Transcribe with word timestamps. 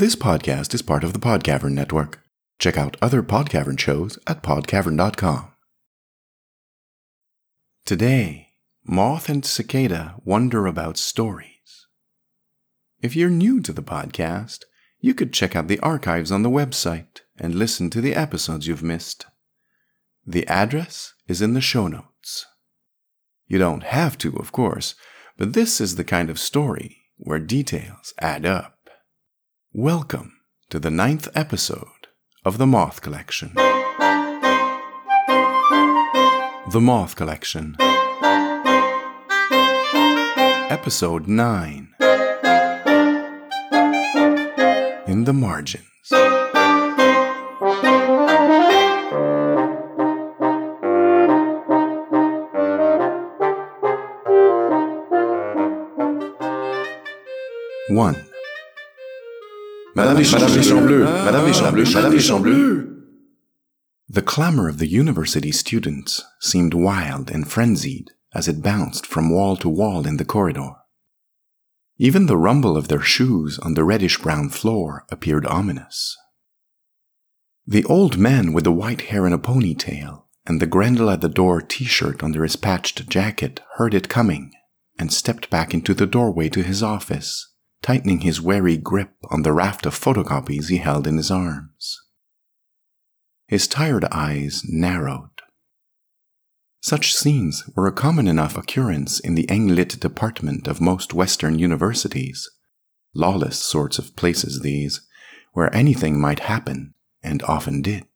This 0.00 0.16
podcast 0.16 0.72
is 0.72 0.80
part 0.80 1.04
of 1.04 1.12
the 1.12 1.18
PodCavern 1.18 1.72
Network. 1.72 2.22
Check 2.58 2.78
out 2.78 2.96
other 3.02 3.22
PodCavern 3.22 3.78
shows 3.78 4.18
at 4.26 4.42
podcavern.com. 4.42 5.52
Today, 7.84 8.48
Moth 8.82 9.28
and 9.28 9.44
Cicada 9.44 10.14
wonder 10.24 10.66
about 10.66 10.96
stories. 10.96 11.86
If 13.02 13.14
you're 13.14 13.28
new 13.28 13.60
to 13.60 13.74
the 13.74 13.82
podcast, 13.82 14.60
you 15.00 15.12
could 15.12 15.34
check 15.34 15.54
out 15.54 15.68
the 15.68 15.80
archives 15.80 16.32
on 16.32 16.42
the 16.42 16.48
website 16.48 17.20
and 17.38 17.56
listen 17.56 17.90
to 17.90 18.00
the 18.00 18.14
episodes 18.14 18.66
you've 18.66 18.82
missed. 18.82 19.26
The 20.26 20.48
address 20.48 21.12
is 21.28 21.42
in 21.42 21.52
the 21.52 21.60
show 21.60 21.88
notes. 21.88 22.46
You 23.46 23.58
don't 23.58 23.82
have 23.82 24.16
to, 24.16 24.34
of 24.36 24.50
course, 24.50 24.94
but 25.36 25.52
this 25.52 25.78
is 25.78 25.96
the 25.96 26.04
kind 26.04 26.30
of 26.30 26.38
story 26.38 27.02
where 27.18 27.38
details 27.38 28.14
add 28.18 28.46
up. 28.46 28.79
Welcome 29.72 30.32
to 30.70 30.80
the 30.80 30.90
ninth 30.90 31.28
episode 31.32 32.08
of 32.44 32.58
The 32.58 32.66
Moth 32.66 33.02
Collection. 33.02 33.52
The 36.72 36.80
Moth 36.80 37.14
Collection. 37.14 37.76
Episode 40.68 41.28
9 41.28 41.94
In 45.06 45.22
the 45.22 45.32
Margins. 45.32 45.86
One. 57.88 58.29
Madame 59.94 60.18
Deschambleux, 60.18 61.04
Madame 61.24 61.46
Deschambleux, 61.46 61.94
Madame 61.94 62.12
Deschambleux. 62.12 62.86
Ah. 62.86 63.00
The 64.08 64.22
clamor 64.22 64.68
of 64.68 64.78
the 64.78 64.86
university 64.86 65.50
students 65.50 66.22
seemed 66.40 66.74
wild 66.74 67.30
and 67.30 67.50
frenzied 67.50 68.10
as 68.32 68.46
it 68.46 68.62
bounced 68.62 69.04
from 69.04 69.30
wall 69.30 69.56
to 69.56 69.68
wall 69.68 70.06
in 70.06 70.16
the 70.16 70.24
corridor. 70.24 70.74
Even 71.98 72.26
the 72.26 72.36
rumble 72.36 72.76
of 72.76 72.88
their 72.88 73.02
shoes 73.02 73.58
on 73.58 73.74
the 73.74 73.84
reddish 73.84 74.18
brown 74.18 74.48
floor 74.48 75.06
appeared 75.10 75.44
ominous. 75.46 76.16
The 77.66 77.84
old 77.84 78.16
man 78.16 78.52
with 78.52 78.64
the 78.64 78.72
white 78.72 79.02
hair 79.02 79.26
in 79.26 79.32
a 79.32 79.38
ponytail 79.38 80.24
and 80.46 80.60
the 80.60 80.66
Grendel 80.66 81.10
at 81.10 81.20
the 81.20 81.28
door 81.28 81.60
t 81.60 81.84
shirt 81.84 82.22
under 82.22 82.44
his 82.44 82.56
patched 82.56 83.08
jacket 83.08 83.60
heard 83.76 83.94
it 83.94 84.08
coming 84.08 84.52
and 84.98 85.12
stepped 85.12 85.50
back 85.50 85.74
into 85.74 85.94
the 85.94 86.06
doorway 86.06 86.48
to 86.48 86.62
his 86.62 86.82
office 86.82 87.49
tightening 87.82 88.20
his 88.20 88.40
wary 88.40 88.76
grip 88.76 89.12
on 89.30 89.42
the 89.42 89.52
raft 89.52 89.86
of 89.86 89.98
photocopies 89.98 90.68
he 90.68 90.78
held 90.78 91.06
in 91.06 91.16
his 91.16 91.30
arms. 91.30 92.00
His 93.46 93.66
tired 93.66 94.04
eyes 94.12 94.62
narrowed. 94.68 95.30
Such 96.82 97.14
scenes 97.14 97.64
were 97.76 97.86
a 97.86 97.92
common 97.92 98.26
enough 98.26 98.56
occurrence 98.56 99.20
in 99.20 99.34
the 99.34 99.48
Eng-Lit 99.50 100.00
department 100.00 100.66
of 100.66 100.80
most 100.80 101.12
Western 101.12 101.58
universities. 101.58 102.50
Lawless 103.14 103.58
sorts 103.58 103.98
of 103.98 104.16
places, 104.16 104.60
these, 104.60 105.00
where 105.52 105.74
anything 105.74 106.20
might 106.20 106.40
happen, 106.40 106.94
and 107.22 107.42
often 107.42 107.82
did. 107.82 108.06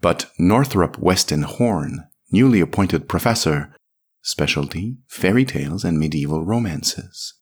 But 0.00 0.30
Northrop 0.38 0.98
Weston 0.98 1.42
Horn, 1.42 2.06
newly 2.30 2.60
appointed 2.60 3.08
professor, 3.08 3.74
specialty, 4.22 4.98
fairy 5.08 5.44
tales 5.44 5.84
and 5.84 5.98
medieval 5.98 6.44
romances, 6.44 7.34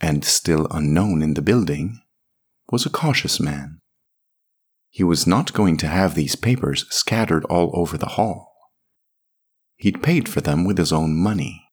and 0.00 0.24
still 0.24 0.66
unknown 0.70 1.22
in 1.22 1.34
the 1.34 1.42
building, 1.42 2.00
was 2.70 2.86
a 2.86 2.90
cautious 2.90 3.40
man. 3.40 3.80
He 4.90 5.02
was 5.02 5.26
not 5.26 5.52
going 5.52 5.76
to 5.78 5.88
have 5.88 6.14
these 6.14 6.36
papers 6.36 6.86
scattered 6.88 7.44
all 7.46 7.70
over 7.74 7.98
the 7.98 8.14
hall. 8.16 8.52
He'd 9.76 10.02
paid 10.02 10.28
for 10.28 10.40
them 10.40 10.64
with 10.64 10.78
his 10.78 10.92
own 10.92 11.16
money. 11.16 11.68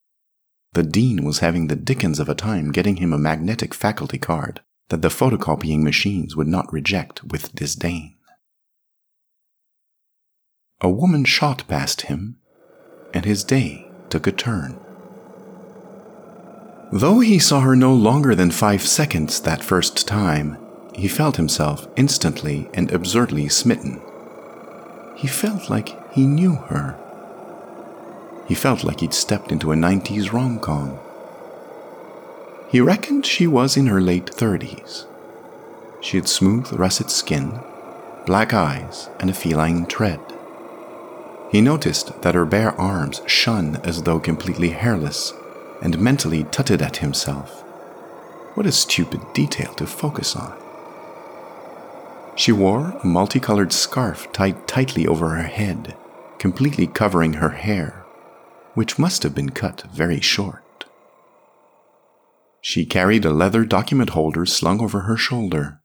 The 0.73 0.83
dean 0.83 1.23
was 1.23 1.39
having 1.39 1.67
the 1.67 1.75
dickens 1.75 2.19
of 2.19 2.29
a 2.29 2.35
time 2.35 2.71
getting 2.71 2.95
him 2.95 3.13
a 3.13 3.17
magnetic 3.17 3.73
faculty 3.73 4.17
card 4.17 4.61
that 4.89 5.01
the 5.01 5.09
photocopying 5.09 5.83
machines 5.83 6.35
would 6.35 6.47
not 6.47 6.71
reject 6.73 7.23
with 7.23 7.53
disdain. 7.53 8.15
A 10.81 10.89
woman 10.89 11.25
shot 11.25 11.67
past 11.67 12.01
him, 12.01 12.39
and 13.13 13.23
his 13.23 13.43
day 13.43 13.89
took 14.09 14.25
a 14.25 14.31
turn. 14.31 14.79
Though 16.93 17.21
he 17.21 17.39
saw 17.39 17.61
her 17.61 17.75
no 17.75 17.93
longer 17.93 18.35
than 18.35 18.51
five 18.51 18.81
seconds 18.81 19.39
that 19.41 19.63
first 19.63 20.05
time, 20.09 20.57
he 20.93 21.07
felt 21.07 21.37
himself 21.37 21.87
instantly 21.95 22.69
and 22.73 22.91
absurdly 22.91 23.47
smitten. 23.47 24.01
He 25.15 25.27
felt 25.27 25.69
like 25.69 25.95
he 26.13 26.25
knew 26.25 26.55
her. 26.55 26.97
He 28.45 28.55
felt 28.55 28.83
like 28.83 28.99
he'd 28.99 29.13
stepped 29.13 29.53
into 29.53 29.71
a 29.71 29.75
90s 29.75 30.33
rom 30.33 30.59
com. 30.59 30.99
He 32.67 32.81
reckoned 32.81 33.25
she 33.25 33.47
was 33.47 33.77
in 33.77 33.87
her 33.87 34.01
late 34.01 34.25
30s. 34.25 35.05
She 36.01 36.17
had 36.17 36.27
smooth, 36.27 36.73
russet 36.73 37.09
skin, 37.09 37.61
black 38.25 38.53
eyes, 38.53 39.07
and 39.17 39.29
a 39.29 39.33
feline 39.33 39.85
tread. 39.85 40.19
He 41.53 41.61
noticed 41.61 42.21
that 42.21 42.35
her 42.35 42.45
bare 42.45 42.73
arms 42.79 43.21
shone 43.27 43.77
as 43.77 44.03
though 44.03 44.19
completely 44.19 44.69
hairless 44.69 45.33
and 45.81 45.99
mentally 45.99 46.43
tutted 46.45 46.81
at 46.81 46.97
himself. 46.97 47.61
What 48.55 48.65
a 48.65 48.71
stupid 48.71 49.21
detail 49.33 49.73
to 49.75 49.87
focus 49.87 50.35
on. 50.35 50.57
She 52.35 52.51
wore 52.51 52.91
a 53.03 53.05
multicolored 53.07 53.73
scarf 53.73 54.31
tied 54.31 54.67
tightly 54.67 55.07
over 55.07 55.29
her 55.29 55.43
head, 55.43 55.95
completely 56.37 56.87
covering 56.87 57.33
her 57.33 57.49
hair, 57.49 58.05
which 58.73 58.99
must 58.99 59.23
have 59.23 59.35
been 59.35 59.49
cut 59.49 59.83
very 59.93 60.19
short. 60.19 60.85
She 62.61 62.85
carried 62.85 63.25
a 63.25 63.31
leather 63.31 63.65
document 63.65 64.11
holder 64.11 64.45
slung 64.45 64.81
over 64.81 65.01
her 65.01 65.17
shoulder. 65.17 65.81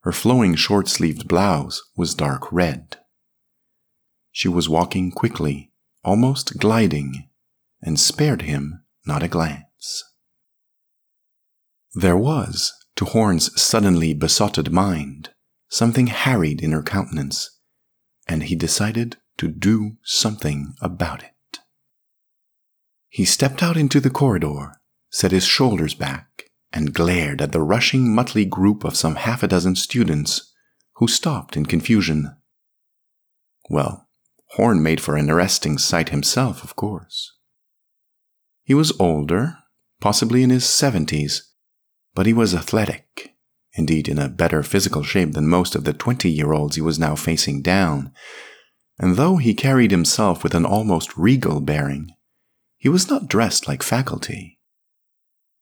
Her 0.00 0.12
flowing 0.12 0.54
short 0.54 0.88
sleeved 0.88 1.28
blouse 1.28 1.82
was 1.96 2.14
dark 2.14 2.50
red. 2.50 2.96
She 4.32 4.48
was 4.48 4.68
walking 4.68 5.12
quickly, 5.12 5.72
almost 6.02 6.58
gliding, 6.58 7.28
and 7.82 7.98
spared 7.98 8.42
him 8.42 8.84
not 9.04 9.22
a 9.22 9.28
glance. 9.28 10.04
There 11.94 12.16
was, 12.16 12.72
to 12.96 13.04
Horn's 13.04 13.60
suddenly 13.60 14.14
besotted 14.14 14.72
mind, 14.72 15.30
something 15.68 16.06
harried 16.06 16.62
in 16.62 16.72
her 16.72 16.82
countenance, 16.82 17.58
and 18.26 18.44
he 18.44 18.54
decided 18.54 19.16
to 19.38 19.48
do 19.48 19.96
something 20.04 20.74
about 20.80 21.22
it. 21.22 21.58
He 23.08 23.24
stepped 23.24 23.62
out 23.62 23.76
into 23.76 24.00
the 24.00 24.10
corridor, 24.10 24.80
set 25.10 25.32
his 25.32 25.44
shoulders 25.44 25.94
back, 25.94 26.44
and 26.72 26.94
glared 26.94 27.42
at 27.42 27.52
the 27.52 27.60
rushing 27.60 28.14
motley 28.14 28.46
group 28.46 28.84
of 28.84 28.96
some 28.96 29.16
half 29.16 29.42
a 29.42 29.48
dozen 29.48 29.76
students 29.76 30.52
who 30.94 31.08
stopped 31.08 31.56
in 31.56 31.66
confusion. 31.66 32.36
Well, 33.68 34.08
Horn 34.52 34.82
made 34.82 35.00
for 35.00 35.16
an 35.16 35.30
arresting 35.30 35.78
sight 35.78 36.10
himself, 36.10 36.64
of 36.64 36.76
course. 36.76 37.32
He 38.64 38.74
was 38.74 38.92
older, 39.00 39.58
possibly 40.00 40.42
in 40.42 40.50
his 40.50 40.64
70s, 40.64 41.40
but 42.14 42.26
he 42.26 42.32
was 42.32 42.54
athletic, 42.54 43.34
indeed 43.74 44.08
in 44.08 44.18
a 44.18 44.28
better 44.28 44.62
physical 44.62 45.02
shape 45.02 45.32
than 45.32 45.48
most 45.48 45.74
of 45.74 45.84
the 45.84 45.92
20 45.92 46.30
year 46.30 46.52
olds 46.52 46.76
he 46.76 46.82
was 46.82 46.98
now 46.98 47.14
facing 47.16 47.62
down. 47.62 48.12
And 48.98 49.16
though 49.16 49.36
he 49.38 49.54
carried 49.54 49.90
himself 49.90 50.42
with 50.44 50.54
an 50.54 50.66
almost 50.66 51.16
regal 51.16 51.60
bearing, 51.60 52.10
he 52.76 52.88
was 52.88 53.08
not 53.08 53.28
dressed 53.28 53.66
like 53.66 53.82
faculty. 53.82 54.58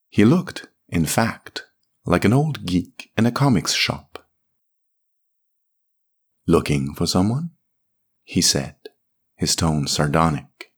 He 0.08 0.24
looked, 0.24 0.66
in 0.88 1.06
fact, 1.06 1.64
like 2.04 2.24
an 2.24 2.32
old 2.32 2.66
geek 2.66 3.10
in 3.16 3.26
a 3.26 3.32
comics 3.32 3.72
shop. 3.72 4.26
Looking 6.46 6.94
for 6.94 7.06
someone? 7.06 7.50
he 8.24 8.40
said, 8.40 8.76
his 9.36 9.56
tone 9.56 9.86
sardonic. 9.86 10.69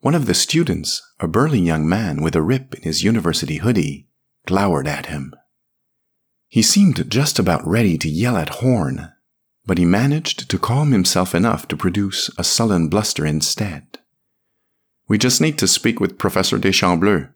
One 0.00 0.14
of 0.14 0.26
the 0.26 0.34
students, 0.34 1.02
a 1.18 1.26
burly 1.26 1.58
young 1.58 1.88
man 1.88 2.22
with 2.22 2.36
a 2.36 2.42
rip 2.42 2.74
in 2.74 2.82
his 2.82 3.02
university 3.02 3.56
hoodie, 3.56 4.08
glowered 4.46 4.86
at 4.86 5.06
him. 5.06 5.34
He 6.46 6.62
seemed 6.62 7.10
just 7.10 7.38
about 7.38 7.66
ready 7.66 7.98
to 7.98 8.08
yell 8.08 8.36
at 8.36 8.60
Horn, 8.60 9.12
but 9.66 9.76
he 9.76 9.84
managed 9.84 10.48
to 10.48 10.58
calm 10.58 10.92
himself 10.92 11.34
enough 11.34 11.66
to 11.68 11.76
produce 11.76 12.30
a 12.38 12.44
sullen 12.44 12.88
bluster 12.88 13.26
instead. 13.26 13.98
We 15.08 15.18
just 15.18 15.40
need 15.40 15.58
to 15.58 15.66
speak 15.66 15.98
with 15.98 16.18
Professor 16.18 16.58
Deschambleux. 16.58 17.32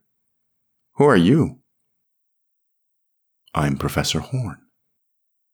Who 0.95 1.05
are 1.05 1.17
you? 1.17 1.59
I'm 3.55 3.77
Professor 3.77 4.21
Horn. 4.21 4.59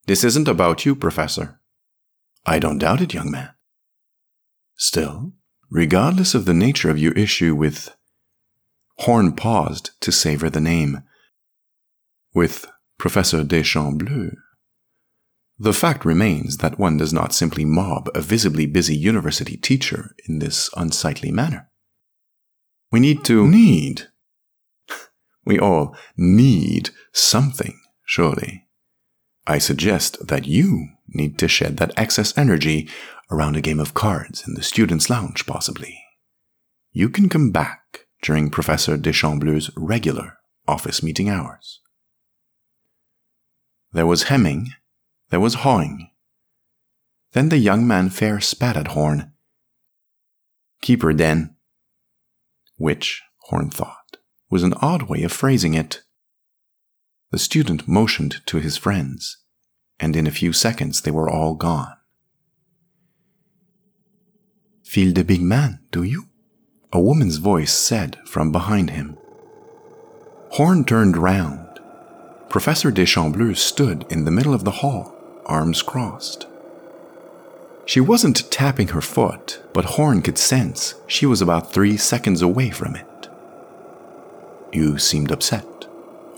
This 0.06 0.24
isn't 0.24 0.46
about 0.46 0.84
you, 0.84 0.94
Professor. 0.94 1.60
I 2.44 2.58
don't 2.58 2.78
doubt 2.78 3.00
it, 3.00 3.14
young 3.14 3.30
man. 3.30 3.50
Still, 4.76 5.32
regardless 5.70 6.34
of 6.34 6.44
the 6.44 6.54
nature 6.54 6.90
of 6.90 6.98
your 6.98 7.12
issue 7.12 7.54
with. 7.54 7.94
Horn 9.02 9.36
paused 9.36 9.90
to 10.00 10.10
savor 10.10 10.50
the 10.50 10.60
name. 10.60 11.02
with 12.34 12.66
Professor 12.98 13.44
Deschambleux, 13.44 14.34
the 15.58 15.72
fact 15.72 16.04
remains 16.04 16.58
that 16.58 16.78
one 16.78 16.96
does 16.96 17.12
not 17.12 17.32
simply 17.32 17.64
mob 17.64 18.08
a 18.14 18.20
visibly 18.20 18.66
busy 18.66 18.96
university 18.96 19.56
teacher 19.56 20.14
in 20.28 20.38
this 20.38 20.70
unsightly 20.76 21.32
manner. 21.32 21.68
We 22.92 23.00
need 23.00 23.24
to 23.24 23.46
need. 23.46 24.08
We 25.44 25.58
all 25.58 25.96
need 26.16 26.90
something, 27.12 27.80
surely. 28.04 28.66
I 29.46 29.58
suggest 29.58 30.28
that 30.28 30.46
you 30.46 30.88
need 31.08 31.38
to 31.38 31.48
shed 31.48 31.78
that 31.78 31.92
excess 31.96 32.36
energy 32.36 32.88
around 33.30 33.56
a 33.56 33.60
game 33.60 33.80
of 33.80 33.94
cards 33.94 34.46
in 34.46 34.54
the 34.54 34.62
students' 34.62 35.10
lounge, 35.10 35.46
possibly. 35.46 36.02
You 36.92 37.08
can 37.08 37.28
come 37.28 37.50
back 37.50 38.06
during 38.22 38.50
Professor 38.50 38.96
Deschambleux's 38.96 39.70
regular 39.76 40.38
office 40.66 41.02
meeting 41.02 41.28
hours. 41.28 41.80
There 43.92 44.06
was 44.06 44.24
hemming, 44.24 44.72
there 45.30 45.40
was 45.40 45.54
hawing. 45.54 46.10
Then 47.32 47.48
the 47.48 47.58
young 47.58 47.86
man 47.86 48.10
fair 48.10 48.40
spat 48.40 48.76
at 48.76 48.88
Horn. 48.88 49.32
Keep 50.80 51.02
her, 51.02 51.12
then. 51.12 51.56
Which, 52.76 53.22
Horn 53.44 53.70
thought, 53.70 54.18
was 54.50 54.62
an 54.62 54.74
odd 54.80 55.04
way 55.04 55.22
of 55.22 55.32
phrasing 55.32 55.74
it. 55.74 56.02
The 57.30 57.38
student 57.38 57.86
motioned 57.86 58.40
to 58.46 58.58
his 58.58 58.78
friends, 58.78 59.38
and 60.00 60.16
in 60.16 60.26
a 60.26 60.30
few 60.30 60.52
seconds 60.52 61.02
they 61.02 61.10
were 61.10 61.28
all 61.28 61.54
gone. 61.54 61.97
Feel 64.88 65.12
the 65.12 65.22
big 65.22 65.42
man, 65.42 65.80
do 65.90 66.02
you? 66.02 66.28
A 66.94 66.98
woman's 66.98 67.36
voice 67.36 67.74
said 67.74 68.16
from 68.24 68.50
behind 68.50 68.88
him. 68.88 69.18
Horn 70.52 70.86
turned 70.86 71.14
round. 71.14 71.78
Professor 72.48 72.90
Deschambleux 72.90 73.54
stood 73.54 74.06
in 74.08 74.24
the 74.24 74.30
middle 74.30 74.54
of 74.54 74.64
the 74.64 74.80
hall, 74.80 75.14
arms 75.44 75.82
crossed. 75.82 76.46
She 77.84 78.00
wasn't 78.00 78.50
tapping 78.50 78.88
her 78.88 79.02
foot, 79.02 79.62
but 79.74 79.84
Horn 79.84 80.22
could 80.22 80.38
sense 80.38 80.94
she 81.06 81.26
was 81.26 81.42
about 81.42 81.70
three 81.70 81.98
seconds 81.98 82.40
away 82.40 82.70
from 82.70 82.96
it. 82.96 83.28
You 84.72 84.96
seemed 84.96 85.30
upset. 85.30 85.86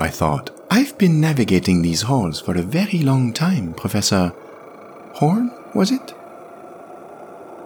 I 0.00 0.08
thought, 0.08 0.50
I've 0.68 0.98
been 0.98 1.20
navigating 1.20 1.82
these 1.82 2.02
halls 2.02 2.40
for 2.40 2.58
a 2.58 2.62
very 2.62 2.98
long 2.98 3.32
time, 3.32 3.74
Professor. 3.74 4.34
Horn, 5.14 5.52
was 5.72 5.92
it? 5.92 6.14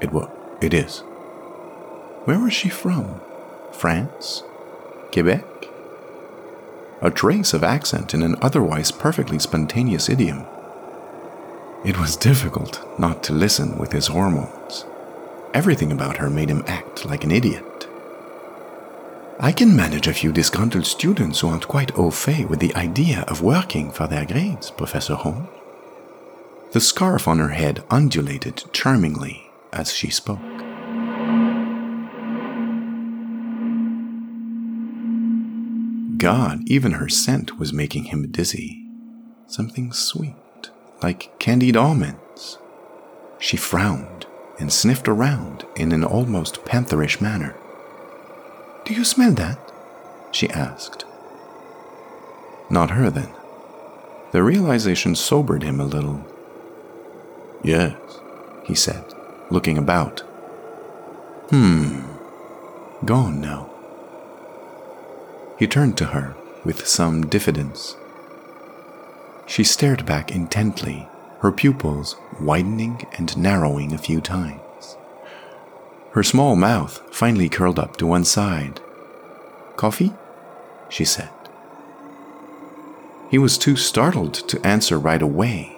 It 0.03 0.13
was. 0.13 0.44
It 0.61 0.73
is. 0.73 1.01
Where 2.25 2.39
was 2.39 2.53
she 2.53 2.69
from? 2.69 3.21
France? 3.73 4.43
Quebec? 5.13 5.45
A 7.03 7.11
trace 7.11 7.53
of 7.53 7.63
accent 7.63 8.15
in 8.15 8.23
an 8.23 8.37
otherwise 8.41 8.91
perfectly 8.91 9.39
spontaneous 9.39 10.09
idiom. 10.09 10.47
It 11.85 11.99
was 11.99 12.17
difficult 12.17 12.83
not 12.99 13.23
to 13.25 13.35
listen 13.35 13.77
with 13.77 13.93
his 13.93 14.07
hormones. 14.07 14.87
Everything 15.53 15.93
about 15.93 16.17
her 16.17 16.31
made 16.31 16.49
him 16.49 16.65
act 16.67 17.05
like 17.05 17.25
an 17.25 17.31
idiot. 17.31 17.87
I 19.39 19.53
can 19.53 19.77
manage 19.77 20.07
a 20.07 20.15
few 20.15 20.33
disgruntled 20.33 20.87
students 20.87 21.41
who 21.41 21.49
aren't 21.49 21.69
quite 21.69 21.97
au 21.99 22.11
fait 22.11 22.49
with 22.49 22.61
the 22.61 22.75
idea 22.75 23.25
of 23.29 23.43
working 23.43 23.91
for 23.91 24.07
their 24.07 24.25
grades, 24.25 24.71
Professor 24.71 25.15
Holmes. 25.15 25.49
The 26.73 26.81
scarf 26.81 27.29
on 27.29 27.39
her 27.39 27.51
head 27.51 27.85
undulated 27.91 28.65
charmingly 28.73 29.44
as 29.75 29.93
she 29.93 30.09
spoke. 30.09 30.39
God, 36.17 36.61
even 36.67 36.93
her 36.93 37.09
scent 37.09 37.59
was 37.59 37.73
making 37.73 38.05
him 38.05 38.31
dizzy. 38.31 38.87
Something 39.47 39.93
sweet, 39.93 40.71
like 41.03 41.39
candied 41.39 41.77
almonds. 41.77 42.59
She 43.39 43.59
frowned 43.59 44.25
and 44.59 44.73
sniffed 44.73 45.09
around 45.09 45.67
in 45.77 45.93
an 45.93 46.05
almost 46.05 46.65
pantherish 46.65 47.21
manner. 47.21 47.55
Do 48.87 48.95
you 48.95 49.05
smell 49.05 49.33
that? 49.33 49.59
she 50.31 50.49
asked. 50.51 51.05
Not 52.71 52.91
her, 52.91 53.11
then. 53.11 53.29
The 54.33 54.43
realization 54.43 55.15
sobered 55.15 55.63
him 55.63 55.79
a 55.79 55.85
little. 55.85 56.25
Yes, 57.63 57.95
he 58.65 58.75
said, 58.75 59.14
looking 59.55 59.79
about. 59.79 60.21
Hmm. 61.49 62.01
Gone 63.05 63.41
now. 63.41 63.71
He 65.59 65.69
turned 65.69 65.97
to 65.99 66.07
her 66.07 66.35
with 66.65 66.87
some 66.87 67.27
diffidence. 67.29 67.97
She 69.47 69.63
stared 69.63 70.05
back 70.05 70.33
intently, 70.33 71.09
her 71.41 71.53
pupils 71.53 72.17
widening 72.41 73.07
and 73.17 73.37
narrowing 73.37 73.93
a 73.93 73.99
few 73.99 74.21
times. 74.21 74.97
Her 76.13 76.25
small 76.25 76.57
mouth 76.57 77.01
finally 77.13 77.49
curled 77.49 77.79
up 77.79 77.97
to 77.99 78.07
one 78.07 78.25
side. 78.25 78.81
Coffee? 79.77 80.13
she 80.89 81.05
said. 81.05 81.31
He 83.31 83.39
was 83.39 83.59
too 83.59 83.77
startled 83.77 84.35
to 84.49 84.67
answer 84.67 84.99
right 84.99 85.23
away. 85.23 85.77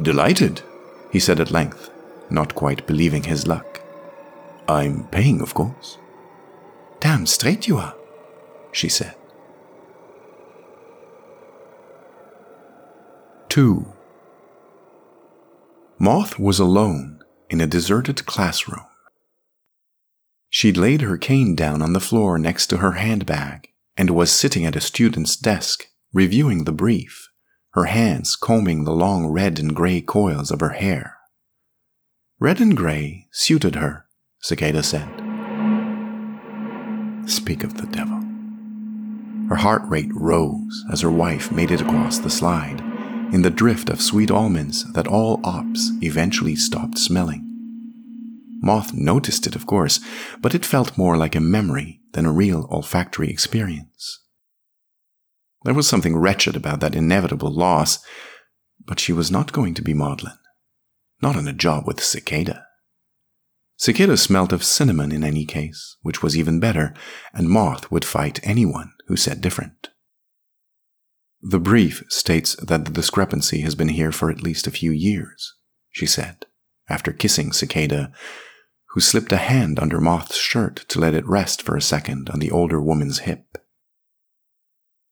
Delighted, 0.00 0.62
he 1.10 1.20
said 1.20 1.40
at 1.40 1.50
length, 1.50 1.91
not 2.32 2.54
quite 2.54 2.86
believing 2.86 3.24
his 3.24 3.46
luck. 3.46 3.80
I'm 4.68 5.04
paying, 5.08 5.40
of 5.40 5.54
course. 5.54 5.98
Damn 7.00 7.26
straight 7.26 7.68
you 7.68 7.78
are 7.78 7.94
she 8.72 8.88
said. 8.88 9.14
2. 13.50 13.86
Moth 15.98 16.38
was 16.38 16.58
alone 16.58 17.20
in 17.50 17.60
a 17.60 17.66
deserted 17.66 18.24
classroom. 18.24 18.86
She'd 20.48 20.76
laid 20.76 21.02
her 21.02 21.18
cane 21.18 21.54
down 21.54 21.82
on 21.82 21.92
the 21.92 22.00
floor 22.00 22.38
next 22.38 22.66
to 22.68 22.78
her 22.78 22.92
handbag 22.92 23.68
and 23.96 24.10
was 24.10 24.32
sitting 24.32 24.64
at 24.64 24.76
a 24.76 24.80
student's 24.80 25.36
desk, 25.36 25.86
reviewing 26.12 26.64
the 26.64 26.72
brief, 26.72 27.28
her 27.74 27.84
hands 27.84 28.36
combing 28.36 28.84
the 28.84 28.92
long 28.92 29.26
red 29.26 29.58
and 29.58 29.76
gray 29.76 30.00
coils 30.00 30.50
of 30.50 30.60
her 30.60 30.70
hair. 30.70 31.11
Red 32.42 32.60
and 32.60 32.76
gray 32.76 33.28
suited 33.30 33.76
her, 33.76 34.04
Cicada 34.40 34.82
said. 34.82 35.08
Speak 37.24 37.62
of 37.62 37.74
the 37.76 37.86
devil. 37.86 38.20
Her 39.48 39.54
heart 39.54 39.82
rate 39.86 40.10
rose 40.12 40.84
as 40.92 41.02
her 41.02 41.10
wife 41.12 41.52
made 41.52 41.70
it 41.70 41.80
across 41.80 42.18
the 42.18 42.30
slide, 42.30 42.80
in 43.32 43.42
the 43.42 43.48
drift 43.48 43.88
of 43.88 44.02
sweet 44.02 44.28
almonds 44.28 44.92
that 44.94 45.06
all 45.06 45.40
ops 45.44 45.92
eventually 46.02 46.56
stopped 46.56 46.98
smelling. 46.98 47.46
Moth 48.60 48.92
noticed 48.92 49.46
it, 49.46 49.54
of 49.54 49.66
course, 49.66 50.00
but 50.40 50.52
it 50.52 50.66
felt 50.66 50.98
more 50.98 51.16
like 51.16 51.36
a 51.36 51.40
memory 51.40 52.00
than 52.12 52.26
a 52.26 52.32
real 52.32 52.66
olfactory 52.72 53.30
experience. 53.30 54.18
There 55.62 55.74
was 55.74 55.86
something 55.86 56.16
wretched 56.16 56.56
about 56.56 56.80
that 56.80 56.96
inevitable 56.96 57.52
loss, 57.52 58.04
but 58.84 58.98
she 58.98 59.12
was 59.12 59.30
not 59.30 59.52
going 59.52 59.74
to 59.74 59.82
be 59.82 59.94
maudlin. 59.94 60.34
Not 61.22 61.36
on 61.36 61.46
a 61.46 61.52
job 61.52 61.86
with 61.86 62.02
Cicada. 62.02 62.66
Cicada 63.76 64.16
smelt 64.16 64.52
of 64.52 64.64
cinnamon 64.64 65.12
in 65.12 65.24
any 65.24 65.46
case, 65.46 65.96
which 66.02 66.22
was 66.22 66.36
even 66.36 66.60
better, 66.60 66.94
and 67.32 67.48
Moth 67.48 67.90
would 67.90 68.04
fight 68.04 68.40
anyone 68.42 68.92
who 69.06 69.16
said 69.16 69.40
different. 69.40 69.90
The 71.40 71.58
brief 71.60 72.04
states 72.08 72.54
that 72.56 72.84
the 72.84 72.90
discrepancy 72.90 73.62
has 73.62 73.74
been 73.74 73.88
here 73.88 74.12
for 74.12 74.30
at 74.30 74.42
least 74.42 74.66
a 74.66 74.72
few 74.72 74.90
years, 74.92 75.54
she 75.90 76.06
said, 76.06 76.46
after 76.88 77.12
kissing 77.12 77.52
Cicada, 77.52 78.12
who 78.90 79.00
slipped 79.00 79.32
a 79.32 79.38
hand 79.38 79.78
under 79.80 80.00
Moth's 80.00 80.36
shirt 80.36 80.84
to 80.88 81.00
let 81.00 81.14
it 81.14 81.26
rest 81.26 81.62
for 81.62 81.76
a 81.76 81.82
second 81.82 82.30
on 82.30 82.38
the 82.38 82.50
older 82.50 82.80
woman's 82.80 83.20
hip. 83.20 83.58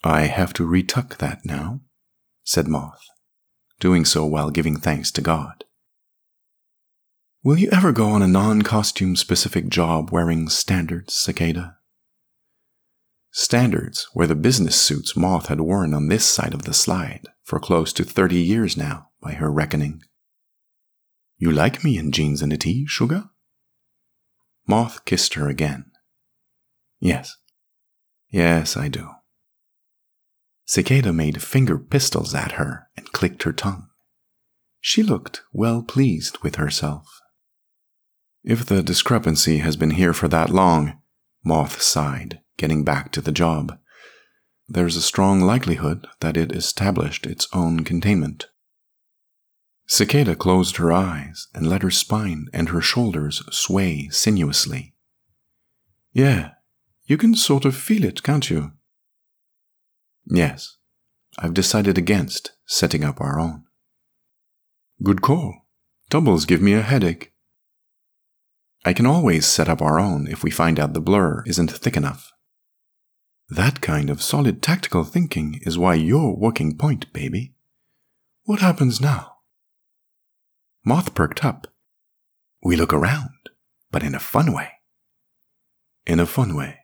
I 0.04 0.22
have 0.22 0.52
to 0.54 0.66
retuck 0.66 1.16
that 1.16 1.44
now, 1.44 1.80
said 2.44 2.68
Moth, 2.68 3.04
doing 3.80 4.04
so 4.04 4.24
while 4.24 4.50
giving 4.50 4.76
thanks 4.76 5.10
to 5.12 5.20
God. 5.20 5.64
Will 7.42 7.56
you 7.58 7.70
ever 7.72 7.90
go 7.90 8.10
on 8.10 8.20
a 8.20 8.28
non 8.28 8.60
costume 8.60 9.16
specific 9.16 9.68
job 9.68 10.10
wearing 10.12 10.50
standards, 10.50 11.14
Cicada? 11.14 11.78
Standards 13.30 14.06
were 14.14 14.26
the 14.26 14.34
business 14.34 14.76
suits 14.76 15.16
Moth 15.16 15.46
had 15.46 15.60
worn 15.60 15.94
on 15.94 16.08
this 16.08 16.26
side 16.26 16.52
of 16.52 16.62
the 16.62 16.74
slide 16.74 17.22
for 17.42 17.58
close 17.58 17.94
to 17.94 18.04
30 18.04 18.36
years 18.36 18.76
now, 18.76 19.08
by 19.22 19.32
her 19.32 19.50
reckoning. 19.50 20.02
You 21.38 21.50
like 21.50 21.82
me 21.82 21.96
in 21.96 22.12
jeans 22.12 22.42
and 22.42 22.52
a 22.52 22.58
tee, 22.58 22.84
sugar? 22.86 23.30
Moth 24.66 25.06
kissed 25.06 25.32
her 25.34 25.48
again. 25.48 25.86
Yes. 26.98 27.38
Yes, 28.28 28.76
I 28.76 28.88
do. 28.88 29.08
Cicada 30.66 31.10
made 31.10 31.42
finger 31.42 31.78
pistols 31.78 32.34
at 32.34 32.52
her 32.52 32.88
and 32.98 33.10
clicked 33.12 33.44
her 33.44 33.52
tongue. 33.54 33.88
She 34.82 35.02
looked 35.02 35.40
well 35.54 35.82
pleased 35.82 36.36
with 36.42 36.56
herself. 36.56 37.19
If 38.42 38.64
the 38.64 38.82
discrepancy 38.82 39.58
has 39.58 39.76
been 39.76 39.90
here 39.90 40.12
for 40.12 40.28
that 40.28 40.50
long, 40.50 40.98
Moth 41.44 41.82
sighed, 41.82 42.40
getting 42.56 42.84
back 42.84 43.12
to 43.12 43.20
the 43.20 43.32
job, 43.32 43.78
there's 44.68 44.96
a 44.96 45.02
strong 45.02 45.40
likelihood 45.40 46.06
that 46.20 46.36
it 46.36 46.52
established 46.52 47.26
its 47.26 47.48
own 47.52 47.84
containment. 47.84 48.46
Cicada 49.86 50.36
closed 50.36 50.76
her 50.76 50.92
eyes 50.92 51.48
and 51.52 51.68
let 51.68 51.82
her 51.82 51.90
spine 51.90 52.46
and 52.52 52.68
her 52.68 52.80
shoulders 52.80 53.42
sway 53.50 54.08
sinuously. 54.10 54.94
Yeah, 56.12 56.52
you 57.06 57.18
can 57.18 57.34
sort 57.34 57.64
of 57.64 57.76
feel 57.76 58.04
it, 58.04 58.22
can't 58.22 58.48
you? 58.48 58.72
Yes, 60.26 60.76
I've 61.38 61.54
decided 61.54 61.98
against 61.98 62.52
setting 62.66 63.02
up 63.02 63.20
our 63.20 63.40
own. 63.40 63.64
Good 65.02 65.22
call. 65.22 65.66
Doubles 66.08 66.44
give 66.44 66.62
me 66.62 66.74
a 66.74 66.82
headache. 66.82 67.32
I 68.84 68.92
can 68.92 69.06
always 69.06 69.46
set 69.46 69.68
up 69.68 69.82
our 69.82 70.00
own 70.00 70.26
if 70.26 70.42
we 70.42 70.50
find 70.50 70.80
out 70.80 70.94
the 70.94 71.00
blur 71.00 71.42
isn't 71.46 71.70
thick 71.70 71.96
enough. 71.96 72.32
That 73.48 73.80
kind 73.80 74.08
of 74.08 74.22
solid 74.22 74.62
tactical 74.62 75.04
thinking 75.04 75.60
is 75.62 75.76
why 75.76 75.94
you're 75.94 76.34
working 76.36 76.76
point, 76.78 77.12
baby. 77.12 77.54
What 78.44 78.60
happens 78.60 79.00
now? 79.00 79.38
Moth 80.84 81.14
perked 81.14 81.44
up. 81.44 81.66
We 82.62 82.76
look 82.76 82.92
around, 82.92 83.50
but 83.90 84.02
in 84.02 84.14
a 84.14 84.20
fun 84.20 84.54
way. 84.54 84.70
In 86.06 86.20
a 86.20 86.26
fun 86.26 86.54
way, 86.56 86.78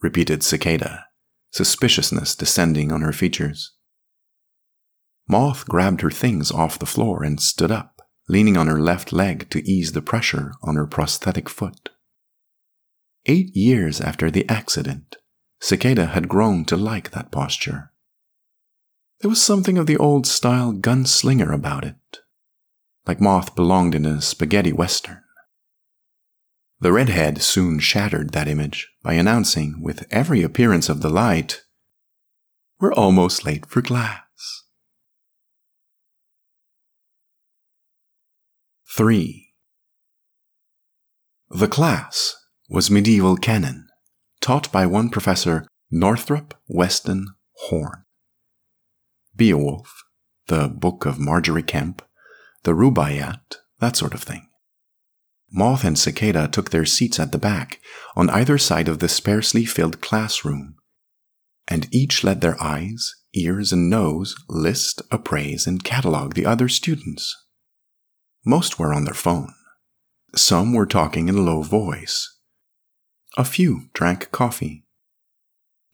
repeated 0.00 0.42
Cicada, 0.42 1.06
suspiciousness 1.50 2.34
descending 2.34 2.92
on 2.92 3.02
her 3.02 3.12
features. 3.12 3.72
Moth 5.28 5.66
grabbed 5.68 6.00
her 6.00 6.10
things 6.10 6.50
off 6.50 6.78
the 6.78 6.86
floor 6.86 7.22
and 7.22 7.40
stood 7.40 7.70
up, 7.70 7.95
leaning 8.28 8.56
on 8.56 8.66
her 8.66 8.80
left 8.80 9.12
leg 9.12 9.48
to 9.50 9.68
ease 9.68 9.92
the 9.92 10.02
pressure 10.02 10.52
on 10.62 10.76
her 10.76 10.86
prosthetic 10.86 11.48
foot. 11.48 11.90
Eight 13.26 13.56
years 13.56 14.00
after 14.00 14.30
the 14.30 14.48
accident, 14.48 15.16
Cicada 15.60 16.06
had 16.06 16.28
grown 16.28 16.64
to 16.66 16.76
like 16.76 17.10
that 17.10 17.30
posture. 17.30 17.92
There 19.20 19.30
was 19.30 19.42
something 19.42 19.78
of 19.78 19.86
the 19.86 19.96
old 19.96 20.26
style 20.26 20.72
gunslinger 20.72 21.52
about 21.52 21.84
it, 21.84 21.96
like 23.06 23.20
Moth 23.20 23.54
belonged 23.54 23.94
in 23.94 24.04
a 24.04 24.20
spaghetti 24.20 24.72
western. 24.72 25.22
The 26.80 26.92
redhead 26.92 27.40
soon 27.40 27.78
shattered 27.78 28.32
that 28.32 28.48
image 28.48 28.88
by 29.02 29.14
announcing, 29.14 29.82
with 29.82 30.06
every 30.10 30.42
appearance 30.42 30.88
of 30.90 31.00
delight, 31.00 31.62
We're 32.78 32.92
almost 32.92 33.46
late 33.46 33.64
for 33.64 33.80
class. 33.80 34.25
3. 38.96 39.52
The 41.50 41.68
class 41.68 42.34
was 42.70 42.90
medieval 42.90 43.36
canon 43.36 43.88
taught 44.40 44.72
by 44.72 44.86
one 44.86 45.10
Professor 45.10 45.66
Northrop 45.90 46.54
Weston 46.66 47.26
Horn. 47.66 48.04
Beowulf, 49.36 50.02
the 50.46 50.68
Book 50.68 51.04
of 51.04 51.18
Margery 51.18 51.62
Kempe, 51.62 52.00
the 52.62 52.72
Rubaiyat, 52.72 53.56
that 53.80 53.96
sort 53.96 54.14
of 54.14 54.22
thing. 54.22 54.48
Moth 55.52 55.84
and 55.84 55.98
Cicada 55.98 56.48
took 56.48 56.70
their 56.70 56.86
seats 56.86 57.20
at 57.20 57.32
the 57.32 57.38
back, 57.38 57.82
on 58.16 58.30
either 58.30 58.56
side 58.56 58.88
of 58.88 59.00
the 59.00 59.10
sparsely 59.10 59.66
filled 59.66 60.00
classroom, 60.00 60.76
and 61.68 61.86
each 61.94 62.24
let 62.24 62.40
their 62.40 62.56
eyes, 62.62 63.14
ears, 63.34 63.74
and 63.74 63.90
nose 63.90 64.34
list, 64.48 65.02
appraise, 65.10 65.66
and 65.66 65.84
catalog 65.84 66.32
the 66.32 66.46
other 66.46 66.70
students. 66.70 67.36
Most 68.48 68.78
were 68.78 68.94
on 68.94 69.04
their 69.04 69.12
phone. 69.12 69.52
Some 70.36 70.72
were 70.72 70.86
talking 70.86 71.28
in 71.28 71.34
a 71.34 71.40
low 71.40 71.62
voice, 71.62 72.38
a 73.36 73.44
few 73.44 73.88
drank 73.92 74.30
coffee. 74.30 74.84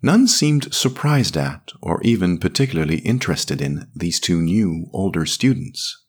None 0.02 0.28
seemed 0.28 0.74
surprised 0.74 1.36
at 1.36 1.72
or 1.80 2.02
even 2.02 2.36
particularly 2.36 2.98
interested 2.98 3.62
in 3.62 3.88
these 3.94 4.20
two 4.20 4.42
new, 4.42 4.88
older 4.92 5.24
students. 5.24 6.04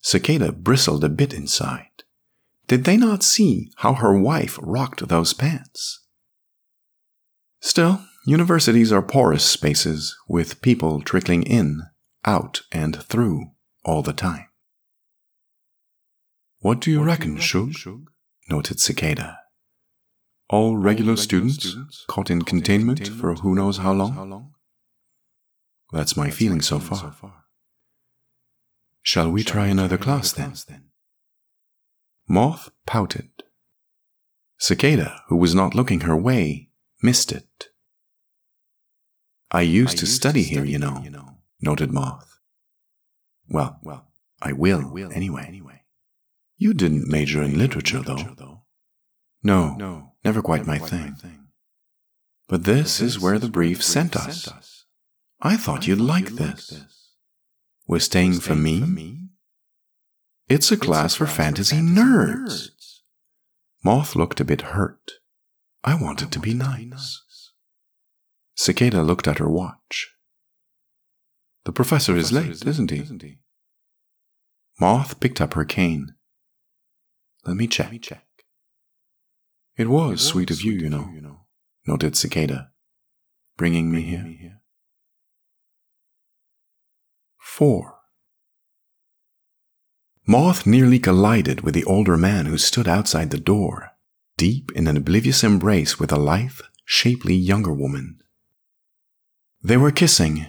Cicada 0.00 0.50
bristled 0.50 1.04
a 1.04 1.08
bit 1.08 1.32
inside. 1.32 2.02
Did 2.66 2.82
they 2.82 2.96
not 2.96 3.22
see 3.22 3.70
how 3.76 3.94
her 3.94 4.18
wife 4.18 4.58
rocked 4.60 5.06
those 5.06 5.32
pants? 5.32 6.00
Still, 7.60 8.04
universities 8.26 8.92
are 8.92 9.02
porous 9.02 9.44
spaces 9.44 10.16
with 10.26 10.60
people 10.60 11.02
trickling 11.02 11.44
in, 11.44 11.82
out, 12.24 12.62
and 12.72 13.00
through 13.04 13.52
all 13.84 14.02
the 14.02 14.12
time. 14.12 14.46
What 16.62 16.80
do 16.80 16.90
you 16.90 17.00
what 17.00 17.06
reckon, 17.06 17.38
Shug? 17.38 17.74
noted 18.48 18.80
Cicada 18.80 19.42
all 20.52 20.76
regular 20.76 21.16
students 21.16 22.04
caught 22.08 22.30
in 22.30 22.42
containment 22.42 23.08
for 23.08 23.34
who 23.36 23.54
knows 23.54 23.78
how 23.78 23.92
long? 23.92 24.12
How 24.12 24.24
long? 24.24 24.54
That's 25.92 26.14
my 26.14 26.30
feeling 26.30 26.60
so 26.60 26.78
far. 26.78 27.14
Shall 29.02 29.30
we 29.30 29.42
try 29.42 29.68
another 29.68 29.96
class 29.96 30.32
then? 30.32 30.54
Moth 32.28 32.70
pouted. 32.86 33.30
Cicada, 34.58 35.22
who 35.28 35.36
was 35.36 35.54
not 35.54 35.74
looking 35.74 36.00
her 36.00 36.16
way, 36.16 36.68
missed 37.02 37.32
it. 37.32 37.68
I 39.50 39.62
used 39.62 39.98
to 39.98 40.06
study 40.06 40.42
here, 40.42 40.64
you 40.64 40.78
know, 40.78 41.00
you 41.02 41.10
know, 41.10 41.38
noted 41.60 41.90
Moth. 41.92 42.38
Well, 43.48 43.80
well, 43.82 44.06
I 44.40 44.52
will, 44.52 44.90
will, 44.92 45.12
anyway, 45.12 45.44
anyway. 45.48 45.81
You 46.62 46.72
didn't 46.74 47.08
major 47.08 47.42
in 47.42 47.58
literature, 47.58 48.02
though. 48.02 48.62
No, 49.42 50.12
never 50.24 50.40
quite, 50.40 50.64
my, 50.64 50.78
thing. 50.78 51.16
But 52.46 52.62
this, 52.62 53.00
is 53.00 53.18
where 53.18 53.40
the 53.40 53.48
brief 53.48 53.82
sent 53.82 54.14
us. 54.14 54.84
I 55.40 55.56
thought 55.56 55.88
you'd 55.88 56.00
like 56.00 56.28
this. 56.28 56.72
We're 57.88 57.98
staying, 57.98 58.34
for, 58.34 58.54
me? 58.54 59.30
It's 60.48 60.70
a 60.70 60.76
class, 60.76 61.16
for, 61.16 61.26
fantasy, 61.26 61.78
nerds. 61.78 63.00
Moth 63.82 64.14
looked 64.14 64.38
a 64.38 64.44
bit 64.44 64.60
hurt. 64.60 65.14
I 65.82 66.00
wanted, 66.00 66.30
to, 66.30 66.38
be, 66.38 66.54
nice. 66.54 66.76
to 66.76 66.78
be 66.78 66.86
nice. 66.90 67.50
Cicada 68.54 69.02
looked 69.02 69.26
at 69.26 69.38
her 69.38 69.50
watch. 69.50 70.14
The 71.64 71.72
professor, 71.72 72.16
is, 72.16 72.30
late, 72.30 72.50
is 72.50 72.64
late, 72.64 72.70
isn't, 72.70 72.90
he? 72.92 73.00
isn't 73.00 73.22
he? 73.22 73.38
Moth 74.78 75.18
picked 75.18 75.40
up 75.40 75.54
her 75.54 75.64
cane. 75.64 76.14
Let 77.44 77.56
me 77.56 77.66
check. 77.66 77.86
Let 77.86 77.92
me 77.92 77.98
check. 77.98 78.26
It 79.76 79.88
was, 79.88 80.08
it 80.08 80.10
was 80.10 80.26
sweet 80.26 80.50
of 80.50 80.62
you, 80.62 80.72
you 80.72 80.88
know, 80.88 81.10
you 81.14 81.20
know, 81.20 81.40
noted 81.86 82.16
Cicada, 82.16 82.70
bringing 83.56 83.90
me 83.90 84.02
here. 84.02 84.22
me 84.22 84.36
here. 84.40 84.60
4. 87.38 87.94
Moth 90.26 90.66
nearly 90.66 90.98
collided 90.98 91.62
with 91.62 91.74
the 91.74 91.84
older 91.84 92.16
man 92.16 92.46
who 92.46 92.56
stood 92.56 92.86
outside 92.86 93.30
the 93.30 93.38
door, 93.38 93.90
deep 94.36 94.70
in 94.74 94.86
an 94.86 94.96
oblivious 94.96 95.42
embrace 95.42 95.98
with 95.98 96.12
a 96.12 96.18
lithe, 96.18 96.60
shapely 96.84 97.34
younger 97.34 97.72
woman. 97.72 98.18
They 99.62 99.76
were 99.76 99.90
kissing, 99.90 100.46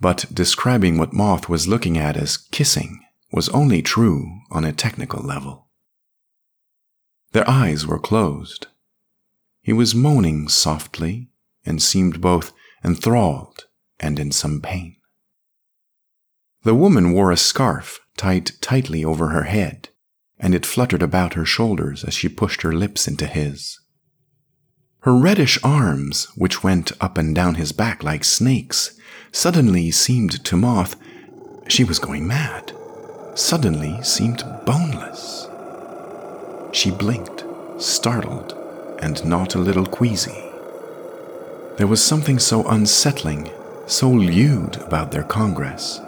but 0.00 0.26
describing 0.32 0.98
what 0.98 1.12
Moth 1.12 1.48
was 1.48 1.68
looking 1.68 1.98
at 1.98 2.16
as 2.16 2.36
kissing 2.36 3.00
was 3.32 3.48
only 3.50 3.82
true 3.82 4.40
on 4.50 4.64
a 4.64 4.72
technical 4.72 5.22
level. 5.22 5.67
Their 7.32 7.48
eyes 7.48 7.86
were 7.86 7.98
closed. 7.98 8.66
He 9.60 9.72
was 9.72 9.94
moaning 9.94 10.48
softly 10.48 11.30
and 11.64 11.82
seemed 11.82 12.20
both 12.20 12.52
enthralled 12.84 13.66
and 14.00 14.18
in 14.18 14.32
some 14.32 14.60
pain. 14.60 14.96
The 16.62 16.74
woman 16.74 17.12
wore 17.12 17.30
a 17.30 17.36
scarf 17.36 18.00
tied 18.16 18.50
tightly 18.60 19.04
over 19.04 19.28
her 19.28 19.44
head, 19.44 19.90
and 20.38 20.54
it 20.54 20.66
fluttered 20.66 21.02
about 21.02 21.34
her 21.34 21.44
shoulders 21.44 22.04
as 22.04 22.14
she 22.14 22.28
pushed 22.28 22.62
her 22.62 22.72
lips 22.72 23.06
into 23.06 23.26
his. 23.26 23.78
Her 25.00 25.14
reddish 25.14 25.58
arms, 25.62 26.26
which 26.34 26.64
went 26.64 26.92
up 27.00 27.16
and 27.18 27.34
down 27.34 27.54
his 27.54 27.72
back 27.72 28.02
like 28.02 28.24
snakes, 28.24 28.98
suddenly 29.32 29.90
seemed 29.90 30.44
to 30.44 30.56
Moth 30.56 30.96
she 31.68 31.84
was 31.84 31.98
going 31.98 32.26
mad, 32.26 32.72
suddenly 33.34 34.02
seemed 34.02 34.44
boneless. 34.64 35.47
She 36.72 36.90
blinked, 36.90 37.44
startled, 37.78 38.54
and 39.00 39.24
not 39.24 39.54
a 39.54 39.58
little 39.58 39.86
queasy. 39.86 40.44
There 41.76 41.86
was 41.86 42.04
something 42.04 42.38
so 42.38 42.66
unsettling, 42.68 43.50
so 43.86 44.10
lewd 44.10 44.76
about 44.76 45.12
their 45.12 45.22
congress, 45.22 46.00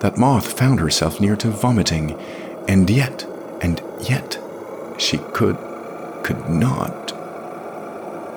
that 0.00 0.18
Moth 0.18 0.58
found 0.58 0.80
herself 0.80 1.20
near 1.20 1.36
to 1.36 1.50
vomiting, 1.50 2.18
and 2.66 2.88
yet, 2.90 3.26
and 3.60 3.80
yet, 4.00 4.38
she 4.98 5.18
could, 5.18 5.56
could 6.24 6.48
not, 6.48 7.12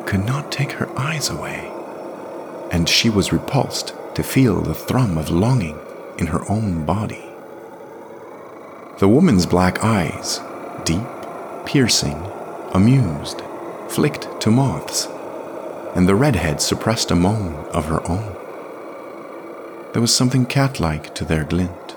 could 0.06 0.26
not 0.26 0.52
take 0.52 0.74
her 0.74 0.90
eyes 1.00 1.30
away. 1.30 1.72
And 2.72 2.88
she 2.88 3.10
was 3.10 3.34
repulsed 3.34 3.94
to 4.16 4.24
feel 4.24 4.62
the 4.62 4.76
thrum 4.76 5.18
of 5.18 5.32
longing 5.32 5.80
in 6.18 6.28
her 6.28 6.50
own 6.50 6.86
body. 6.86 7.24
The 9.00 9.10
woman's 9.10 9.46
black 9.46 9.84
eyes, 9.84 10.40
deep 10.84 11.15
piercing, 11.66 12.18
amused, 12.74 13.42
flicked 13.90 14.42
to 14.42 14.52
moths. 14.52 15.08
and 15.96 16.10
the 16.10 16.16
redhead 16.16 16.60
suppressed 16.62 17.10
a 17.10 17.16
moan 17.16 17.56
of 17.74 17.86
her 17.86 18.06
own. 18.12 18.36
There 19.94 20.02
was 20.02 20.14
something 20.14 20.46
cat 20.46 20.80
like 20.82 21.16
to 21.16 21.24
their 21.24 21.46
glint. 21.46 21.96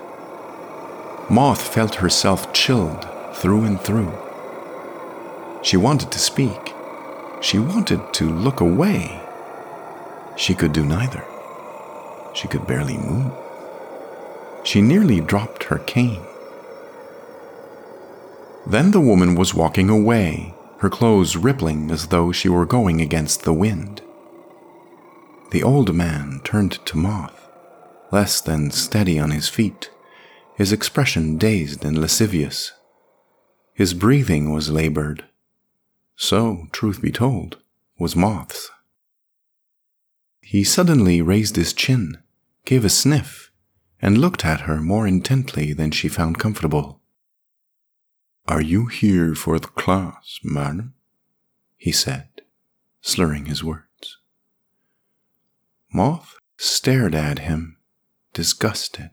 Moth 1.29 1.61
felt 1.61 1.95
herself 1.95 2.53
chilled 2.53 3.05
through 3.33 3.65
and 3.65 3.79
through. 3.79 4.13
She 5.61 5.75
wanted 5.75 6.11
to 6.13 6.19
speak. 6.19 6.73
She 7.41 7.59
wanted 7.59 8.13
to 8.13 8.29
look 8.29 8.61
away. 8.61 9.21
She 10.37 10.55
could 10.55 10.71
do 10.71 10.85
neither. 10.85 11.25
She 12.33 12.47
could 12.47 12.65
barely 12.65 12.97
move. 12.97 13.33
She 14.63 14.81
nearly 14.81 15.19
dropped 15.19 15.63
her 15.63 15.79
cane. 15.79 16.23
Then 18.67 18.91
the 18.91 19.01
woman 19.01 19.35
was 19.35 19.53
walking 19.53 19.89
away, 19.89 20.53
her 20.79 20.89
clothes 20.89 21.35
rippling 21.35 21.91
as 21.91 22.07
though 22.07 22.31
she 22.31 22.49
were 22.49 22.65
going 22.65 23.01
against 23.01 23.43
the 23.43 23.53
wind. 23.53 24.01
The 25.51 25.63
old 25.63 25.95
man 25.95 26.41
turned 26.43 26.73
to 26.85 26.97
Moth, 26.97 27.49
less 28.11 28.39
than 28.41 28.71
steady 28.71 29.19
on 29.19 29.31
his 29.31 29.49
feet, 29.49 29.89
his 30.55 30.71
expression 30.71 31.37
dazed 31.37 31.83
and 31.83 31.97
lascivious. 31.97 32.73
His 33.73 33.93
breathing 33.93 34.51
was 34.51 34.69
labored. 34.69 35.25
So, 36.15 36.67
truth 36.71 37.01
be 37.01 37.11
told, 37.11 37.57
was 37.97 38.15
Moth's. 38.15 38.69
He 40.41 40.63
suddenly 40.63 41.21
raised 41.21 41.55
his 41.55 41.73
chin, 41.73 42.17
gave 42.65 42.83
a 42.83 42.89
sniff, 42.89 43.51
and 44.01 44.17
looked 44.17 44.45
at 44.45 44.61
her 44.61 44.81
more 44.81 45.07
intently 45.07 45.73
than 45.73 45.91
she 45.91 46.09
found 46.09 46.39
comfortable. 46.39 46.98
Are 48.49 48.61
you 48.61 48.87
here 48.87 49.35
for 49.35 49.59
the 49.59 49.67
class, 49.67 50.39
madam? 50.43 50.95
he 51.77 51.91
said, 51.91 52.41
slurring 52.99 53.45
his 53.45 53.63
words. 53.63 54.17
Moth 55.93 56.35
stared 56.57 57.13
at 57.13 57.37
him, 57.39 57.77
disgusted. 58.33 59.11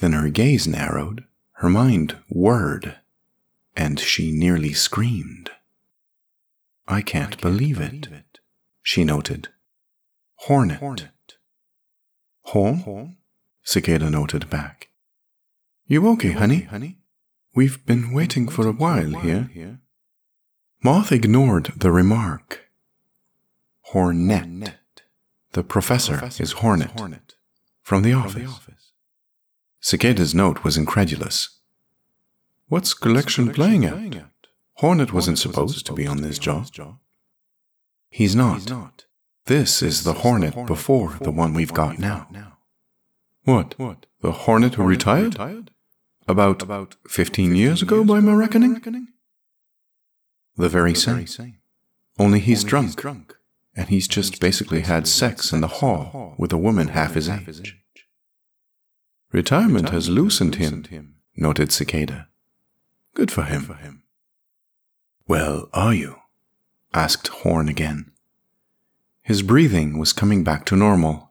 Then 0.00 0.12
her 0.12 0.28
gaze 0.28 0.66
narrowed, 0.66 1.22
her 1.58 1.70
mind 1.70 2.16
whirred, 2.28 2.96
and 3.76 4.00
she 4.00 4.32
nearly 4.32 4.72
screamed. 4.72 5.52
I 6.88 7.00
can't, 7.00 7.26
I 7.26 7.30
can't 7.30 7.40
believe, 7.40 7.78
believe 7.78 8.06
it. 8.06 8.12
it 8.12 8.38
she 8.82 9.04
noted. 9.04 9.50
Hornet. 10.34 10.80
Hornet. 10.80 11.34
Horn? 12.42 12.78
Horn? 12.78 13.16
Cicada 13.62 14.10
noted 14.10 14.50
back. 14.50 14.88
You 15.86 16.08
okay, 16.08 16.30
you 16.30 16.38
honey? 16.38 16.56
Okay, 16.56 16.64
honey? 16.64 16.98
We've 17.56 17.84
been 17.86 18.12
waiting 18.12 18.48
for 18.48 18.68
a 18.68 18.70
while, 18.70 19.12
for 19.12 19.18
a 19.18 19.22
while 19.22 19.44
here. 19.44 19.80
Moth 20.84 21.10
ignored 21.10 21.72
the 21.74 21.90
remark. 21.90 22.68
Hornet. 23.80 24.74
The 25.52 25.62
professor, 25.62 26.22
is 26.38 26.52
Hornet. 26.52 26.90
From 27.80 28.02
the 28.02 28.12
office. 28.12 28.32
From 28.32 28.42
the 28.42 28.48
office. 28.48 28.92
Cicada's 29.80 30.34
note 30.34 30.64
was 30.64 30.76
incredulous. 30.76 31.60
What's 32.68 32.92
collection, 32.92 33.50
playing, 33.54 33.86
at? 33.86 34.26
Hornet, 34.74 35.14
wasn't 35.14 35.38
supposed, 35.38 35.86
to 35.86 35.94
be 35.94 36.06
on 36.06 36.20
this 36.20 36.38
job. 36.38 36.68
He's 38.10 38.36
not. 38.36 38.68
Not. 38.68 39.06
This 39.46 39.80
is 39.80 40.04
the 40.04 40.12
Hornet 40.12 40.66
before 40.66 41.16
the 41.22 41.30
one 41.30 41.54
we've 41.54 41.72
got 41.72 41.98
now. 41.98 42.28
What? 43.44 43.78
What? 43.78 44.04
The 44.20 44.32
Hornet 44.32 44.74
who 44.74 44.82
retired? 44.82 45.70
About 46.28 46.60
about 46.62 46.96
15 47.08 47.54
years 47.54 47.82
ago 47.82 48.02
by 48.04 48.18
my 48.18 48.32
reckoning? 48.32 48.80
The 50.56 50.68
very 50.68 50.94
same. 50.94 51.26
Only 52.18 52.40
he's 52.40 52.64
drunk. 52.64 53.00
And 53.76 53.88
he's 53.88 54.08
just 54.08 54.40
basically 54.40 54.80
had 54.80 55.06
sex 55.06 55.52
in 55.52 55.60
the 55.60 55.68
hall 55.68 56.34
with 56.38 56.52
a 56.52 56.58
woman 56.58 56.88
half 56.88 57.14
his 57.14 57.28
age. 57.28 57.76
Retirement 59.30 59.90
has 59.90 60.08
loosened 60.08 60.56
him, 60.56 61.16
noted 61.36 61.70
Cicada. 61.70 62.28
Good 63.14 63.30
for 63.30 63.42
him. 63.42 64.02
Well, 65.28 65.68
are 65.72 65.94
you? 65.94 66.16
asked 66.94 67.28
Horn 67.28 67.68
again. 67.68 68.10
His 69.22 69.42
breathing 69.42 69.98
was 69.98 70.12
coming 70.12 70.42
back 70.42 70.64
to 70.66 70.76
normal. 70.76 71.30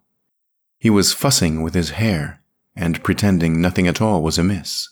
He 0.77 0.89
was 0.89 1.13
fussing 1.13 1.63
with 1.63 1.73
his 1.73 1.91
hair 1.91 2.41
and 2.75 3.03
pretending 3.03 3.61
nothing 3.61 3.87
at 3.87 4.01
all 4.01 4.21
was 4.21 4.37
amiss. 4.37 4.89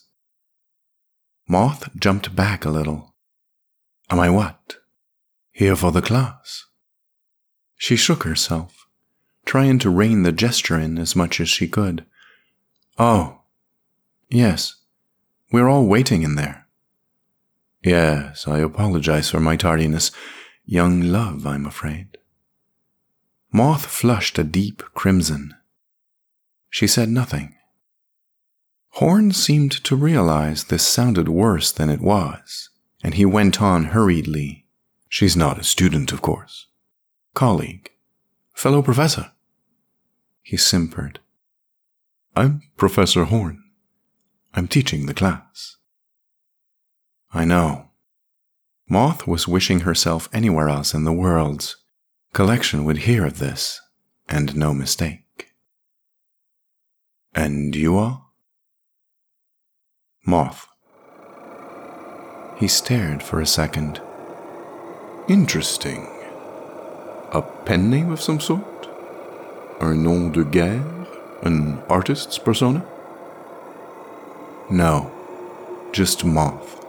Moth 1.48 1.90
jumped 1.98 2.36
back 2.36 2.64
a 2.64 2.70
little. 2.70 3.14
Am 4.10 4.20
I 4.20 4.30
what? 4.30 4.78
Here 5.52 5.76
for 5.76 5.92
the 5.92 6.02
class? 6.02 6.66
She 7.78 7.96
shook 7.96 8.24
herself, 8.24 8.88
trying 9.46 9.80
to 9.80 9.90
rein 9.90 10.24
the 10.24 10.32
gesture 10.32 10.80
in 10.80 10.98
as 10.98 11.16
much 11.16 11.42
as 11.42 11.50
she 11.50 11.68
could. 11.68 12.06
Oh, 12.98 13.42
yes, 14.30 14.76
we're 15.52 15.68
all 15.68 15.86
waiting 15.86 16.24
in 16.24 16.36
there. 16.36 16.68
Yes, 17.84 18.48
I 18.48 18.60
apologize 18.60 19.30
for 19.30 19.42
my 19.42 19.58
tardiness. 19.58 20.12
Young 20.66 21.02
love, 21.02 21.46
I'm 21.46 21.66
afraid. 21.66 22.18
Moth 23.52 23.86
flushed 23.86 24.40
a 24.40 24.44
deep 24.44 24.82
crimson. 24.94 25.54
She 26.70 26.88
said 26.88 27.10
nothing. 27.10 27.56
Horn 28.98 29.32
seemed 29.32 29.72
to 29.86 29.96
realize 29.96 30.66
this 30.66 30.86
sounded 30.86 31.28
worse 31.28 31.72
than 31.72 31.90
it 31.90 32.00
was, 32.00 32.70
and 33.04 33.16
he 33.16 33.26
went 33.26 33.60
on 33.60 33.86
hurriedly. 33.86 34.68
She's 35.10 35.36
not 35.36 35.58
a 35.58 35.64
student, 35.64 36.12
of 36.12 36.22
course. 36.22 36.68
Colleague. 37.34 37.90
Fellow 38.54 38.84
professor. 38.84 39.32
He 40.44 40.58
simpered. 40.58 41.20
I'm 42.36 42.62
Professor 42.78 43.24
Horn. 43.24 43.64
I'm 44.54 44.68
teaching 44.68 45.08
the 45.08 45.16
class. 45.16 45.78
I 47.34 47.46
know. 47.46 47.90
Moth 48.88 49.26
was 49.26 49.48
wishing 49.48 49.80
herself 49.80 50.30
anywhere 50.32 50.70
else 50.70 50.94
in 50.94 51.04
the 51.04 51.12
world. 51.12 51.78
Collection 52.32 52.84
would 52.86 53.00
hear 53.00 53.26
of 53.26 53.40
this, 53.40 53.82
and 54.30 54.56
no 54.56 54.72
mistake. 54.72 55.48
And 57.34 57.76
you 57.76 57.98
are? 57.98 58.23
Moth. 60.26 60.68
He 62.58 62.68
stared 62.68 63.22
for 63.22 63.42
a 63.42 63.46
second. 63.46 64.02
Interesting. 65.28 66.08
A 67.32 67.42
pen 67.42 67.90
name 67.90 68.12
of 68.12 68.22
some 68.22 68.40
sort? 68.40 68.88
Un 69.82 70.04
nom 70.04 70.32
de 70.32 70.46
guerre? 70.46 71.08
An 71.42 71.80
artist's 71.90 72.38
persona? 72.38 72.86
No, 74.70 75.12
just 75.92 76.24
Moth. 76.24 76.84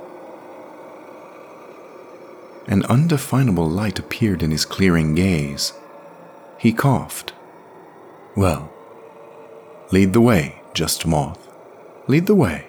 An 2.67 2.85
undefinable 2.87 3.69
light 3.69 3.99
appeared 3.99 4.43
in 4.43 4.51
his 4.51 4.65
clearing 4.65 5.15
gaze. 5.15 5.73
He 6.59 6.73
coughed. 6.73 7.33
Well, 8.37 8.73
lead 9.91 10.13
the 10.13 10.21
way, 10.21 10.63
just 10.73 11.07
moth. 11.07 11.49
Lead 12.07 12.27
the 12.27 12.35
way. 12.35 12.67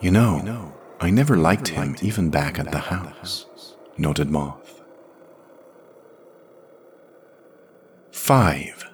You 0.00 0.10
know, 0.10 0.72
I 1.00 1.10
never 1.10 1.36
liked 1.36 1.68
him 1.68 1.96
even 2.02 2.30
back 2.30 2.58
at 2.58 2.70
the 2.70 2.78
house, 2.78 3.44
house, 3.48 3.76
noted 3.96 4.30
Moth. 4.30 4.82
5. 8.12 8.84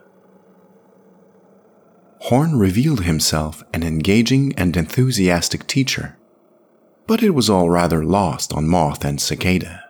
Horn 2.21 2.59
revealed 2.59 3.05
himself 3.05 3.63
an 3.75 3.83
engaging 3.83 4.55
and 4.57 4.77
enthusiastic 4.77 5.67
teacher 5.67 6.19
but 7.07 7.23
it 7.23 7.31
was 7.31 7.51
all 7.51 7.69
rather 7.69 8.05
lost 8.05 8.53
on 8.53 8.69
Moth 8.69 9.05
and 9.05 9.21
Cicada. 9.21 9.85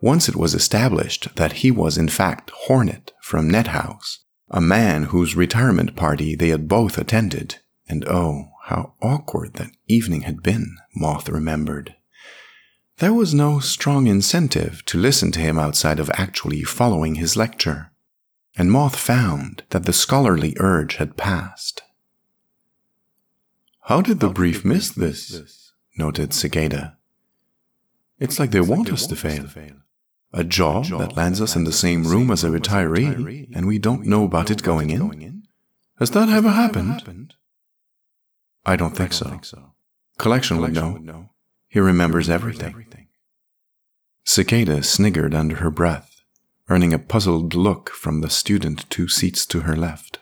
Once 0.00 0.28
it 0.28 0.36
was 0.36 0.54
established 0.54 1.34
that 1.36 1.54
he 1.54 1.70
was 1.70 1.98
in 1.98 2.08
fact 2.08 2.50
Hornet 2.66 3.12
from 3.20 3.50
Nethouse, 3.50 4.18
a 4.50 4.60
man 4.60 5.04
whose 5.04 5.34
retirement 5.34 5.96
party 5.96 6.36
they 6.36 6.50
had 6.50 6.68
both 6.68 6.98
attended, 6.98 7.56
and 7.88 8.04
oh, 8.06 8.50
how 8.68 8.92
awkward 9.00 9.54
that 9.54 9.70
evening 9.86 10.22
had 10.22 10.42
been, 10.42 10.76
Moth 10.94 11.30
remembered. 11.30 11.94
There 12.98 13.14
was 13.14 13.32
no 13.32 13.60
strong 13.60 14.06
incentive 14.06 14.84
to 14.86 14.98
listen 14.98 15.32
to 15.32 15.40
him 15.40 15.58
outside 15.58 15.98
of 15.98 16.10
actually 16.10 16.64
following 16.64 17.14
his 17.14 17.34
lecture, 17.34 17.92
and 18.58 18.70
Moth 18.70 18.94
found 18.94 19.62
that 19.70 19.86
the 19.86 19.94
scholarly 19.94 20.54
urge 20.60 20.96
had 20.96 21.16
passed. 21.16 21.82
How 23.84 24.02
did 24.02 24.20
the 24.20 24.28
brief 24.28 24.66
miss 24.66 24.90
this? 24.90 25.72
noted 25.96 26.34
Cicada. 26.34 26.98
It's 28.18 28.38
like 28.38 28.50
they 28.50 28.60
want 28.60 28.92
us 28.92 29.06
to 29.06 29.16
fail. 29.16 29.46
A 30.34 30.44
job, 30.44 30.84
that 30.88 31.16
lands 31.16 31.40
us 31.40 31.56
in 31.56 31.64
the 31.64 31.72
same 31.72 32.04
room 32.04 32.30
as 32.30 32.44
a 32.44 32.50
retiree, 32.50 33.16
retiree 33.16 33.48
and 33.54 33.66
we 33.66 33.78
don't 33.78 34.04
know 34.04 34.24
about 34.24 34.50
it 34.50 34.62
going 34.62 34.90
in? 34.90 35.44
Has 35.98 36.10
that, 36.10 36.28
ever 36.28 36.50
happened? 36.50 37.34
I 38.64 38.76
don't, 38.76 38.90
think, 38.90 39.00
I 39.00 39.04
don't 39.04 39.12
so. 39.12 39.28
think, 39.30 39.44
so. 39.44 39.72
Collection, 40.18 40.56
Collection 40.56 40.60
would, 40.60 40.72
know. 40.72 40.92
would 40.92 41.04
know. 41.04 41.30
He 41.68 41.80
remembers, 41.80 42.26
he 42.26 42.32
remembers 42.32 42.42
everything. 42.42 42.68
everything. 42.68 43.08
Cicada 44.24 44.82
sniggered 44.82 45.34
under 45.34 45.56
her 45.56 45.70
breath, 45.70 46.22
earning 46.68 46.92
a 46.92 46.98
puzzled 46.98 47.54
look 47.54 47.90
from 47.90 48.20
the 48.20 48.30
student 48.30 48.88
two 48.90 49.08
seats 49.08 49.46
to 49.46 49.60
her 49.60 49.76
left. 49.76 50.18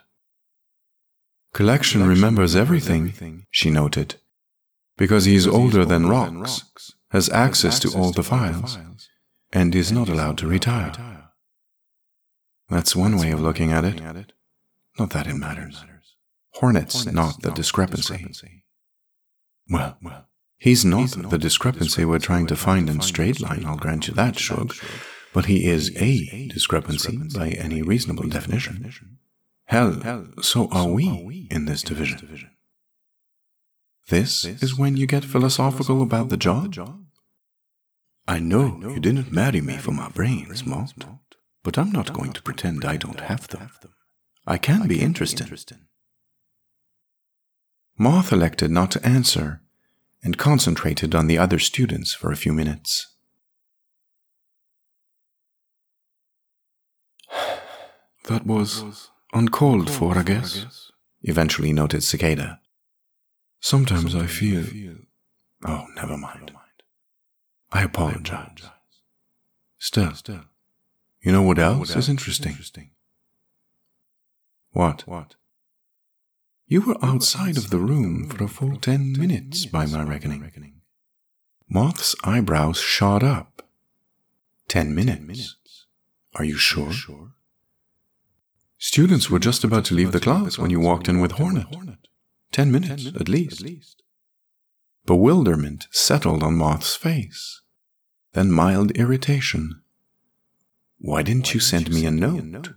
Collection 1.52 2.06
remembers 2.06 2.54
everything, 2.54 3.46
she 3.50 3.70
noted, 3.70 4.16
because 4.96 5.24
he 5.24 5.34
is 5.34 5.46
older 5.46 5.84
than 5.84 6.06
Rocks, 6.06 6.92
has 7.10 7.30
access 7.30 7.78
to 7.80 7.96
all 7.96 8.12
the 8.12 8.22
files, 8.22 8.78
and 9.52 9.74
is 9.74 9.90
not 9.90 10.08
allowed 10.08 10.38
to 10.38 10.46
retire. 10.46 10.92
That's 12.68 12.94
one 12.94 13.16
way 13.16 13.30
of 13.30 13.40
looking 13.40 13.72
at 13.72 13.84
it. 13.84 14.32
Not 14.98 15.10
that 15.10 15.26
it 15.26 15.34
matters. 15.34 15.84
Hornet's 16.60 17.04
not 17.06 17.42
the 17.42 17.50
discrepancy. 17.50 18.62
Well, 19.68 19.98
he's 20.56 20.84
not 20.84 21.30
the 21.30 21.38
discrepancy 21.38 22.04
we're 22.04 22.18
trying 22.18 22.46
to 22.46 22.56
find 22.56 22.88
in 22.88 23.00
straight 23.00 23.40
line, 23.40 23.64
I'll 23.66 23.76
grant 23.76 24.08
you 24.08 24.14
that, 24.14 24.38
Shug, 24.38 24.74
but 25.34 25.46
he 25.46 25.66
is 25.66 25.94
a 25.96 26.48
discrepancy 26.48 27.18
by 27.34 27.50
any 27.50 27.82
reasonable 27.82 28.28
definition. 28.28 28.92
Hell, 29.66 30.28
so 30.40 30.68
are 30.70 30.88
we 30.88 31.48
in 31.50 31.66
this 31.66 31.82
division. 31.82 32.50
This 34.08 34.44
is 34.44 34.78
when 34.78 34.96
you 34.96 35.06
get 35.06 35.24
philosophical 35.24 36.00
about 36.00 36.28
the 36.28 36.36
job? 36.36 36.74
I 38.28 38.38
know 38.38 38.78
you 38.80 39.00
didn't 39.00 39.32
marry 39.32 39.60
me 39.60 39.76
for 39.76 39.92
my 39.92 40.08
brains, 40.08 40.64
Moth, 40.64 40.94
but 41.62 41.76
I'm 41.76 41.90
not 41.90 42.12
going 42.12 42.32
to 42.32 42.42
pretend 42.42 42.84
I 42.84 42.96
don't 42.96 43.20
have 43.20 43.48
them. 43.48 43.68
I 44.46 44.58
can 44.58 44.86
be 44.86 45.00
interested. 45.02 45.50
Moth 47.98 48.32
elected 48.32 48.70
not 48.70 48.90
to 48.90 49.06
answer 49.06 49.62
and 50.22 50.36
concentrated 50.36 51.14
on 51.14 51.28
the 51.28 51.38
other 51.38 51.58
students 51.58 52.12
for 52.12 52.30
a 52.30 52.36
few 52.36 52.52
minutes. 52.52 53.14
That 58.24 58.44
was 58.44 59.10
uncalled 59.32 59.88
for, 59.88 60.18
I 60.18 60.24
guess, 60.24 60.90
eventually 61.22 61.72
noted 61.72 62.02
Cicada. 62.02 62.58
Sometimes 63.60 64.16
I 64.16 64.26
feel. 64.26 64.64
Oh, 65.64 65.86
never 65.94 66.16
mind. 66.18 66.50
I 67.70 67.84
apologize. 67.84 68.68
Still, 69.78 70.12
you 71.20 71.30
know 71.30 71.42
what 71.42 71.60
else 71.60 71.94
is 71.94 72.08
interesting? 72.08 72.90
What? 74.72 75.06
What? 75.06 75.36
You 76.68 76.80
were 76.80 76.96
outside 77.00 77.56
of 77.56 77.70
the 77.70 77.78
room 77.78 78.28
for 78.28 78.42
a 78.42 78.48
full 78.48 78.76
ten 78.76 79.12
minutes, 79.12 79.66
by 79.66 79.86
my 79.86 80.02
reckoning. 80.02 80.80
Moth's 81.68 82.16
eyebrows 82.24 82.78
shot 82.78 83.22
up. 83.22 83.68
Ten 84.66 84.92
minutes? 84.92 85.56
Are 86.34 86.44
you 86.44 86.56
sure? 86.56 86.92
Students 88.78 89.30
were 89.30 89.38
just 89.38 89.62
about 89.62 89.84
to 89.86 89.94
leave 89.94 90.10
the 90.10 90.18
class 90.20 90.58
when 90.58 90.70
you 90.70 90.80
walked 90.80 91.08
in 91.08 91.20
with 91.20 91.32
Hornet. 91.32 91.68
Ten 92.50 92.72
minutes, 92.72 93.06
at 93.06 93.28
least. 93.28 94.02
Bewilderment 95.06 95.86
settled 95.92 96.42
on 96.42 96.56
Moth's 96.56 96.96
face, 96.96 97.62
then 98.32 98.50
mild 98.50 98.90
irritation. 98.92 99.82
Why 100.98 101.22
didn't 101.22 101.54
you 101.54 101.60
send 101.60 101.90
me 101.90 102.06
a 102.06 102.10
note? 102.10 102.70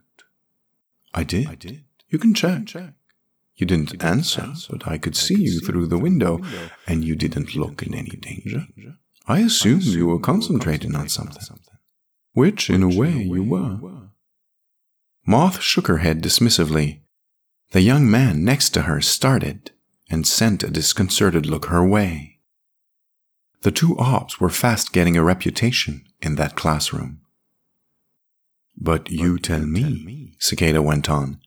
I 1.11 1.23
did. 1.23 1.85
You 2.07 2.19
can 2.19 2.35
check. 2.35 2.75
You 3.59 3.65
didn't 3.65 4.01
answer, 4.01 4.53
but 4.69 4.87
I 4.87 4.97
could 4.97 5.17
see 5.17 5.35
you 5.35 5.59
through 5.59 5.87
the 5.87 5.97
window, 5.97 6.39
and 6.87 7.03
you 7.03 7.13
didn't 7.13 7.55
look 7.55 7.83
in 7.83 7.93
any 7.93 8.15
danger. 8.15 8.67
I 9.27 9.39
assumed 9.39 9.83
you 9.83 10.07
were 10.07 10.17
concentrating 10.17 10.95
on 10.95 11.09
something, 11.09 11.59
which, 12.31 12.69
in 12.69 12.83
a 12.83 12.87
way, 12.87 13.21
you 13.21 13.43
were. 13.43 14.11
Moth 15.27 15.61
shook 15.61 15.87
her 15.87 15.97
head 15.97 16.23
dismissively. 16.23 17.01
The 17.71 17.81
young 17.81 18.09
man 18.09 18.45
next 18.45 18.69
to 18.71 18.83
her 18.83 19.01
started 19.01 19.71
and 20.09 20.25
sent 20.25 20.63
a 20.63 20.71
disconcerted 20.71 21.45
look 21.45 21.65
her 21.65 21.85
way. 21.85 22.39
The 23.63 23.71
two 23.71 23.97
ops 23.99 24.39
were 24.39 24.49
fast 24.49 24.93
getting 24.93 25.17
a 25.17 25.23
reputation 25.23 26.05
in 26.21 26.35
that 26.35 26.55
classroom. 26.55 27.19
But 28.77 29.11
you 29.11 29.37
tell 29.37 29.65
me, 29.65 30.37
Cicada 30.39 30.81
went 30.81 31.09
on, 31.09 31.41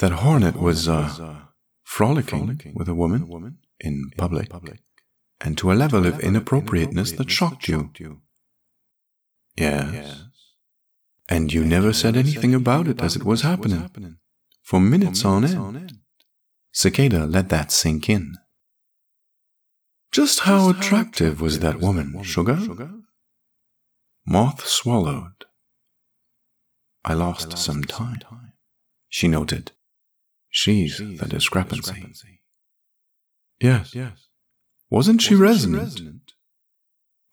that 0.00 0.12
Hornet 0.12 0.56
was 0.56 0.88
uh, 0.88 1.36
frolicking 1.84 2.74
with 2.74 2.88
a 2.88 2.94
woman 2.94 3.58
in 3.78 4.10
public, 4.16 4.50
and 5.40 5.56
to 5.58 5.70
a 5.70 5.74
level 5.74 6.06
of 6.06 6.20
inappropriateness 6.20 7.12
that 7.12 7.30
shocked 7.30 7.68
you. 7.68 7.90
Yes. 9.56 10.24
And 11.28 11.52
you 11.52 11.64
never 11.64 11.92
said 11.92 12.16
anything 12.16 12.54
about 12.54 12.88
it 12.88 13.00
as 13.00 13.14
it 13.14 13.24
was 13.24 13.42
happening, 13.42 14.16
for 14.62 14.80
minutes 14.80 15.24
on 15.24 15.44
end. 15.44 15.98
Cicada 16.72 17.26
let 17.26 17.48
that 17.50 17.70
sink 17.70 18.08
in. 18.08 18.36
Just 20.12 20.40
how 20.40 20.70
attractive 20.70 21.40
was 21.40 21.60
that 21.60 21.80
woman, 21.80 22.22
Sugar? 22.22 22.58
Moth 24.26 24.66
swallowed. 24.66 25.44
I 27.04 27.14
lost 27.14 27.58
some 27.58 27.84
time, 27.84 28.20
she 29.08 29.28
noted. 29.28 29.72
She's 30.50 30.98
the 30.98 31.26
discrepancy. 31.28 32.10
Yes. 33.60 33.94
yes. 33.94 34.28
Wasn't 34.90 35.22
she 35.22 35.34
resonant? 35.34 36.32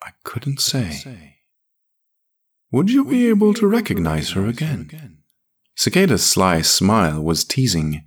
I 0.03 0.11
couldn't 0.23 0.61
say. 0.61 1.37
Would 2.71 2.91
you 2.91 3.05
be 3.05 3.27
able 3.29 3.53
to 3.55 3.67
recognize 3.67 4.31
her 4.31 4.45
again? 4.45 5.19
Cicada's 5.75 6.25
sly 6.25 6.61
smile 6.61 7.21
was 7.21 7.43
teasing, 7.43 8.03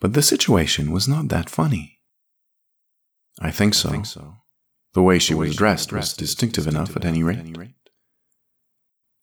but 0.00 0.14
the 0.14 0.22
situation 0.22 0.90
was 0.90 1.06
not 1.06 1.28
that 1.28 1.50
funny. 1.50 2.00
I 3.40 3.50
think 3.50 3.74
so. 3.74 4.02
The 4.94 5.02
way 5.02 5.18
she 5.18 5.34
was 5.34 5.56
dressed 5.56 5.92
was 5.92 6.14
distinctive 6.14 6.66
enough 6.66 6.96
at 6.96 7.04
any 7.04 7.22
rate. 7.22 7.74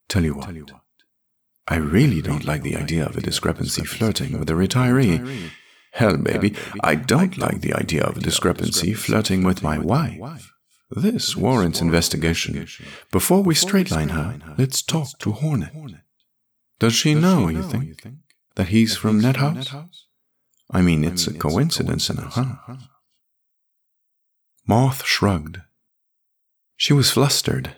Tell 0.10 0.24
you 0.24 0.36
what, 0.36 0.54
I 1.72 1.78
really 1.78 2.22
don't 2.22 2.44
like 2.44 2.64
the 2.64 2.76
idea 2.76 3.06
of 3.06 3.16
a 3.16 3.22
discrepancy 3.22 3.86
flirting 3.86 4.38
with 4.38 4.50
a 4.50 4.54
retiree. 4.54 5.52
Hell, 5.94 6.18
baby, 6.18 6.54
I 6.84 6.96
don't 6.96 7.38
like 7.38 7.62
the 7.62 7.74
idea 7.74 8.04
of 8.04 8.18
a 8.18 8.20
discrepancy 8.20 8.94
flirting 8.94 9.46
with 9.46 9.64
my 9.64 9.78
wife. 9.78 10.52
This 10.90 11.38
warrants 11.38 11.80
investigation. 11.80 12.68
Before 13.10 13.42
we 13.42 13.56
straightline 13.56 14.12
her, 14.12 14.56
let's 14.58 14.82
talk 14.82 15.18
to 15.20 15.32
Hornet. 15.32 15.72
Does 16.78 16.94
she 16.94 17.14
know, 17.14 17.48
you 17.48 17.64
think, 17.64 18.06
that 18.56 18.68
he's 18.68 18.98
from 18.98 19.22
NetHouse? 19.22 19.74
I 20.70 20.82
mean, 20.82 21.06
it's 21.06 21.26
a 21.28 21.34
coincidence 21.34 22.10
and 22.10 22.20
a 22.20 22.30
half. 22.32 22.90
Moth 24.68 25.06
shrugged. 25.06 25.62
She 26.76 26.92
was 26.92 27.12
flustered. 27.12 27.78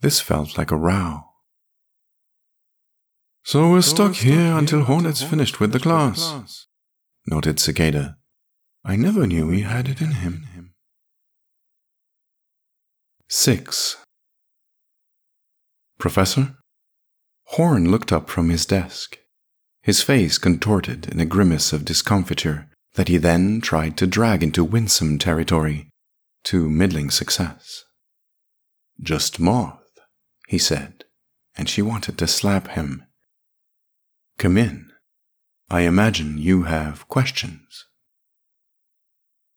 This 0.00 0.18
felt 0.18 0.56
like 0.56 0.70
a 0.70 0.76
row. 0.76 1.27
So 3.48 3.70
we're 3.70 3.80
stuck 3.80 4.16
here 4.16 4.52
until 4.58 4.84
Hornet's 4.84 5.22
finished 5.22 5.58
with 5.58 5.72
the 5.72 5.80
class, 5.80 6.66
noted 7.26 7.58
Cicada. 7.58 8.18
I 8.84 8.94
never 8.94 9.26
knew 9.26 9.48
he 9.48 9.62
had 9.62 9.88
it 9.88 10.02
in 10.02 10.10
him. 10.10 10.74
6. 13.26 13.96
Professor? 15.98 16.56
Horn 17.44 17.90
looked 17.90 18.12
up 18.12 18.28
from 18.28 18.50
his 18.50 18.66
desk, 18.66 19.16
his 19.80 20.02
face 20.02 20.36
contorted 20.36 21.08
in 21.08 21.18
a 21.18 21.24
grimace 21.24 21.72
of 21.72 21.86
discomfiture 21.86 22.68
that 22.96 23.08
he 23.08 23.16
then 23.16 23.62
tried 23.62 23.96
to 23.96 24.06
drag 24.06 24.42
into 24.42 24.62
winsome 24.62 25.18
territory, 25.18 25.88
to 26.44 26.68
middling 26.68 27.08
success. 27.08 27.84
Just 29.00 29.40
Moth, 29.40 29.88
he 30.48 30.58
said, 30.58 31.04
and 31.56 31.66
she 31.66 31.80
wanted 31.80 32.18
to 32.18 32.26
slap 32.26 32.68
him. 32.68 33.04
Come 34.38 34.56
in. 34.56 34.90
I 35.68 35.80
imagine 35.80 36.38
you 36.38 36.62
have 36.62 37.08
questions. 37.08 37.86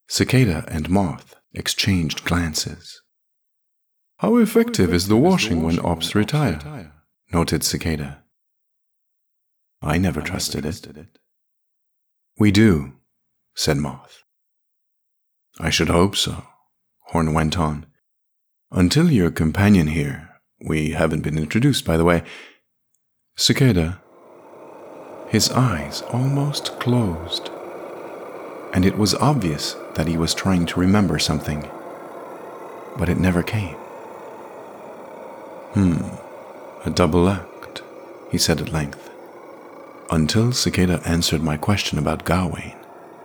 Cicada 0.08 0.64
and 0.68 0.90
Moth 0.90 1.36
exchanged 1.54 2.24
glances. 2.24 3.00
How 4.18 4.36
effective 4.36 4.92
is 4.92 5.08
the 5.08 5.16
washing 5.16 5.62
when 5.62 5.78
ops 5.80 6.14
retire? 6.14 6.92
noted 7.32 7.64
Cicada. 7.64 8.24
I 9.80 9.98
never 9.98 10.20
trusted 10.20 10.66
it. 10.66 11.18
We 12.38 12.50
do, 12.50 12.92
said 13.54 13.78
Moth. 13.78 14.22
I 15.58 15.70
should 15.70 15.88
hope 15.88 16.16
so, 16.16 16.44
Horn 17.06 17.34
went 17.34 17.58
on. 17.58 17.86
Until 18.70 19.10
your 19.10 19.30
companion 19.30 19.88
here, 19.88 20.28
we 20.66 20.90
haven't 20.90 21.22
been 21.22 21.38
introduced, 21.38 21.84
by 21.84 21.96
the 21.96 22.04
way. 22.04 22.22
Cicada. 23.36 24.00
His 25.32 25.50
eyes 25.50 26.02
almost 26.10 26.78
closed, 26.78 27.48
and 28.74 28.84
it 28.84 28.98
was 28.98 29.14
obvious 29.14 29.76
that 29.94 30.06
he 30.06 30.18
was 30.18 30.34
trying 30.34 30.66
to 30.66 30.78
remember 30.78 31.18
something, 31.18 31.70
but 32.98 33.08
it 33.08 33.18
never 33.18 33.42
came. 33.42 33.76
Hmm, 35.72 36.02
a 36.84 36.90
double 36.90 37.30
act, 37.30 37.80
he 38.30 38.36
said 38.36 38.60
at 38.60 38.74
length. 38.74 39.08
Until 40.10 40.52
Cicada 40.52 41.00
answered 41.06 41.42
my 41.42 41.56
question 41.56 41.98
about 41.98 42.26
Gawain. 42.26 42.76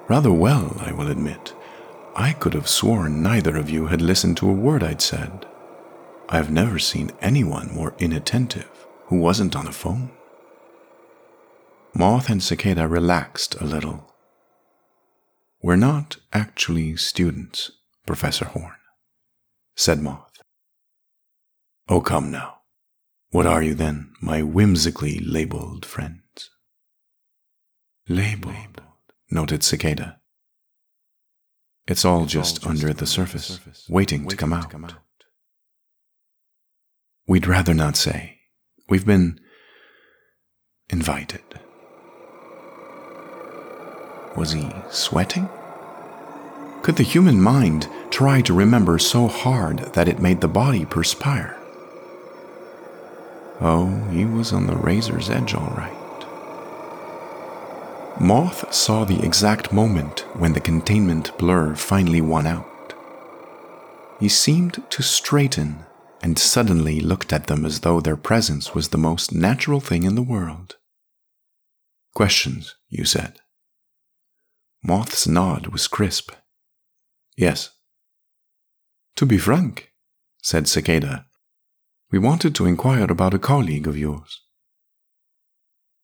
Rather 0.08 0.32
well, 0.32 0.78
I 0.80 0.94
will 0.94 1.12
admit. 1.12 1.54
I 2.16 2.32
could 2.32 2.54
have 2.54 2.70
sworn 2.70 3.22
neither 3.22 3.58
of 3.58 3.70
you 3.70 3.88
had 3.88 4.02
listened 4.02 4.38
to 4.38 4.50
a 4.50 4.54
word 4.54 4.82
I'd 4.82 5.02
said. 5.02 5.46
I've 6.30 6.50
never 6.50 6.80
seen 6.80 7.12
anyone 7.20 7.76
more 7.76 7.96
inattentive 8.00 8.88
who 9.08 9.18
wasn't 9.18 9.58
on 9.58 9.66
the 9.66 9.74
phone. 9.74 10.12
Moth 11.98 12.30
and 12.30 12.44
Cicada 12.44 12.88
relaxed 12.88 13.56
a 13.60 13.66
little. 13.66 14.14
We're 15.64 15.76
not 15.78 16.18
actually 16.32 16.96
students, 16.96 17.72
Professor 18.06 18.46
Horn, 18.46 18.76
said 19.76 20.04
Moth. 20.04 20.40
Oh, 21.90 22.02
come 22.02 22.30
now. 22.30 22.60
What 23.32 23.48
are 23.48 23.64
you 23.64 23.74
then, 23.74 24.14
my 24.22 24.44
whimsically 24.44 25.18
labeled 25.18 25.88
friends? 25.88 26.52
Labeled, 28.08 28.84
noted 29.32 29.64
Cicada. 29.64 30.20
It's 31.88 32.06
all 32.06 32.26
just 32.26 32.64
under 32.68 32.94
the 32.94 33.08
surface, 33.08 33.60
waiting 33.90 34.28
to 34.28 34.36
come 34.36 34.54
out. 34.54 34.72
We'd 37.26 37.48
rather 37.48 37.74
not 37.74 37.98
say. 37.98 38.38
We've 38.88 39.06
been 39.06 39.40
invited. 40.92 41.42
Was 44.38 44.52
he 44.52 44.70
sweating? 44.92 45.50
Could 46.84 46.96
the 46.96 47.04
human 47.04 47.42
mind 47.42 47.90
try 48.12 48.40
to 48.42 48.54
remember 48.54 49.00
so 49.00 49.28
hard 49.28 49.80
that 49.94 50.08
it 50.08 50.22
made 50.22 50.40
the 50.42 50.48
body 50.48 50.86
perspire? 50.86 51.58
Oh, 53.60 54.08
he 54.12 54.24
was 54.24 54.54
on 54.54 54.68
the 54.68 54.76
razor's 54.76 55.32
edge, 55.32 55.56
all 55.56 55.74
right. 55.76 55.94
Moth 58.22 58.72
saw 58.74 59.04
the 59.04 59.24
exact 59.26 59.74
moment 59.74 60.20
when 60.34 60.54
the 60.54 60.60
containment 60.60 61.36
blur 61.38 61.76
finally 61.76 62.22
won 62.22 62.46
out. 62.46 62.94
He 64.20 64.30
seemed 64.30 64.84
to 64.90 65.04
straighten 65.04 65.86
and 66.22 66.38
suddenly 66.38 67.00
looked 67.00 67.34
at 67.34 67.48
them 67.48 67.66
as 67.66 67.82
though 67.82 68.00
their 68.00 68.18
presence 68.18 68.74
was 68.76 68.90
the 68.90 68.98
most 68.98 69.34
natural 69.34 69.80
thing 69.80 70.04
in 70.04 70.16
the 70.16 70.22
world. 70.22 70.78
Questions, 72.14 72.76
you 72.90 73.06
said. 73.06 73.40
Moth's 74.84 75.28
nod 75.28 75.68
was 75.68 75.88
crisp. 75.88 76.32
Yes. 77.36 77.72
To 79.16 79.26
be 79.26 79.38
frank, 79.38 79.92
said 80.42 80.68
Cicada, 80.68 81.26
we 82.12 82.20
wanted 82.20 82.56
to 82.56 82.66
inquire 82.66 83.06
about 83.06 83.34
a 83.34 83.40
colleague 83.40 83.88
of 83.88 83.98
yours. 83.98 84.42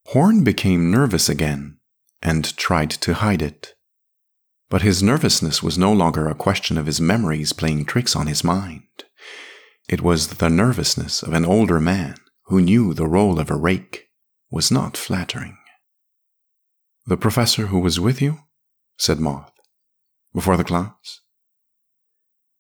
Horn 0.08 0.44
became 0.44 0.92
nervous 0.92 1.30
again 1.30 1.78
and 2.22 2.56
tried 2.58 2.90
to 2.90 3.14
hide 3.16 3.42
it. 3.42 3.74
But 4.70 4.82
his 4.82 5.04
nervousness 5.04 5.62
was 5.62 5.78
no 5.78 5.94
longer 5.94 6.28
a 6.28 6.36
question 6.36 6.78
of 6.78 6.88
his 6.88 7.00
memories 7.00 7.54
playing 7.54 7.86
tricks 7.86 8.16
on 8.16 8.28
his 8.28 8.44
mind. 8.44 8.84
It 9.88 10.02
was 10.02 10.28
the 10.28 10.50
nervousness 10.50 11.22
of 11.22 11.34
an 11.34 11.46
older 11.46 11.80
man 11.80 12.16
who 12.46 12.62
knew 12.62 12.94
the 12.94 13.08
role 13.08 13.40
of 13.40 13.50
a 13.50 13.56
rake 13.56 14.08
was 14.50 14.72
not 14.72 14.98
flattering. 14.98 15.58
The 17.06 17.18
professor 17.18 17.68
who 17.68 17.80
was 17.80 18.00
with 18.00 18.22
you? 18.22 18.40
Said 18.98 19.20
Moth. 19.20 19.52
Before 20.34 20.58
the 20.58 20.64
class? 20.64 21.22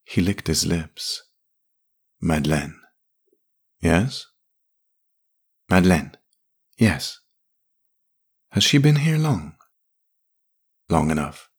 He 0.05 0.21
licked 0.21 0.47
his 0.47 0.65
lips. 0.65 1.23
Madeleine. 2.21 2.79
Yes? 3.81 4.25
Madeleine. 5.69 6.15
Yes. 6.77 7.19
Has 8.51 8.63
she 8.63 8.77
been 8.77 8.97
here 8.97 9.17
long? 9.17 9.55
Long 10.89 11.09
enough. 11.09 11.49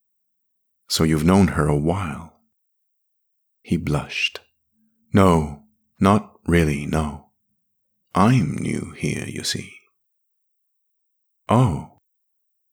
So 0.88 1.04
you've 1.04 1.24
known 1.24 1.48
her 1.48 1.66
a 1.66 1.76
while. 1.76 2.40
He 3.62 3.76
blushed. 3.76 4.40
No, 5.12 5.64
not 5.98 6.34
really, 6.46 6.86
no. 6.86 7.30
I'm 8.14 8.54
new 8.54 8.94
here, 8.96 9.24
you 9.26 9.42
see. 9.42 9.72
Oh. 11.48 11.90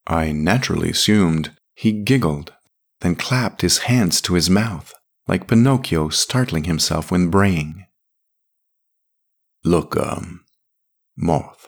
I 0.05 0.31
naturally 0.31 0.89
assumed 0.89 1.55
he 1.73 1.91
giggled, 1.91 2.53
then 3.01 3.15
clapped 3.15 3.61
his 3.61 3.79
hands 3.79 4.21
to 4.21 4.33
his 4.33 4.49
mouth, 4.49 4.93
like 5.27 5.47
Pinocchio 5.47 6.09
startling 6.09 6.65
himself 6.65 7.11
when 7.11 7.29
braying. 7.29 7.85
Look, 9.63 9.95
um, 9.97 10.45
Moth. 11.17 11.67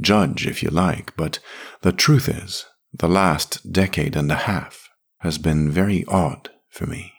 Judge 0.00 0.46
if 0.46 0.62
you 0.62 0.70
like, 0.70 1.16
but 1.16 1.38
the 1.82 1.92
truth 1.92 2.28
is, 2.28 2.66
the 2.92 3.08
last 3.08 3.72
decade 3.72 4.16
and 4.16 4.30
a 4.30 4.36
half 4.36 4.88
has 5.20 5.38
been 5.38 5.70
very 5.70 6.04
odd 6.08 6.50
for 6.68 6.86
me. 6.86 7.12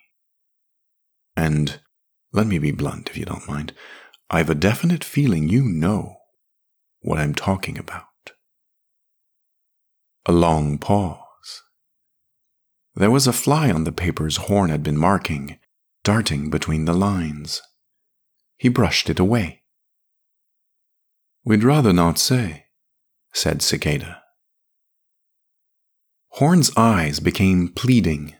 And 1.35 1.79
let 2.31 2.47
me 2.47 2.59
be 2.59 2.71
blunt 2.71 3.09
if 3.09 3.17
you 3.17 3.25
don't 3.25 3.47
mind. 3.47 3.73
I've 4.29 4.49
a 4.49 4.55
definite 4.55 5.03
feeling 5.03 5.47
you 5.47 5.63
know 5.63 6.17
what 6.99 7.19
I'm 7.19 7.35
talking 7.35 7.77
about. 7.77 8.03
A 10.25 10.31
long 10.31 10.77
pause. 10.77 11.24
There 12.95 13.11
was 13.11 13.27
a 13.27 13.33
fly 13.33 13.69
on 13.69 13.83
the 13.83 13.91
papers 13.91 14.37
Horn 14.37 14.69
had 14.69 14.81
been 14.81 14.97
marking, 14.97 15.59
darting 16.03 16.49
between 16.49 16.85
the 16.85 16.93
lines. 16.93 17.61
He 18.57 18.69
brushed 18.69 19.09
it 19.09 19.19
away. 19.19 19.63
We'd 21.43 21.63
rather 21.63 21.91
not 21.91 22.17
say, 22.17 22.67
said 23.33 23.61
Cicada. 23.61 24.23
Horn's 26.29 26.71
eyes 26.77 27.19
became 27.19 27.67
pleading, 27.67 28.35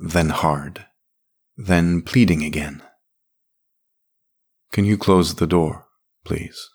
then 0.00 0.30
hard, 0.30 0.86
then 1.56 2.02
pleading 2.02 2.42
again. 2.42 2.82
Can 4.72 4.84
you 4.84 4.98
close 4.98 5.36
the 5.36 5.46
door, 5.46 5.86
please? 6.24 6.68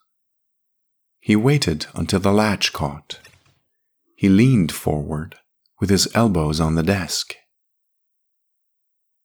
He 1.19 1.35
waited 1.35 1.85
until 1.93 2.19
the 2.19 2.33
latch 2.33 2.73
caught. 2.73 3.19
He 4.15 4.29
leaned 4.29 4.71
forward, 4.71 5.35
with 5.83 5.89
his 5.89 6.07
elbows 6.15 6.61
on 6.61 6.75
the 6.75 6.81
desk. 6.81 7.35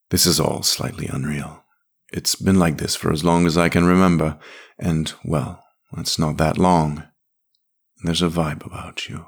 This 0.09 0.25
is 0.25 0.41
all 0.41 0.61
slightly 0.61 1.07
unreal. 1.07 1.63
It's 2.11 2.35
been 2.35 2.59
like 2.59 2.79
this 2.79 2.97
for 2.97 3.13
as 3.13 3.23
long 3.23 3.45
as 3.45 3.57
I 3.57 3.69
can 3.69 3.85
remember, 3.85 4.37
and, 4.77 5.09
well, 5.23 5.63
it's 5.97 6.19
not 6.19 6.35
that 6.35 6.57
long. 6.57 7.05
There's 8.03 8.21
a 8.21 8.27
vibe 8.27 8.65
about 8.65 9.07
you. 9.07 9.27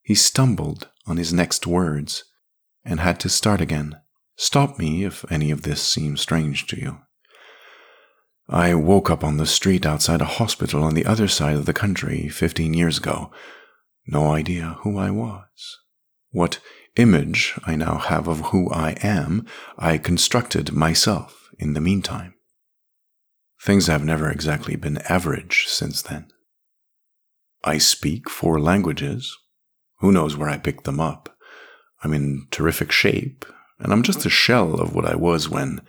He 0.00 0.14
stumbled 0.14 0.88
on 1.06 1.18
his 1.18 1.34
next 1.34 1.66
words 1.66 2.24
and 2.82 2.98
had 2.98 3.20
to 3.20 3.28
start 3.28 3.60
again. 3.60 4.00
Stop 4.36 4.78
me 4.78 5.04
if 5.04 5.30
any 5.30 5.50
of 5.50 5.64
this 5.64 5.82
seems 5.82 6.22
strange 6.22 6.66
to 6.68 6.80
you. 6.80 7.00
I 8.48 8.72
woke 8.72 9.10
up 9.10 9.22
on 9.22 9.36
the 9.36 9.44
street 9.44 9.84
outside 9.84 10.22
a 10.22 10.36
hospital 10.40 10.82
on 10.82 10.94
the 10.94 11.04
other 11.04 11.28
side 11.28 11.56
of 11.56 11.66
the 11.66 11.74
country 11.74 12.30
15 12.30 12.72
years 12.72 12.96
ago. 12.96 13.30
No 14.06 14.32
idea 14.32 14.78
who 14.80 14.98
I 14.98 15.10
was. 15.10 15.78
What 16.30 16.60
image 16.96 17.54
I 17.64 17.76
now 17.76 17.98
have 17.98 18.28
of 18.28 18.40
who 18.46 18.70
I 18.70 18.96
am, 19.02 19.46
I 19.78 19.98
constructed 19.98 20.72
myself 20.72 21.50
in 21.58 21.74
the 21.74 21.80
meantime. 21.80 22.34
Things 23.62 23.86
have 23.86 24.04
never 24.04 24.30
exactly 24.30 24.76
been 24.76 24.98
average 25.08 25.64
since 25.68 26.02
then. 26.02 26.28
I 27.62 27.78
speak 27.78 28.28
four 28.28 28.60
languages. 28.60 29.36
Who 30.00 30.12
knows 30.12 30.36
where 30.36 30.50
I 30.50 30.58
picked 30.58 30.84
them 30.84 31.00
up? 31.00 31.34
I'm 32.02 32.12
in 32.12 32.46
terrific 32.50 32.92
shape, 32.92 33.46
and 33.78 33.92
I'm 33.92 34.02
just 34.02 34.26
a 34.26 34.30
shell 34.30 34.74
of 34.74 34.94
what 34.94 35.06
I 35.06 35.14
was 35.14 35.48
when 35.48 35.80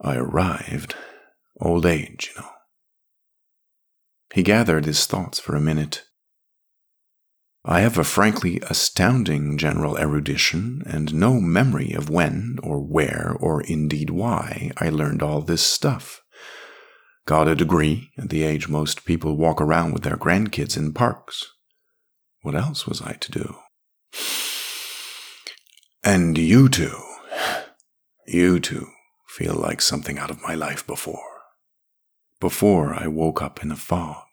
I 0.00 0.16
arrived. 0.16 0.94
Old 1.60 1.86
age, 1.86 2.30
you 2.34 2.42
know. 2.42 2.50
He 4.34 4.42
gathered 4.42 4.84
his 4.84 5.06
thoughts 5.06 5.40
for 5.40 5.56
a 5.56 5.60
minute. 5.60 6.04
I 7.64 7.80
have 7.80 7.98
a 7.98 8.04
frankly 8.04 8.60
astounding 8.70 9.58
general 9.58 9.98
erudition 9.98 10.82
and 10.86 11.12
no 11.14 11.40
memory 11.40 11.92
of 11.92 12.08
when 12.08 12.58
or 12.62 12.80
where 12.80 13.36
or 13.38 13.60
indeed 13.62 14.10
why 14.10 14.70
I 14.78 14.88
learned 14.88 15.22
all 15.22 15.42
this 15.42 15.62
stuff. 15.62 16.22
Got 17.26 17.48
a 17.48 17.54
degree 17.54 18.10
at 18.16 18.30
the 18.30 18.42
age 18.42 18.68
most 18.68 19.04
people 19.04 19.36
walk 19.36 19.60
around 19.60 19.92
with 19.92 20.02
their 20.02 20.16
grandkids 20.16 20.76
in 20.76 20.94
parks. 20.94 21.46
What 22.42 22.54
else 22.54 22.86
was 22.86 23.02
I 23.02 23.14
to 23.14 23.30
do? 23.30 23.56
And 26.02 26.38
you 26.38 26.68
two, 26.68 26.96
you 28.26 28.60
two 28.60 28.86
feel 29.26 29.54
like 29.54 29.82
something 29.82 30.18
out 30.18 30.30
of 30.30 30.42
my 30.42 30.54
life 30.54 30.86
before 30.86 31.38
before 32.40 32.94
I 32.94 33.08
woke 33.08 33.42
up 33.42 33.62
in 33.62 33.72
a 33.72 33.76
fog. 33.76 34.24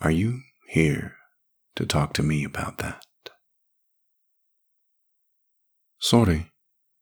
Are 0.00 0.10
you 0.10 0.42
here 0.74 1.14
to 1.76 1.86
talk 1.86 2.12
to 2.12 2.22
me 2.22 2.42
about 2.42 2.78
that? 2.78 3.04
Sorry, 6.00 6.50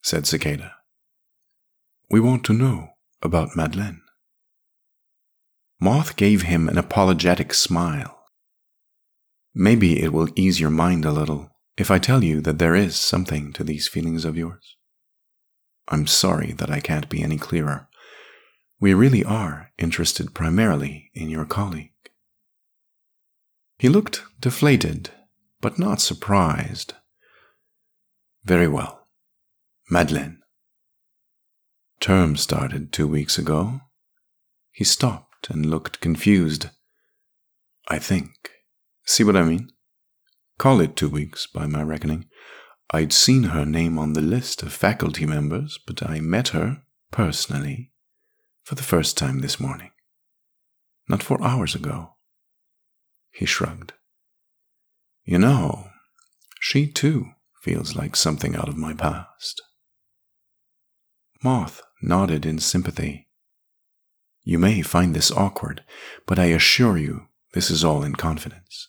said 0.02 0.26
Cicada. 0.26 0.74
We 2.10 2.20
want 2.20 2.44
to 2.44 2.52
know 2.52 2.90
about 3.22 3.56
Madeleine. 3.56 4.02
Moth 5.80 6.16
gave 6.16 6.42
him 6.42 6.68
an 6.68 6.76
apologetic 6.76 7.54
smile. 7.54 8.18
Maybe 9.54 10.02
it 10.02 10.12
will 10.12 10.28
ease 10.36 10.60
your 10.60 10.70
mind 10.70 11.06
a 11.06 11.10
little 11.10 11.48
if 11.78 11.90
I 11.90 11.98
tell 11.98 12.22
you 12.22 12.42
that 12.42 12.58
there 12.58 12.74
is 12.74 12.96
something 12.96 13.54
to 13.54 13.64
these 13.64 13.88
feelings 13.88 14.26
of 14.26 14.36
yours. 14.36 14.76
I'm 15.88 16.06
sorry 16.06 16.52
that 16.52 16.70
I 16.70 16.80
can't 16.80 17.08
be 17.08 17.22
any 17.22 17.38
clearer. 17.38 17.88
We 18.78 18.92
really 18.92 19.24
are 19.24 19.70
interested 19.78 20.34
primarily 20.34 21.10
in 21.14 21.30
your 21.30 21.46
colleague. 21.46 21.91
He 23.78 23.88
looked 23.88 24.22
deflated, 24.40 25.10
but 25.60 25.78
not 25.78 26.00
surprised. 26.00 26.94
Very 28.44 28.68
well. 28.68 29.06
Madeleine. 29.90 30.40
Term 32.00 32.36
started 32.36 32.92
two 32.92 33.06
weeks 33.06 33.38
ago. 33.38 33.80
He 34.72 34.84
stopped 34.84 35.50
and 35.50 35.66
looked 35.66 36.00
confused. 36.00 36.70
I 37.88 37.98
think. 37.98 38.50
See 39.04 39.24
what 39.24 39.36
I 39.36 39.42
mean? 39.42 39.70
Call 40.58 40.80
it 40.80 40.96
two 40.96 41.08
weeks, 41.08 41.46
by 41.46 41.66
my 41.66 41.82
reckoning. 41.82 42.26
I'd 42.90 43.12
seen 43.12 43.44
her 43.44 43.64
name 43.64 43.98
on 43.98 44.12
the 44.12 44.20
list 44.20 44.62
of 44.62 44.72
faculty 44.72 45.26
members, 45.26 45.78
but 45.86 46.08
I 46.08 46.20
met 46.20 46.48
her, 46.48 46.82
personally, 47.10 47.92
for 48.64 48.74
the 48.74 48.82
first 48.82 49.16
time 49.16 49.40
this 49.40 49.58
morning. 49.58 49.90
Not 51.08 51.22
four 51.22 51.42
hours 51.42 51.74
ago. 51.74 52.14
He 53.32 53.46
shrugged. 53.46 53.94
You 55.24 55.38
know, 55.38 55.88
she 56.60 56.86
too 56.86 57.26
feels 57.62 57.96
like 57.96 58.14
something 58.16 58.54
out 58.54 58.68
of 58.68 58.76
my 58.76 58.92
past. 58.92 59.62
Moth 61.42 61.82
nodded 62.00 62.46
in 62.46 62.58
sympathy. 62.58 63.28
You 64.44 64.58
may 64.58 64.82
find 64.82 65.14
this 65.14 65.30
awkward, 65.30 65.82
but 66.26 66.38
I 66.38 66.46
assure 66.46 66.98
you 66.98 67.28
this 67.52 67.70
is 67.70 67.84
all 67.84 68.02
in 68.02 68.14
confidence. 68.14 68.88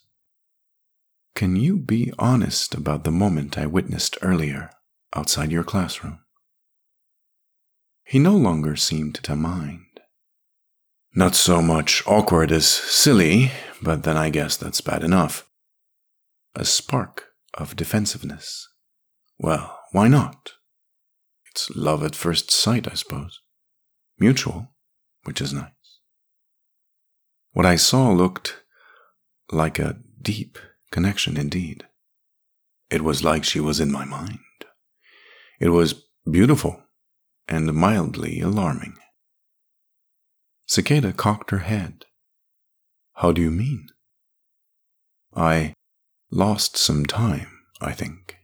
Can 1.35 1.55
you 1.55 1.77
be 1.77 2.13
honest 2.19 2.75
about 2.75 3.03
the 3.03 3.11
moment 3.11 3.57
I 3.57 3.65
witnessed 3.65 4.17
earlier 4.21 4.69
outside 5.15 5.51
your 5.51 5.63
classroom? 5.63 6.19
He 8.03 8.19
no 8.19 8.35
longer 8.35 8.75
seemed 8.75 9.15
to 9.15 9.35
mind. 9.35 9.92
Not 11.15 11.35
so 11.35 11.61
much 11.61 12.01
awkward 12.07 12.51
as 12.51 12.67
silly, 12.67 13.51
but 13.81 14.01
then 14.01 14.17
I 14.17 14.31
guess 14.31 14.57
that's 14.57 14.81
bad 14.81 15.03
enough. 15.03 15.47
A 16.55 16.65
spark 16.65 17.25
of 17.53 17.75
defensiveness. 17.75 18.67
Well, 19.37 19.79
why 19.91 20.07
not? 20.07 20.53
It's 21.51 21.69
love 21.75 22.03
at 22.03 22.15
first 22.15 22.49
sight, 22.49 22.87
I 22.91 22.95
suppose. 22.95 23.41
Mutual, 24.17 24.69
which 25.23 25.39
is 25.39 25.53
nice. 25.53 25.99
What 27.51 27.67
I 27.67 27.75
saw 27.75 28.11
looked 28.11 28.63
like 29.51 29.77
a 29.77 29.97
deep 30.19 30.57
connection 30.91 31.37
indeed. 31.37 31.85
It 32.89 33.03
was 33.03 33.23
like 33.23 33.43
she 33.43 33.59
was 33.59 33.79
in 33.79 33.91
my 33.91 34.05
mind. 34.05 34.39
It 35.59 35.69
was 35.69 36.03
beautiful 36.29 36.81
and 37.47 37.71
mildly 37.73 38.39
alarming. 38.39 38.95
Cicada 40.65 41.13
cocked 41.13 41.51
her 41.51 41.59
head. 41.59 42.05
How 43.15 43.31
do 43.31 43.41
you 43.41 43.51
mean? 43.51 43.87
I 45.35 45.73
lost 46.31 46.77
some 46.77 47.05
time, 47.05 47.59
I 47.81 47.91
think. 47.93 48.37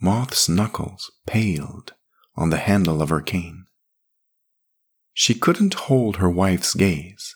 Moth's 0.00 0.48
knuckles 0.48 1.10
paled 1.26 1.94
on 2.36 2.50
the 2.50 2.58
handle 2.58 3.00
of 3.00 3.08
her 3.08 3.22
cane. 3.22 3.66
She 5.14 5.34
couldn't 5.34 5.74
hold 5.74 6.16
her 6.16 6.28
wife's 6.28 6.74
gaze, 6.74 7.34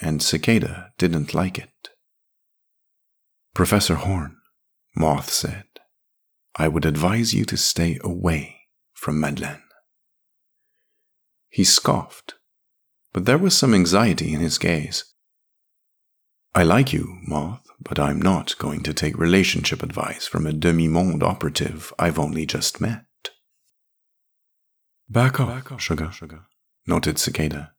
and 0.00 0.20
Cicada 0.20 0.92
didn't 0.98 1.34
like 1.34 1.58
it. 1.58 1.90
Professor 3.54 3.94
Horn, 3.94 4.38
Moth 4.96 5.30
said, 5.30 5.66
I 6.56 6.68
would 6.68 6.84
advise 6.84 7.32
you 7.32 7.44
to 7.44 7.56
stay 7.56 7.98
away 8.02 8.62
from 8.92 9.20
Madeleine. 9.20 9.62
He 11.48 11.64
scoffed, 11.64 12.34
but 13.12 13.24
there 13.24 13.38
was 13.38 13.56
some 13.56 13.74
anxiety 13.74 14.32
in 14.32 14.40
his 14.40 14.58
gaze. 14.58 15.04
I 16.54 16.62
like 16.62 16.92
you, 16.92 17.18
Moth, 17.26 17.66
but 17.80 17.98
I'm 17.98 18.20
not 18.20 18.56
going 18.58 18.82
to 18.82 18.94
take 18.94 19.16
relationship 19.18 19.82
advice 19.82 20.26
from 20.26 20.46
a 20.46 20.52
demi 20.52 20.88
monde 20.88 21.22
operative 21.22 21.92
I've 21.98 22.18
only 22.18 22.46
just 22.46 22.80
met. 22.80 23.04
Back 25.08 25.40
off, 25.40 25.48
Back 25.48 25.72
off 25.72 25.80
sugar, 25.80 26.10
sugar, 26.12 26.42
noted 26.86 27.18
Cicada. 27.18 27.72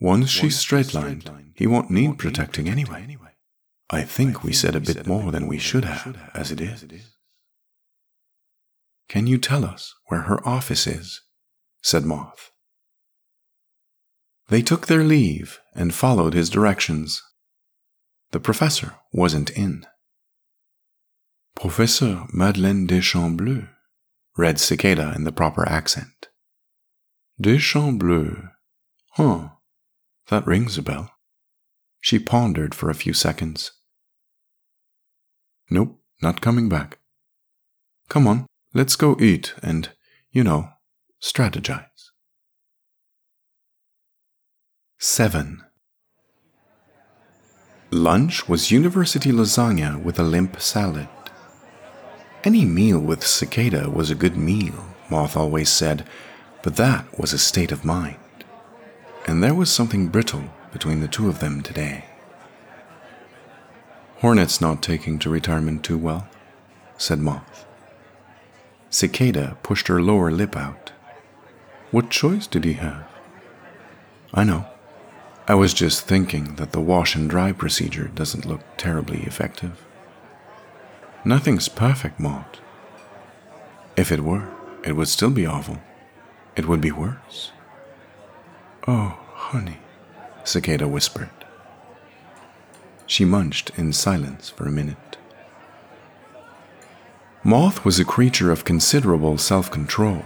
Once 0.00 0.30
she's 0.30 0.58
straight 0.58 0.94
lined, 0.94 1.30
he 1.54 1.66
won't 1.66 1.90
need 1.90 2.18
protecting 2.18 2.68
anyway. 2.68 3.18
I 3.90 4.02
think 4.02 4.44
we 4.44 4.52
said 4.52 4.76
a 4.76 4.80
bit 4.80 5.06
more 5.06 5.32
than 5.32 5.46
we 5.46 5.58
should 5.58 5.84
have, 5.84 6.30
as 6.34 6.52
it 6.52 6.60
is. 6.60 6.84
Can 9.08 9.26
you 9.26 9.38
tell 9.38 9.64
us 9.64 9.94
where 10.06 10.22
her 10.22 10.46
office 10.46 10.86
is? 10.86 11.22
said 11.82 12.04
Moth. 12.04 12.52
They 14.48 14.62
took 14.62 14.86
their 14.86 15.04
leave 15.04 15.60
and 15.74 15.94
followed 15.94 16.34
his 16.34 16.50
directions. 16.50 17.22
The 18.32 18.40
professor 18.40 18.96
wasn't 19.12 19.50
in. 19.50 19.84
Professor 21.54 22.24
Madeleine 22.32 22.86
Deschambleux, 22.86 23.68
read 24.36 24.58
Cicada 24.58 25.12
in 25.14 25.24
the 25.24 25.32
proper 25.32 25.68
accent. 25.68 26.28
Deschambleux. 27.40 28.50
Huh. 29.12 29.48
That 30.28 30.46
rings 30.46 30.78
a 30.78 30.82
bell. 30.82 31.10
She 32.00 32.18
pondered 32.18 32.74
for 32.74 32.90
a 32.90 32.94
few 32.94 33.12
seconds. 33.12 33.72
Nope, 35.70 36.00
not 36.22 36.40
coming 36.40 36.68
back. 36.68 36.98
Come 38.08 38.26
on, 38.26 38.46
let's 38.72 38.96
go 38.96 39.16
eat 39.20 39.54
and, 39.62 39.90
you 40.30 40.44
know, 40.44 40.70
strategize. 41.22 41.84
7. 45.00 45.62
Lunch 47.92 48.48
was 48.48 48.72
university 48.72 49.30
lasagna 49.30 50.02
with 50.02 50.18
a 50.18 50.24
limp 50.24 50.60
salad. 50.60 51.06
Any 52.42 52.64
meal 52.64 52.98
with 52.98 53.24
cicada 53.24 53.88
was 53.88 54.10
a 54.10 54.16
good 54.16 54.36
meal, 54.36 54.86
Moth 55.08 55.36
always 55.36 55.68
said, 55.68 56.04
but 56.64 56.74
that 56.74 57.16
was 57.16 57.32
a 57.32 57.38
state 57.38 57.70
of 57.70 57.84
mind. 57.84 58.16
And 59.28 59.40
there 59.40 59.54
was 59.54 59.70
something 59.70 60.08
brittle 60.08 60.50
between 60.72 60.98
the 60.98 61.06
two 61.06 61.28
of 61.28 61.38
them 61.38 61.62
today. 61.62 62.04
Hornet's 64.16 64.60
not 64.60 64.82
taking 64.82 65.20
to 65.20 65.30
retirement 65.30 65.84
too 65.84 65.96
well, 65.96 66.28
said 66.96 67.20
Moth. 67.20 67.66
Cicada 68.90 69.58
pushed 69.62 69.86
her 69.86 70.02
lower 70.02 70.32
lip 70.32 70.56
out. 70.56 70.90
What 71.92 72.10
choice 72.10 72.48
did 72.48 72.64
he 72.64 72.72
have? 72.72 73.06
I 74.34 74.42
know. 74.42 74.66
I 75.50 75.54
was 75.54 75.72
just 75.72 76.06
thinking 76.06 76.56
that 76.56 76.72
the 76.72 76.80
wash 76.80 77.14
and 77.14 77.28
dry 77.28 77.52
procedure 77.52 78.08
doesn't 78.08 78.44
look 78.44 78.60
terribly 78.76 79.22
effective. 79.22 79.82
Nothing's 81.24 81.70
perfect, 81.70 82.20
Maud. 82.20 82.58
If 83.96 84.12
it 84.12 84.20
were, 84.20 84.46
it 84.84 84.92
would 84.92 85.08
still 85.08 85.30
be 85.30 85.46
awful. 85.46 85.78
It 86.54 86.68
would 86.68 86.82
be 86.82 86.92
worse. 86.92 87.52
Oh, 88.86 89.18
honey, 89.32 89.78
Cicada 90.44 90.86
whispered. 90.86 91.30
She 93.06 93.24
munched 93.24 93.70
in 93.78 93.94
silence 93.94 94.50
for 94.50 94.66
a 94.66 94.70
minute. 94.70 95.16
Moth 97.42 97.86
was 97.86 97.98
a 97.98 98.04
creature 98.04 98.52
of 98.52 98.66
considerable 98.66 99.38
self 99.38 99.70
control 99.70 100.24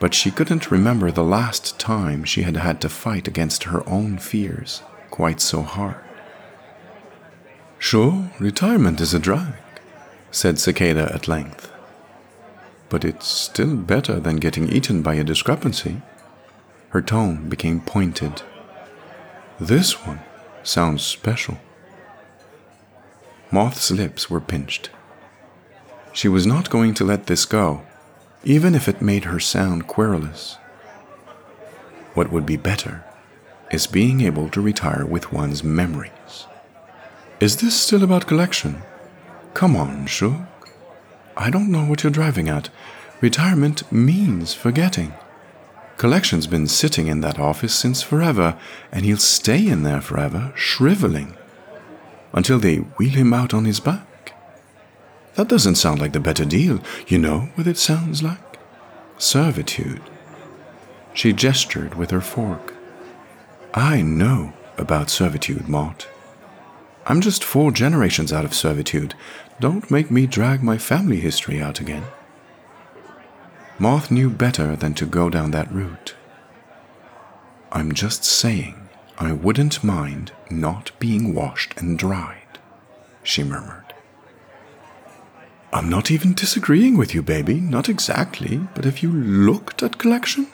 but 0.00 0.14
she 0.14 0.30
couldn't 0.30 0.70
remember 0.70 1.10
the 1.10 1.22
last 1.22 1.78
time 1.78 2.24
she 2.24 2.42
had 2.42 2.56
had 2.56 2.80
to 2.80 2.88
fight 2.88 3.28
against 3.28 3.64
her 3.64 3.86
own 3.88 4.18
fears 4.18 4.82
quite 5.10 5.40
so 5.40 5.60
hard. 5.60 5.96
Sure, 7.78 8.30
retirement 8.38 9.00
is 9.00 9.12
a 9.12 9.18
drag, 9.18 9.54
said 10.30 10.58
Cicada 10.58 11.12
at 11.14 11.28
length. 11.28 11.70
But 12.88 13.04
it's 13.04 13.26
still 13.26 13.76
better 13.76 14.18
than 14.18 14.36
getting 14.36 14.68
eaten 14.70 15.02
by 15.02 15.14
a 15.14 15.24
discrepancy. 15.24 16.00
Her 16.88 17.02
tone 17.02 17.48
became 17.48 17.80
pointed. 17.80 18.42
This 19.60 20.06
one 20.06 20.20
sounds 20.62 21.02
special. 21.02 21.58
Moth's 23.50 23.90
lips 23.90 24.30
were 24.30 24.40
pinched. 24.40 24.90
She 26.12 26.28
was 26.28 26.46
not 26.46 26.70
going 26.70 26.94
to 26.94 27.04
let 27.04 27.26
this 27.26 27.44
go 27.44 27.82
even 28.44 28.74
if 28.74 28.88
it 28.88 29.02
made 29.02 29.24
her 29.24 29.40
sound 29.40 29.86
querulous. 29.86 30.56
What 32.14 32.32
would 32.32 32.46
be 32.46 32.56
better 32.56 33.04
is 33.70 33.86
being 33.86 34.20
able 34.22 34.48
to 34.50 34.60
retire 34.60 35.06
with 35.06 35.32
one's 35.32 35.62
memories. 35.62 36.46
Is 37.38 37.58
this 37.58 37.78
still 37.78 38.02
about 38.02 38.26
collection? 38.26 38.82
Come 39.54 39.76
on, 39.76 40.06
Shug. 40.06 40.46
I 41.36 41.50
don't 41.50 41.70
know 41.70 41.84
what 41.84 42.02
you're 42.02 42.10
driving 42.10 42.48
at. 42.48 42.68
Retirement 43.20 43.90
means 43.92 44.54
forgetting. 44.54 45.14
Collection's 45.96 46.46
been 46.46 46.66
sitting 46.66 47.06
in 47.06 47.20
that 47.20 47.38
office 47.38 47.74
since 47.74 48.02
forever, 48.02 48.58
and 48.90 49.04
he'll 49.04 49.18
stay 49.18 49.68
in 49.68 49.82
there 49.82 50.00
forever, 50.00 50.52
shriveling, 50.56 51.36
until 52.32 52.58
they 52.58 52.76
wheel 52.76 53.10
him 53.10 53.32
out 53.32 53.52
on 53.52 53.66
his 53.66 53.80
back. 53.80 54.06
That 55.40 55.48
doesn't 55.48 55.76
sound 55.76 56.02
like 56.02 56.12
the 56.12 56.20
better 56.20 56.44
deal. 56.44 56.82
You 57.06 57.16
know 57.16 57.48
what 57.54 57.66
it 57.66 57.78
sounds 57.78 58.22
like? 58.22 58.58
Servitude. 59.16 60.02
She 61.14 61.32
gestured 61.32 61.94
with 61.94 62.10
her 62.10 62.20
fork. 62.20 62.74
I 63.72 64.02
know 64.02 64.52
about 64.76 65.08
servitude, 65.08 65.66
Mort. 65.66 66.08
I'm 67.06 67.22
just 67.22 67.42
four 67.42 67.72
generations 67.72 68.34
out 68.34 68.44
of 68.44 68.52
servitude. 68.52 69.14
Don't 69.60 69.90
make 69.90 70.10
me 70.10 70.26
drag 70.26 70.62
my 70.62 70.76
family 70.76 71.20
history 71.20 71.58
out 71.58 71.80
again. 71.80 72.04
Moth 73.78 74.10
knew 74.10 74.28
better 74.28 74.76
than 74.76 74.92
to 74.92 75.06
go 75.06 75.30
down 75.30 75.52
that 75.52 75.72
route. 75.72 76.14
I'm 77.72 77.92
just 77.92 78.24
saying 78.24 78.90
I 79.16 79.32
wouldn't 79.32 79.82
mind 79.82 80.32
not 80.50 80.90
being 80.98 81.34
washed 81.34 81.80
and 81.80 81.98
dried, 81.98 82.58
she 83.22 83.42
murmured. 83.42 83.79
I'm 85.72 85.88
not 85.88 86.10
even 86.10 86.34
disagreeing 86.34 86.96
with 86.96 87.14
you, 87.14 87.22
baby, 87.22 87.60
not 87.60 87.88
exactly, 87.88 88.58
but 88.74 88.84
have 88.84 89.02
you 89.02 89.12
looked 89.12 89.82
at 89.84 89.98
collection? 89.98 90.48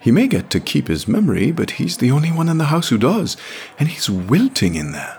He 0.00 0.12
may 0.12 0.28
get 0.28 0.50
to 0.50 0.60
keep 0.60 0.86
his 0.86 1.08
memory, 1.08 1.50
but 1.50 1.72
he's 1.72 1.96
the 1.96 2.12
only 2.12 2.30
one 2.30 2.48
in 2.48 2.58
the 2.58 2.66
house 2.66 2.90
who 2.90 2.98
does, 2.98 3.36
and 3.78 3.88
he's 3.88 4.08
wilting 4.08 4.76
in 4.76 4.92
there. 4.92 5.18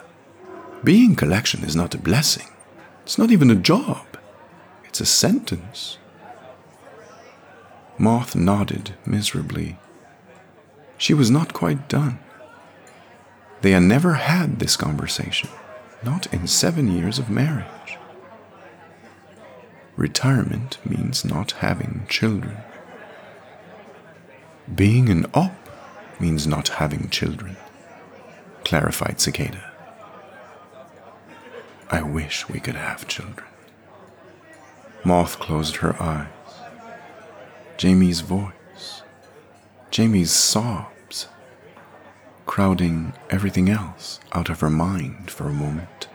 Being 0.83 1.15
collection 1.15 1.63
is 1.63 1.75
not 1.75 1.93
a 1.93 1.97
blessing. 1.97 2.47
It's 3.03 3.17
not 3.17 3.31
even 3.31 3.51
a 3.51 3.55
job. 3.55 4.05
It's 4.85 5.01
a 5.01 5.05
sentence. 5.05 5.97
Moth 7.97 8.35
nodded 8.35 8.93
miserably. 9.05 9.77
She 10.97 11.13
was 11.13 11.29
not 11.29 11.53
quite 11.53 11.89
done. 11.89 12.19
They 13.61 13.71
had 13.71 13.83
never 13.83 14.13
had 14.13 14.59
this 14.59 14.77
conversation, 14.77 15.49
not 16.03 16.31
in 16.33 16.47
seven 16.47 16.95
years 16.95 17.19
of 17.19 17.29
marriage. 17.29 17.97
Retirement 19.95 20.77
means 20.85 21.23
not 21.23 21.51
having 21.51 22.05
children. 22.09 22.57
Being 24.73 25.07
an 25.09 25.25
op 25.33 25.55
means 26.19 26.45
not 26.45 26.67
having 26.67 27.09
children, 27.09 27.55
clarified 28.65 29.21
Cicada. 29.21 29.71
I 31.89 32.01
wish 32.01 32.49
we 32.49 32.59
could 32.59 32.75
have 32.75 33.07
children. 33.07 33.47
Moth 35.05 35.39
closed 35.39 35.77
her 35.77 36.01
eyes. 36.01 36.27
Jamie's 37.77 38.19
voice, 38.19 39.03
Jamie's 39.91 40.31
sobs, 40.31 41.27
crowding 42.45 43.13
everything 43.29 43.69
else 43.69 44.19
out 44.33 44.49
of 44.49 44.59
her 44.59 44.69
mind 44.69 45.31
for 45.31 45.47
a 45.47 45.53
moment. 45.53 46.09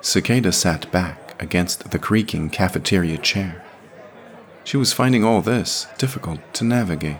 Cicada 0.00 0.52
sat 0.52 0.90
back 0.92 1.27
against 1.40 1.90
the 1.90 1.98
creaking 1.98 2.50
cafeteria 2.50 3.18
chair. 3.18 3.64
She 4.64 4.76
was 4.76 4.92
finding 4.92 5.24
all 5.24 5.40
this 5.40 5.86
difficult 5.96 6.40
to 6.54 6.64
navigate. 6.64 7.16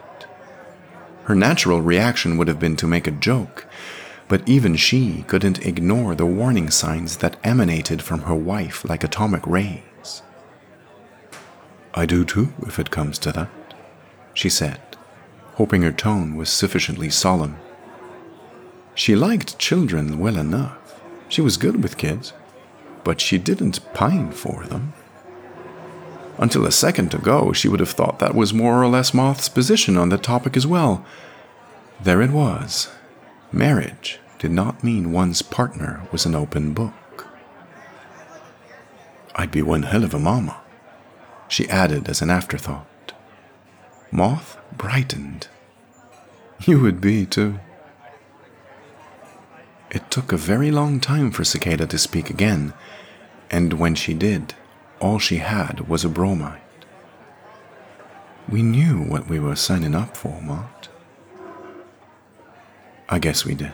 Her 1.24 1.34
natural 1.34 1.82
reaction 1.82 2.36
would 2.36 2.48
have 2.48 2.60
been 2.60 2.76
to 2.76 2.86
make 2.86 3.06
a 3.06 3.10
joke, 3.10 3.66
but 4.28 4.46
even 4.48 4.76
she 4.76 5.24
couldn't 5.26 5.64
ignore 5.64 6.14
the 6.14 6.26
warning 6.26 6.70
signs 6.70 7.18
that 7.18 7.38
emanated 7.42 8.02
from 8.02 8.22
her 8.22 8.34
wife 8.34 8.84
like 8.84 9.04
atomic 9.04 9.46
rays. 9.46 10.22
I 11.94 12.06
do 12.06 12.24
too, 12.24 12.52
if 12.66 12.78
it 12.78 12.90
comes 12.90 13.18
to 13.20 13.32
that, 13.32 13.50
she 14.34 14.48
said, 14.48 14.80
hoping 15.54 15.82
her 15.82 15.92
tone 15.92 16.36
was 16.36 16.50
sufficiently 16.50 17.10
solemn. 17.10 17.56
She 18.94 19.16
liked 19.16 19.58
children 19.58 20.18
well 20.18 20.36
enough. 20.36 21.00
She 21.28 21.40
was 21.40 21.56
good 21.56 21.82
with 21.82 21.96
kids, 21.96 22.32
but 23.04 23.20
she 23.20 23.38
didn't 23.38 23.92
pine 23.94 24.32
for 24.32 24.64
them. 24.64 24.92
Until 26.38 26.66
a 26.66 26.72
second 26.72 27.14
ago, 27.14 27.52
she 27.52 27.68
would 27.68 27.80
have 27.80 27.90
thought 27.90 28.20
that 28.20 28.34
was 28.34 28.54
more 28.54 28.82
or 28.82 28.88
less 28.88 29.12
Moth's 29.12 29.48
position 29.48 29.96
on 29.96 30.08
the 30.08 30.18
topic 30.18 30.56
as 30.56 30.66
well. 30.66 31.04
There 32.00 32.22
it 32.22 32.30
was. 32.30 32.88
Marriage 33.50 34.20
did 34.38 34.52
not 34.52 34.84
mean 34.84 35.10
one's 35.10 35.42
partner 35.42 36.06
was 36.12 36.26
an 36.26 36.34
open 36.34 36.72
book. 36.72 37.26
I'd 39.34 39.50
be 39.50 39.62
one 39.62 39.82
hell 39.82 40.04
of 40.04 40.14
a 40.14 40.18
mama, 40.18 40.60
she 41.48 41.68
added 41.68 42.08
as 42.08 42.22
an 42.22 42.30
afterthought. 42.30 43.12
Moth 44.10 44.58
brightened. 44.76 45.48
You 46.66 46.80
would 46.80 47.00
be, 47.00 47.26
too. 47.26 47.58
It 49.90 50.10
took 50.10 50.32
a 50.32 50.36
very 50.36 50.70
long 50.70 51.00
time 51.00 51.30
for 51.30 51.44
Cicada 51.44 51.86
to 51.86 51.98
speak 51.98 52.30
again, 52.30 52.74
and 53.50 53.74
when 53.74 53.94
she 53.94 54.14
did, 54.14 54.54
all 55.00 55.18
she 55.18 55.36
had 55.36 55.88
was 55.88 56.04
a 56.04 56.08
bromide. 56.08 56.60
We 58.48 58.62
knew 58.62 59.02
what 59.02 59.28
we 59.28 59.38
were 59.38 59.56
signing 59.56 59.94
up 59.94 60.16
for, 60.16 60.40
Mort. 60.40 60.88
I 63.08 63.18
guess 63.18 63.44
we 63.44 63.54
did. 63.54 63.72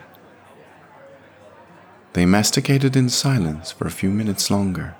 They 2.12 2.26
masticated 2.26 2.94
in 2.94 3.08
silence 3.08 3.72
for 3.72 3.86
a 3.86 3.90
few 3.90 4.10
minutes 4.10 4.50
longer. 4.50 4.96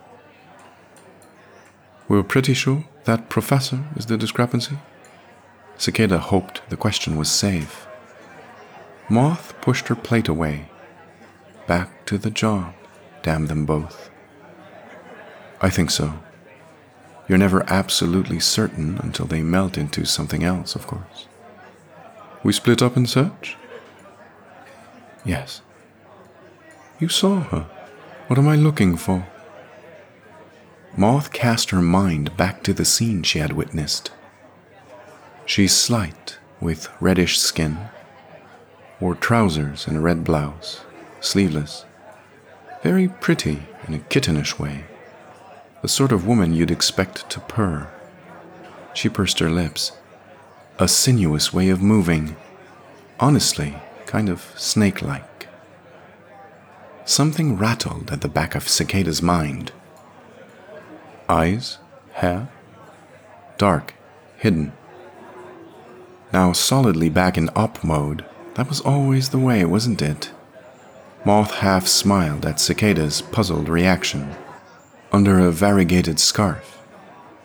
We're 2.08 2.24
pretty 2.24 2.54
sure 2.54 2.84
that 3.04 3.28
professor 3.28 3.84
is 3.96 4.06
the 4.06 4.16
discrepancy? 4.16 4.78
Cicada 5.76 6.18
hoped 6.18 6.62
the 6.68 6.76
question 6.76 7.16
was 7.16 7.30
safe. 7.30 7.86
Moth 9.08 9.54
pushed 9.60 9.88
her 9.88 9.94
plate 9.94 10.28
away. 10.28 10.68
Back 11.66 12.04
to 12.06 12.18
the 12.18 12.30
job, 12.30 12.74
damn 13.22 13.46
them 13.46 13.66
both. 13.66 14.10
I 15.64 15.70
think 15.70 15.90
so. 15.90 16.12
You're 17.26 17.38
never 17.38 17.64
absolutely 17.72 18.38
certain 18.38 18.98
until 18.98 19.24
they 19.24 19.40
melt 19.40 19.78
into 19.78 20.04
something 20.04 20.44
else, 20.44 20.74
of 20.74 20.86
course. 20.86 21.26
We 22.42 22.52
split 22.52 22.82
up 22.82 22.98
in 22.98 23.06
search? 23.06 23.56
Yes. 25.24 25.62
You 27.00 27.08
saw 27.08 27.40
her. 27.44 27.66
What 28.26 28.38
am 28.38 28.46
I 28.46 28.56
looking 28.56 28.98
for? 28.98 29.26
Moth 30.98 31.32
cast 31.32 31.70
her 31.70 31.80
mind 31.80 32.36
back 32.36 32.62
to 32.64 32.74
the 32.74 32.84
scene 32.84 33.22
she 33.22 33.38
had 33.38 33.54
witnessed. 33.54 34.10
She's 35.46 35.72
slight, 35.74 36.36
with 36.60 36.90
reddish 37.00 37.38
skin, 37.38 37.78
wore 39.00 39.14
trousers 39.14 39.86
and 39.86 39.96
a 39.96 40.00
red 40.00 40.24
blouse, 40.24 40.82
sleeveless, 41.22 41.86
very 42.82 43.08
pretty 43.08 43.62
in 43.88 43.94
a 43.94 43.98
kittenish 43.98 44.58
way 44.58 44.84
the 45.84 45.88
sort 45.88 46.12
of 46.12 46.26
woman 46.26 46.54
you'd 46.54 46.70
expect 46.70 47.28
to 47.28 47.38
purr. 47.40 47.86
She 48.94 49.10
pursed 49.10 49.38
her 49.40 49.50
lips. 49.50 49.92
A 50.78 50.88
sinuous 50.88 51.52
way 51.52 51.68
of 51.68 51.82
moving. 51.82 52.36
Honestly, 53.20 53.76
kind 54.06 54.30
of 54.30 54.50
snake 54.56 55.02
like. 55.02 55.46
Something 57.04 57.58
rattled 57.58 58.10
at 58.10 58.22
the 58.22 58.28
back 58.28 58.54
of 58.54 58.66
Cicada's 58.66 59.20
mind. 59.20 59.72
Eyes, 61.28 61.76
hair, 62.12 62.48
dark, 63.58 63.92
hidden. 64.38 64.72
Now 66.32 66.54
solidly 66.54 67.10
back 67.10 67.36
in 67.36 67.50
op 67.50 67.84
mode, 67.84 68.24
that 68.54 68.70
was 68.70 68.80
always 68.80 69.28
the 69.28 69.38
way, 69.38 69.66
wasn't 69.66 70.00
it? 70.00 70.30
Moth 71.26 71.56
half 71.56 71.86
smiled 71.86 72.46
at 72.46 72.58
Cicada's 72.58 73.20
puzzled 73.20 73.68
reaction 73.68 74.34
under 75.14 75.38
a 75.38 75.52
variegated 75.52 76.18
scarf. 76.18 76.82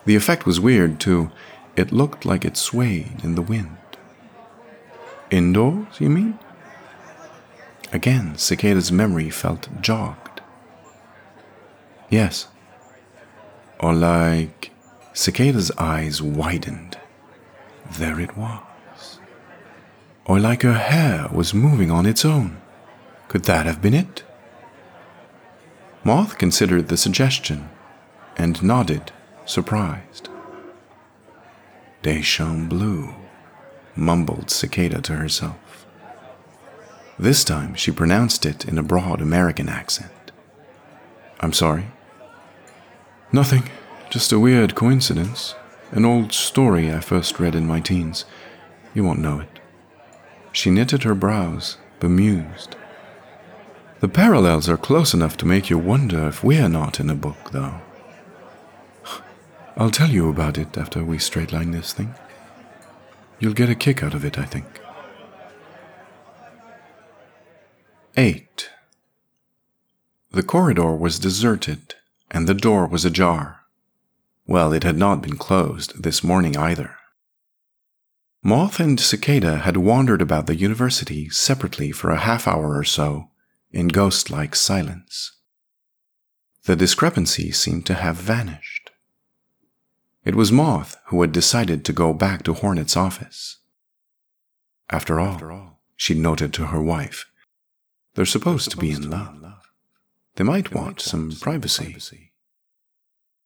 The 0.06 0.16
effect 0.16 0.48
was 0.48 0.60
weird, 0.60 1.00
too. 1.00 1.30
It 1.76 1.92
looked 1.92 2.26
like 2.26 2.44
it 2.44 2.58
swayed 2.58 3.24
in 3.24 3.36
the 3.36 3.44
wind. 3.44 3.78
Indoors, 5.30 6.02
you 6.02 6.10
mean? 6.10 6.40
Again, 7.94 8.36
Cicada's 8.40 8.92
memory 8.92 9.30
felt 9.30 9.70
jogged. 9.82 10.42
Yes. 12.10 12.48
Or 13.80 13.94
like. 13.94 14.72
Cicada's 15.14 15.72
eyes 15.78 16.24
widened. 16.24 16.98
There 18.00 18.20
it 18.20 18.36
was. 18.36 19.20
Or 20.26 20.40
like 20.40 20.64
her 20.64 20.74
hair 20.74 21.28
was 21.32 21.54
moving 21.54 21.92
on 21.92 22.08
its 22.08 22.26
own. 22.26 22.58
Could 23.28 23.44
that 23.44 23.68
have 23.68 23.80
been 23.80 23.94
it? 23.94 24.24
Moth 26.04 26.38
considered 26.38 26.88
the 26.88 26.98
suggestion 26.98 27.70
and 28.38 28.64
nodded, 28.64 29.12
surprised. 29.46 30.30
Deschamps 32.02 33.14
mumbled 33.96 34.50
Cicada 34.50 35.02
to 35.02 35.16
herself. 35.18 35.86
This 37.18 37.44
time 37.44 37.76
she 37.76 37.92
pronounced 37.92 38.46
it 38.46 38.64
in 38.66 38.78
a 38.78 38.84
broad 38.84 39.20
American 39.20 39.68
accent. 39.68 40.32
I'm 41.42 41.52
sorry. 41.52 41.88
Nothing, 43.34 43.70
just 44.10 44.32
a 44.32 44.40
weird 44.40 44.74
coincidence. 44.76 45.54
An 45.92 46.06
old 46.06 46.32
story 46.32 46.94
I 46.94 47.02
first 47.02 47.40
read 47.40 47.56
in 47.56 47.68
my 47.68 47.82
teens. 47.82 48.24
You 48.94 49.04
won't 49.04 49.20
know 49.20 49.42
it. 49.42 49.60
She 50.54 50.70
knitted 50.70 51.04
her 51.04 51.16
brows, 51.16 51.78
bemused. 52.00 52.76
The 54.00 54.08
parallels 54.08 54.70
are 54.70 54.78
close 54.78 55.14
enough 55.14 55.36
to 55.38 55.46
make 55.46 55.70
you 55.70 55.78
wonder 55.78 56.28
if 56.30 56.42
we're 56.42 56.70
not 56.70 57.02
in 57.02 57.10
a 57.10 57.16
book, 57.16 57.52
though. 57.52 57.82
I'll 59.76 59.92
tell 59.92 60.10
you 60.10 60.30
about 60.30 60.58
it 60.58 60.78
after 60.78 61.04
we 61.04 61.18
straightline 61.18 61.74
this 61.74 61.92
thing. 61.92 62.16
You'll 63.40 63.54
get 63.54 63.70
a 63.70 63.76
kick 63.76 64.02
out 64.02 64.14
of 64.14 64.24
it, 64.24 64.40
I 64.40 64.46
think. 64.46 64.66
8. 68.16 68.70
The 70.32 70.44
corridor 70.44 70.96
was 70.96 71.20
deserted, 71.20 71.96
and 72.32 72.48
the 72.48 72.54
door 72.54 72.88
was 72.88 73.04
ajar. 73.04 73.66
Well, 74.48 74.72
it 74.72 74.84
had 74.84 74.98
not 74.98 75.22
been 75.22 75.38
closed 75.38 76.04
this 76.04 76.24
morning 76.24 76.56
either. 76.56 76.96
Moth 78.42 78.80
and 78.80 78.98
Cicada 78.98 79.58
had 79.58 79.76
wandered 79.76 80.22
about 80.22 80.48
the 80.48 80.56
university 80.56 81.30
separately 81.30 81.92
for 81.92 82.10
a 82.10 82.20
half 82.20 82.48
hour 82.48 82.78
or 82.78 82.86
so 82.86 83.29
in 83.72 83.88
ghost 83.88 84.30
like 84.30 84.56
silence. 84.56 85.38
The 86.64 86.76
discrepancy 86.76 87.52
seemed 87.52 87.86
to 87.88 87.94
have 87.96 88.16
vanished. 88.16 88.92
It 90.24 90.36
was 90.36 90.52
Moth 90.52 90.98
who 91.06 91.22
had 91.22 91.32
decided 91.32 91.86
to 91.86 91.94
go 91.94 92.14
back 92.14 92.44
to 92.44 92.54
Hornet's 92.54 92.98
office. 92.98 93.58
After 94.90 95.20
all, 95.20 95.82
she 95.96 96.14
noted 96.14 96.54
to 96.54 96.68
her 96.68 96.82
wife, 96.82 97.26
they're 98.16 98.26
supposed 98.26 98.72
to 98.72 98.78
be 98.78 98.92
in 98.92 99.10
love. 99.10 99.70
They 100.36 100.44
might 100.44 100.74
want 100.74 101.00
some 101.00 101.32
privacy. 101.32 102.34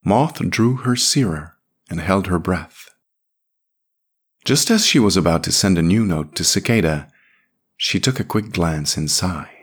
Moth 0.03 0.39
drew 0.49 0.77
her 0.77 0.95
seer 0.95 1.55
and 1.89 1.99
held 1.99 2.27
her 2.27 2.39
breath. 2.39 2.89
Just 4.45 4.69
as 4.69 4.85
she 4.85 4.99
was 4.99 5.15
about 5.15 5.43
to 5.43 5.51
send 5.51 5.77
a 5.77 5.81
new 5.81 6.03
note 6.03 6.35
to 6.35 6.43
Cicada, 6.43 7.09
she 7.77 7.99
took 7.99 8.19
a 8.19 8.25
quick 8.25 8.51
glance 8.51 8.97
inside. 8.97 9.62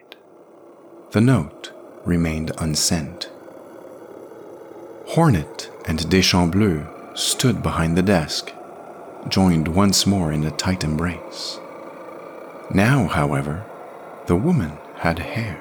The 1.12 1.20
note 1.20 1.72
remained 2.04 2.52
unsent. 2.58 3.30
Hornet 5.08 5.68
and 5.84 5.98
Deschambleux 6.08 6.86
stood 7.18 7.64
behind 7.64 7.98
the 7.98 8.02
desk, 8.02 8.52
joined 9.26 9.66
once 9.66 10.06
more 10.06 10.32
in 10.32 10.44
a 10.44 10.52
tight 10.52 10.84
embrace. 10.84 11.58
Now, 12.72 13.08
however, 13.08 13.64
the 14.26 14.36
woman 14.36 14.78
had 14.98 15.18
hair. 15.18 15.60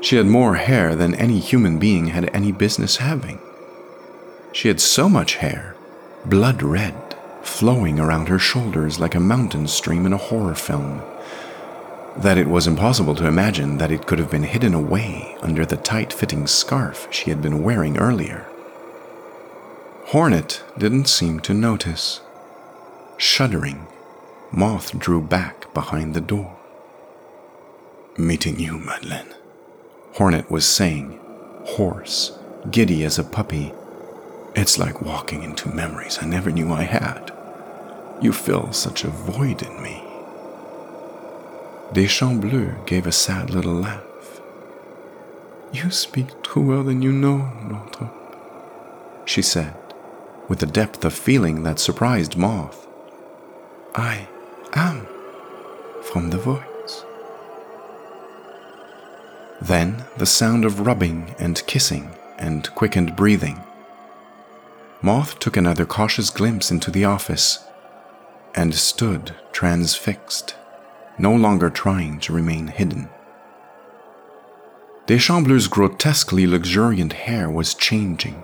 She 0.00 0.16
had 0.16 0.26
more 0.26 0.54
hair 0.54 0.94
than 0.94 1.14
any 1.14 1.38
human 1.38 1.78
being 1.78 2.06
had 2.06 2.30
any 2.34 2.50
business 2.50 2.96
having. 2.96 3.38
She 4.52 4.68
had 4.68 4.80
so 4.80 5.10
much 5.10 5.34
hair, 5.34 5.76
blood 6.24 6.62
red, 6.62 6.94
flowing 7.42 8.00
around 8.00 8.28
her 8.28 8.38
shoulders 8.38 8.98
like 8.98 9.14
a 9.14 9.20
mountain 9.20 9.68
stream 9.68 10.06
in 10.06 10.14
a 10.14 10.24
horror 10.28 10.54
film 10.54 11.02
that 12.18 12.36
it 12.38 12.48
was 12.48 12.66
impossible 12.66 13.14
to 13.14 13.26
imagine 13.26 13.78
that 13.78 13.92
it 13.92 14.06
could 14.06 14.18
have 14.18 14.30
been 14.30 14.42
hidden 14.42 14.74
away 14.74 15.36
under 15.40 15.64
the 15.64 15.76
tight 15.76 16.12
fitting 16.12 16.46
scarf 16.46 17.06
she 17.10 17.30
had 17.30 17.40
been 17.40 17.62
wearing 17.62 17.96
earlier. 17.96 18.44
Hornet 20.06 20.64
didn't 20.76 21.06
seem 21.06 21.38
to 21.40 21.54
notice. 21.54 22.20
Shuddering, 23.18 23.86
Moth 24.50 24.98
drew 24.98 25.20
back 25.20 25.72
behind 25.74 26.14
the 26.14 26.20
door. 26.20 26.56
Meeting 28.16 28.58
you, 28.58 28.78
Madeleine, 28.78 29.34
Hornet 30.14 30.50
was 30.50 30.66
saying, 30.66 31.20
hoarse, 31.66 32.36
giddy 32.70 33.04
as 33.04 33.18
a 33.18 33.24
puppy. 33.24 33.72
It's 34.56 34.78
like 34.78 35.02
walking 35.02 35.44
into 35.44 35.68
memories 35.68 36.18
I 36.20 36.26
never 36.26 36.50
knew 36.50 36.72
I 36.72 36.82
had. 36.82 37.32
You 38.20 38.32
fill 38.32 38.72
such 38.72 39.04
a 39.04 39.10
void 39.10 39.62
in 39.62 39.80
me. 39.82 40.07
Deschambleux 41.92 42.84
gave 42.84 43.06
a 43.06 43.12
sad 43.12 43.48
little 43.48 43.72
laugh. 43.72 44.42
You 45.72 45.90
speak 45.90 46.42
truer 46.42 46.82
than 46.82 47.00
you 47.00 47.12
know, 47.12 47.38
Northrop, 47.66 48.14
she 49.24 49.40
said, 49.40 49.74
with 50.48 50.62
a 50.62 50.66
depth 50.66 51.04
of 51.06 51.14
feeling 51.14 51.62
that 51.62 51.78
surprised 51.78 52.36
Moth. 52.36 52.86
I 53.94 54.28
am 54.74 55.06
from 56.02 56.28
the 56.28 56.38
voice. 56.38 57.04
Then 59.62 60.04
the 60.18 60.26
sound 60.26 60.66
of 60.66 60.86
rubbing 60.86 61.34
and 61.38 61.66
kissing 61.66 62.10
and 62.38 62.72
quickened 62.74 63.16
breathing. 63.16 63.62
Moth 65.00 65.38
took 65.38 65.56
another 65.56 65.86
cautious 65.86 66.28
glimpse 66.28 66.70
into 66.70 66.90
the 66.90 67.06
office 67.06 67.64
and 68.54 68.74
stood 68.74 69.34
transfixed 69.52 70.54
no 71.18 71.34
longer 71.34 71.70
trying 71.70 72.20
to 72.20 72.32
remain 72.32 72.68
hidden. 72.68 73.08
Deschambleux's 75.06 75.68
grotesquely 75.68 76.46
luxuriant 76.46 77.14
hair 77.14 77.48
was 77.48 77.74
changing. 77.74 78.42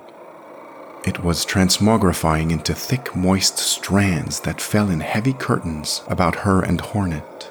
It 1.07 1.23
was 1.23 1.45
transmogrifying 1.45 2.51
into 2.51 2.75
thick, 2.75 3.15
moist 3.15 3.59
strands 3.59 4.41
that 4.41 4.63
fell 4.63 4.89
in 4.89 5.01
heavy 5.01 5.35
curtains 5.35 6.03
about 6.09 6.37
her 6.37 6.63
and 6.63 6.81
Hornet. 6.81 7.51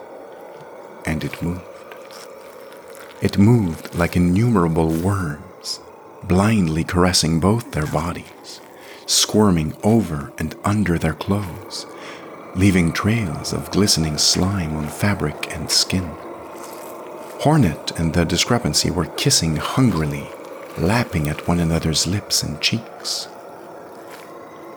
And 1.05 1.24
it 1.24 1.39
moved. 1.43 1.61
It 3.21 3.38
moved 3.38 3.93
like 3.93 4.15
innumerable 4.15 4.89
worms, 4.89 5.80
blindly 6.24 6.84
caressing 6.84 7.39
both 7.39 7.71
their 7.71 7.86
bodies, 7.86 8.59
squirming 9.05 9.76
over 9.84 10.34
and 10.39 10.55
under 10.65 10.97
their 10.97 11.13
clothes, 11.13 11.86
leaving 12.56 12.91
trails 12.91 13.51
of 13.51 13.72
glistening 13.72 14.18
slime 14.18 14.76
on 14.76 14.88
fabric 14.88 15.54
and 15.56 15.70
skin. 15.72 16.10
Hornet 17.39 17.91
and 17.99 18.14
the 18.14 18.26
discrepancy 18.26 18.91
were 18.91 19.06
kissing 19.06 19.56
hungrily, 19.56 20.28
lapping 20.78 21.28
at 21.28 21.47
one 21.47 21.60
another's 21.60 22.06
lips 22.06 22.43
and 22.43 22.62
cheeks. 22.62 23.28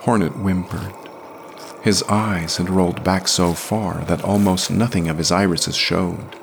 Hornet 0.00 0.32
whimpered. 0.32 0.94
His 1.82 2.02
eyes 2.04 2.56
had 2.56 2.70
rolled 2.70 3.04
back 3.04 3.28
so 3.28 3.52
far 3.52 4.04
that 4.06 4.24
almost 4.24 4.70
nothing 4.70 5.08
of 5.08 5.18
his 5.18 5.30
irises 5.30 5.76
showed. 5.76 6.34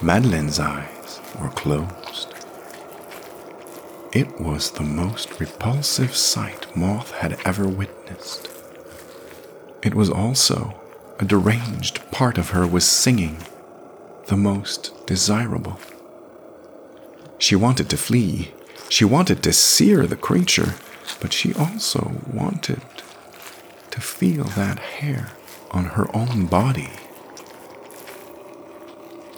Madeleine's 0.00 0.60
eyes 0.60 1.20
were 1.40 1.50
closed. 1.50 2.32
It 4.12 4.40
was 4.40 4.70
the 4.70 4.84
most 4.84 5.38
repulsive 5.40 6.16
sight 6.16 6.74
Moth 6.74 7.10
had 7.10 7.38
ever 7.44 7.68
witnessed. 7.68 8.47
It 9.82 9.94
was 9.94 10.10
also 10.10 10.74
a 11.18 11.24
deranged 11.24 12.10
part 12.10 12.38
of 12.38 12.50
her 12.50 12.66
was 12.66 12.84
singing, 12.84 13.38
the 14.26 14.36
most 14.36 15.06
desirable. 15.06 15.78
She 17.38 17.56
wanted 17.56 17.88
to 17.90 17.96
flee. 17.96 18.52
She 18.88 19.04
wanted 19.04 19.42
to 19.42 19.52
sear 19.52 20.06
the 20.06 20.16
creature, 20.16 20.74
but 21.20 21.32
she 21.32 21.54
also 21.54 22.20
wanted 22.32 22.82
to 23.90 24.00
feel 24.00 24.44
that 24.44 24.78
hair 24.78 25.30
on 25.70 25.84
her 25.84 26.14
own 26.16 26.46
body. 26.46 26.90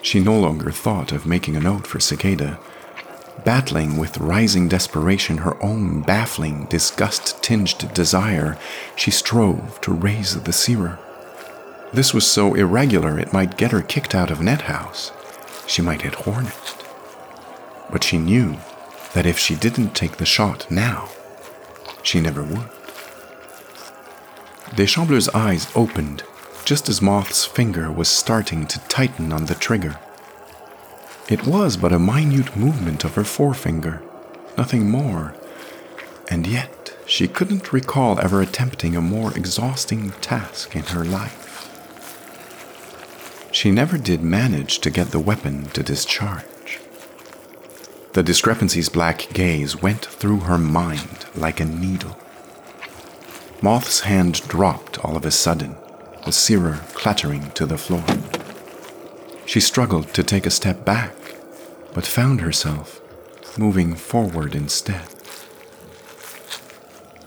She 0.03 0.21
no 0.21 0.39
longer 0.39 0.71
thought 0.71 1.13
of 1.13 1.27
making 1.27 1.57
a 1.57 1.61
note 1.61 1.87
for 1.87 2.01
Cicada 2.01 2.59
Battling 3.45 3.97
with 3.97 4.19
rising 4.19 4.69
desperation 4.69 5.39
her 5.39 5.63
own 5.63 6.03
baffling, 6.03 6.67
disgust 6.67 7.43
tinged 7.43 7.93
desire, 7.95 8.59
she 8.97 9.11
strove 9.11 9.81
to 9.81 9.93
raise 9.93 10.41
the 10.43 10.53
seer. 10.53 10.99
This 11.93 12.13
was 12.13 12.27
so 12.27 12.55
irregular 12.55 13.19
it 13.19 13.33
might 13.33 13.57
get 13.57 13.73
her 13.73 13.83
kicked 13.83 14.15
out 14.15 14.31
of 14.31 14.41
Net 14.41 14.63
House. 14.63 15.13
She 15.67 15.83
might 15.83 16.03
hit 16.03 16.15
Hornet. 16.15 16.77
But 17.91 18.05
she 18.05 18.19
knew 18.19 18.59
that 19.15 19.27
if 19.27 19.39
she 19.39 19.55
didn't 19.55 19.95
take 19.95 20.19
the 20.19 20.27
shot 20.27 20.71
now, 20.71 21.09
she 22.03 22.21
never 22.21 22.43
would. 22.43 22.69
Deschambleux's 24.77 25.29
eyes 25.31 25.67
opened 25.75 26.23
just 26.65 26.89
as 26.89 27.03
Moth's 27.03 27.45
finger 27.45 27.91
was 27.91 28.09
starting 28.09 28.67
to 28.67 28.79
tighten 28.87 29.33
on 29.33 29.47
the 29.47 29.57
trigger. 29.57 29.99
It 31.31 31.47
was 31.47 31.77
but 31.77 31.93
a 31.93 31.99
minute 32.01 32.57
movement 32.57 33.05
of 33.05 33.15
her 33.15 33.23
forefinger, 33.23 34.03
nothing 34.59 34.91
more, 34.91 35.37
and 36.29 36.45
yet 36.45 36.97
she 37.07 37.29
couldn't 37.29 37.73
recall 37.73 38.19
ever 38.19 38.43
attempting 38.43 38.97
a 38.97 39.01
more 39.01 39.33
exhausting 39.37 40.11
task 40.21 40.75
in 40.75 40.83
her 40.87 41.05
life. 41.05 41.69
She 43.53 43.71
never 43.71 43.97
did 43.97 44.23
manage 44.23 44.81
to 44.81 44.91
get 44.91 45.13
the 45.13 45.21
weapon 45.21 45.67
to 45.67 45.85
discharge. 45.85 46.81
The 48.15 48.25
discrepancy's 48.25 48.89
black 48.89 49.29
gaze 49.33 49.81
went 49.81 50.05
through 50.05 50.41
her 50.41 50.59
mind 50.59 51.27
like 51.37 51.61
a 51.61 51.65
needle. 51.65 52.19
Moth's 53.63 54.01
hand 54.01 54.43
dropped 54.49 54.99
all 55.05 55.17
of 55.17 55.25
a 55.25 55.31
sudden, 55.31 55.77
the 56.25 56.33
seer 56.33 56.81
clattering 56.95 57.53
to 57.53 57.67
the 57.67 57.79
floor. 57.79 58.05
She 59.47 59.61
struggled 59.61 60.13
to 60.15 60.25
take 60.25 60.47
a 60.47 60.51
step 60.51 60.85
back, 60.85 61.13
but 61.95 62.07
found 62.07 62.41
herself 62.41 63.01
moving 63.59 63.95
forward 63.95 64.55
instead. 64.55 65.07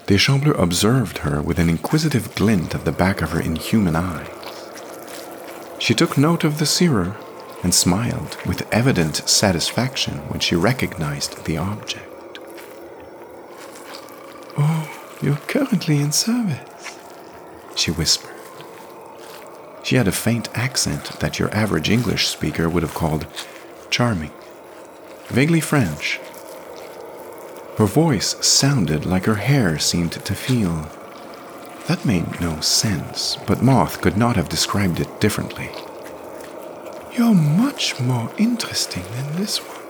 Deschambleux 0.07 0.59
observed 0.59 1.19
her 1.19 1.41
with 1.41 1.59
an 1.59 1.69
inquisitive 1.69 2.35
glint 2.35 2.75
at 2.75 2.85
the 2.85 2.91
back 2.91 3.21
of 3.21 3.31
her 3.31 3.39
inhuman 3.39 3.95
eye. 3.95 4.29
She 5.79 5.93
took 5.93 6.17
note 6.17 6.43
of 6.43 6.59
the 6.59 6.65
seer 6.65 7.15
and 7.63 7.73
smiled 7.73 8.37
with 8.45 8.67
evident 8.73 9.17
satisfaction 9.27 10.15
when 10.29 10.39
she 10.39 10.55
recognized 10.55 11.45
the 11.45 11.57
object. 11.57 12.39
Oh, 14.57 14.89
you're 15.21 15.35
currently 15.47 15.99
in 15.99 16.11
service, 16.11 16.97
she 17.75 17.91
whispered. 17.91 18.29
She 19.83 19.95
had 19.95 20.07
a 20.07 20.11
faint 20.11 20.49
accent 20.57 21.19
that 21.19 21.39
your 21.39 21.53
average 21.53 21.89
English 21.89 22.27
speaker 22.27 22.69
would 22.69 22.83
have 22.83 22.93
called 22.93 23.27
charming, 23.89 24.31
vaguely 25.27 25.59
French. 25.59 26.19
Her 27.77 27.85
voice 27.85 28.35
sounded 28.45 29.05
like 29.05 29.25
her 29.25 29.35
hair 29.35 29.79
seemed 29.79 30.11
to 30.11 30.35
feel. 30.35 30.89
That 31.87 32.05
made 32.05 32.39
no 32.39 32.59
sense, 32.61 33.37
but 33.47 33.63
Moth 33.63 34.01
could 34.01 34.15
not 34.15 34.35
have 34.35 34.47
described 34.47 34.99
it 34.99 35.19
differently. 35.19 35.69
You're 37.17 37.33
much 37.33 37.99
more 37.99 38.31
interesting 38.37 39.03
than 39.15 39.35
this 39.35 39.57
one. 39.57 39.83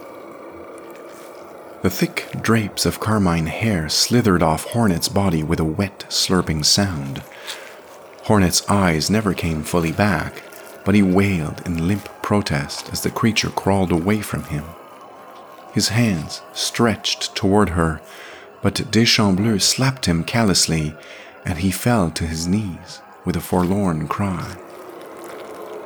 The 1.83 1.89
thick 1.89 2.29
drapes 2.41 2.85
of 2.85 3.01
carmine 3.01 3.47
hair 3.47 3.89
slithered 3.89 4.41
off 4.41 4.65
Hornet's 4.67 5.09
body 5.09 5.43
with 5.43 5.59
a 5.59 5.65
wet, 5.65 6.05
slurping 6.07 6.63
sound. 6.63 7.21
Hornet's 8.23 8.67
eyes 8.69 9.09
never 9.09 9.33
came 9.33 9.63
fully 9.63 9.91
back, 9.91 10.41
but 10.85 10.95
he 10.95 11.01
wailed 11.01 11.61
in 11.65 11.87
limp 11.87 12.07
protest 12.21 12.89
as 12.93 13.01
the 13.01 13.11
creature 13.11 13.49
crawled 13.49 13.91
away 13.91 14.21
from 14.21 14.45
him. 14.45 14.63
His 15.73 15.89
hands 15.89 16.41
stretched 16.53 17.35
toward 17.35 17.69
her, 17.69 17.99
but 18.61 18.91
Deschambleux 18.91 19.59
slapped 19.59 20.05
him 20.05 20.23
callously, 20.23 20.95
and 21.43 21.57
he 21.57 21.71
fell 21.71 22.11
to 22.11 22.27
his 22.27 22.47
knees 22.47 23.01
with 23.25 23.35
a 23.35 23.41
forlorn 23.41 24.07
cry. 24.07 24.55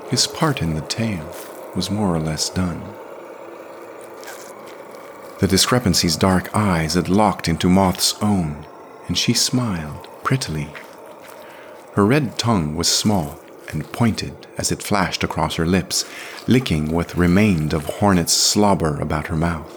His 0.10 0.28
part 0.28 0.62
in 0.62 0.74
the 0.74 0.82
tale 0.82 1.34
was 1.76 1.90
more 1.90 2.14
or 2.14 2.20
less 2.20 2.50
done. 2.50 2.82
The 5.40 5.48
discrepancy's 5.48 6.18
dark 6.18 6.54
eyes 6.56 6.96
had 6.96 7.10
locked 7.10 7.48
into 7.48 7.70
Moth's 7.70 8.16
own, 8.22 8.66
and 9.08 9.18
she 9.18 9.34
smiled 9.34 10.08
prettily. 10.24 10.70
Her 11.94 12.06
red 12.06 12.38
tongue 12.38 12.76
was 12.76 12.88
small 12.88 13.40
and 13.70 13.92
pointed 13.92 14.48
as 14.58 14.72
it 14.72 14.84
flashed 14.84 15.24
across 15.24 15.56
her 15.56 15.66
lips, 15.66 16.06
licking 16.48 16.92
what 16.92 17.16
remained 17.16 17.74
of 17.74 17.86
Hornet's 17.86 18.34
slobber 18.34 19.00
about 19.00 19.28
her 19.28 19.36
mouth. 19.36 19.74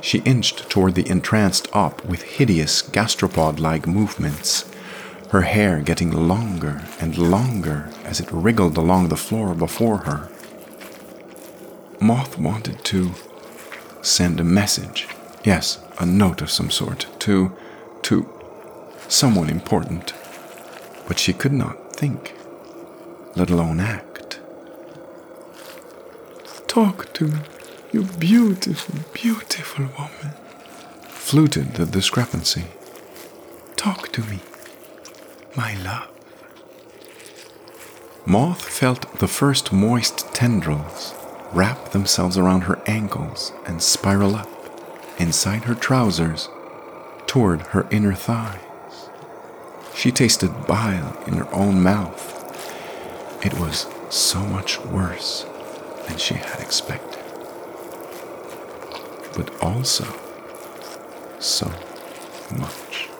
She 0.00 0.20
inched 0.20 0.70
toward 0.70 0.94
the 0.94 1.08
entranced 1.08 1.68
op 1.74 2.04
with 2.04 2.22
hideous 2.22 2.82
gastropod 2.82 3.60
like 3.60 3.86
movements, 3.86 4.64
her 5.30 5.42
hair 5.42 5.80
getting 5.80 6.10
longer 6.10 6.82
and 6.98 7.16
longer 7.16 7.90
as 8.04 8.18
it 8.18 8.32
wriggled 8.32 8.76
along 8.76 9.08
the 9.08 9.16
floor 9.16 9.54
before 9.54 9.98
her. 9.98 10.28
Moth 12.00 12.38
wanted 12.38 12.82
to 12.86 13.12
send 14.02 14.40
a 14.40 14.44
message. 14.44 15.06
Yes, 15.44 15.78
a 15.98 16.06
note 16.06 16.40
of 16.40 16.50
some 16.50 16.70
sort 16.70 17.06
to 17.20 17.52
to 18.02 18.26
someone 19.08 19.50
important. 19.50 20.14
But 21.06 21.18
she 21.18 21.32
could 21.32 21.52
not 21.52 21.89
think, 22.00 22.34
let 23.36 23.50
alone 23.50 23.78
act. 23.78 24.40
Talk 26.66 27.12
to 27.12 27.26
me, 27.26 27.40
you 27.92 28.04
beautiful, 28.04 28.94
beautiful 29.12 29.84
woman, 29.98 30.32
fluted 31.08 31.74
the 31.74 31.84
discrepancy. 31.84 32.64
Talk 33.76 34.10
to 34.12 34.22
me, 34.22 34.38
my 35.54 35.74
love. 35.84 36.08
Moth 38.24 38.62
felt 38.62 39.18
the 39.18 39.28
first 39.28 39.70
moist 39.70 40.32
tendrils 40.32 41.12
wrap 41.52 41.90
themselves 41.90 42.38
around 42.38 42.62
her 42.62 42.80
ankles 42.86 43.52
and 43.66 43.82
spiral 43.82 44.36
up 44.36 44.48
inside 45.18 45.64
her 45.64 45.74
trousers 45.74 46.48
toward 47.26 47.60
her 47.72 47.86
inner 47.90 48.14
thighs. 48.14 48.69
She 50.00 50.10
tasted 50.10 50.66
bile 50.66 51.14
in 51.26 51.34
her 51.34 51.54
own 51.54 51.82
mouth. 51.82 52.24
It 53.44 53.52
was 53.60 53.86
so 54.08 54.40
much 54.40 54.80
worse 54.86 55.44
than 56.08 56.16
she 56.16 56.36
had 56.36 56.58
expected, 56.58 57.22
but 59.36 59.52
also 59.62 60.06
so 61.38 61.70
much 62.58 63.10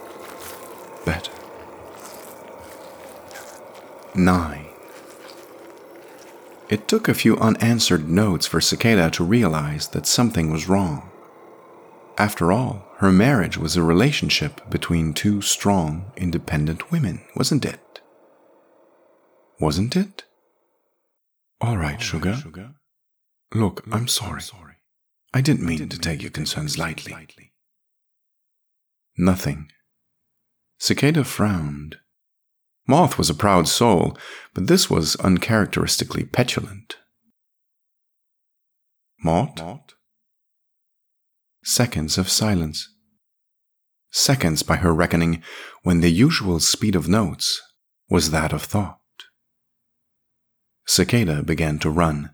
better. 1.05 1.33
9. 4.15 4.67
It 6.71 6.89
took 6.89 7.09
a 7.09 7.15
few 7.15 7.37
unanswered 7.37 8.09
notes 8.09 8.47
for 8.47 8.63
Cicada 8.63 9.11
to 9.11 9.23
realize 9.23 9.89
that 9.89 10.07
something 10.07 10.51
was 10.51 10.67
wrong. 10.67 11.11
After 12.17 12.51
all, 12.51 12.90
her 13.01 13.11
marriage 13.11 13.57
was 13.57 13.77
a 13.77 13.83
relationship 13.83 14.69
between 14.69 15.15
two 15.15 15.41
strong, 15.41 16.13
independent 16.19 16.91
women, 16.91 17.25
wasn't 17.35 17.65
it? 17.65 18.01
Wasn't 19.59 19.97
it? 19.97 20.25
All 21.63 21.79
right, 21.79 22.01
sugar. 22.01 22.37
Look, 23.55 23.87
I'm 23.91 24.07
sorry. 24.07 24.43
I 25.33 25.41
didn't 25.41 25.65
mean 25.65 25.89
to 25.89 25.99
take 25.99 26.21
your 26.21 26.31
concerns 26.31 26.77
lightly. 26.77 27.53
Nothing. 29.17 29.71
Cicada 30.79 31.25
frowned 31.25 31.97
Moth 32.87 33.17
was 33.17 33.31
a 33.31 33.35
proud 33.35 33.67
soul, 33.67 34.15
but 34.53 34.67
this 34.67 34.91
was 34.91 35.17
uncharacteristically 35.17 36.25
petulant. 36.25 36.97
Mort? 39.25 39.95
Seconds 41.63 42.17
of 42.17 42.29
silence. 42.29 42.89
Seconds, 44.11 44.63
by 44.63 44.77
her 44.77 44.95
reckoning, 44.95 45.43
when 45.83 46.01
the 46.01 46.11
usual 46.11 46.59
speed 46.59 46.97
of 46.97 47.09
notes 47.09 47.61
was 48.09 48.31
that 48.31 48.53
of 48.53 48.63
thought. 48.63 48.99
Cicada 50.87 51.43
began 51.43 51.79
to 51.79 51.91
run. 51.91 52.31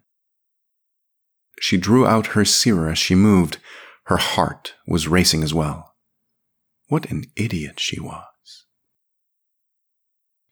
She 1.60 1.76
drew 1.76 2.06
out 2.06 2.28
her 2.28 2.44
seer 2.44 2.88
as 2.88 2.98
she 2.98 3.14
moved. 3.14 3.58
Her 4.04 4.16
heart 4.16 4.74
was 4.86 5.08
racing 5.08 5.42
as 5.42 5.52
well. 5.52 5.94
What 6.88 7.10
an 7.10 7.24
idiot 7.34 7.80
she 7.80 8.00
was. 8.00 8.66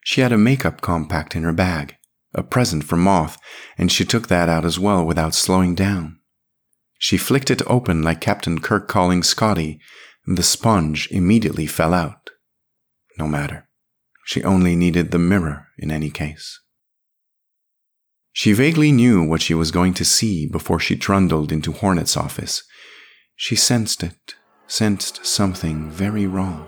She 0.03 0.21
had 0.21 0.33
a 0.33 0.39
makeup 0.39 0.81
compact 0.81 1.35
in 1.35 1.45
her 1.45 1.53
bag, 1.53 1.97
a 2.35 2.43
present 2.43 2.85
from 2.85 3.01
Moth, 3.01 3.39
and 3.79 3.91
she 3.91 4.05
took 4.05 4.29
that 4.29 4.49
out 4.49 4.65
as 4.65 4.79
well 4.79 5.05
without 5.07 5.35
slowing 5.35 5.75
down. 5.75 6.19
She 7.05 7.19
flicked 7.19 7.51
it 7.51 7.61
open 7.67 8.03
like 8.03 8.23
Captain 8.23 8.63
Kirk 8.63 8.89
calling 8.89 9.23
Scotty, 9.23 9.79
and 10.27 10.39
the 10.39 10.43
sponge 10.43 11.07
immediately 11.11 11.67
fell 11.67 11.93
out. 11.93 12.31
No 13.19 13.29
matter. 13.29 13.69
She 14.25 14.43
only 14.43 14.75
needed 14.75 15.11
the 15.11 15.19
mirror 15.19 15.67
in 15.77 15.91
any 15.91 16.09
case. 16.09 16.63
She 18.33 18.55
vaguely 18.55 18.91
knew 18.91 19.23
what 19.23 19.43
she 19.43 19.53
was 19.53 19.71
going 19.71 19.93
to 19.95 20.05
see 20.07 20.47
before 20.47 20.81
she 20.81 20.97
trundled 20.97 21.53
into 21.53 21.73
Hornet's 21.73 22.17
office. 22.17 22.63
She 23.37 23.55
sensed 23.55 24.03
it, 24.03 24.37
sensed 24.67 25.27
something 25.27 25.91
very 25.91 26.27
wrong. 26.27 26.67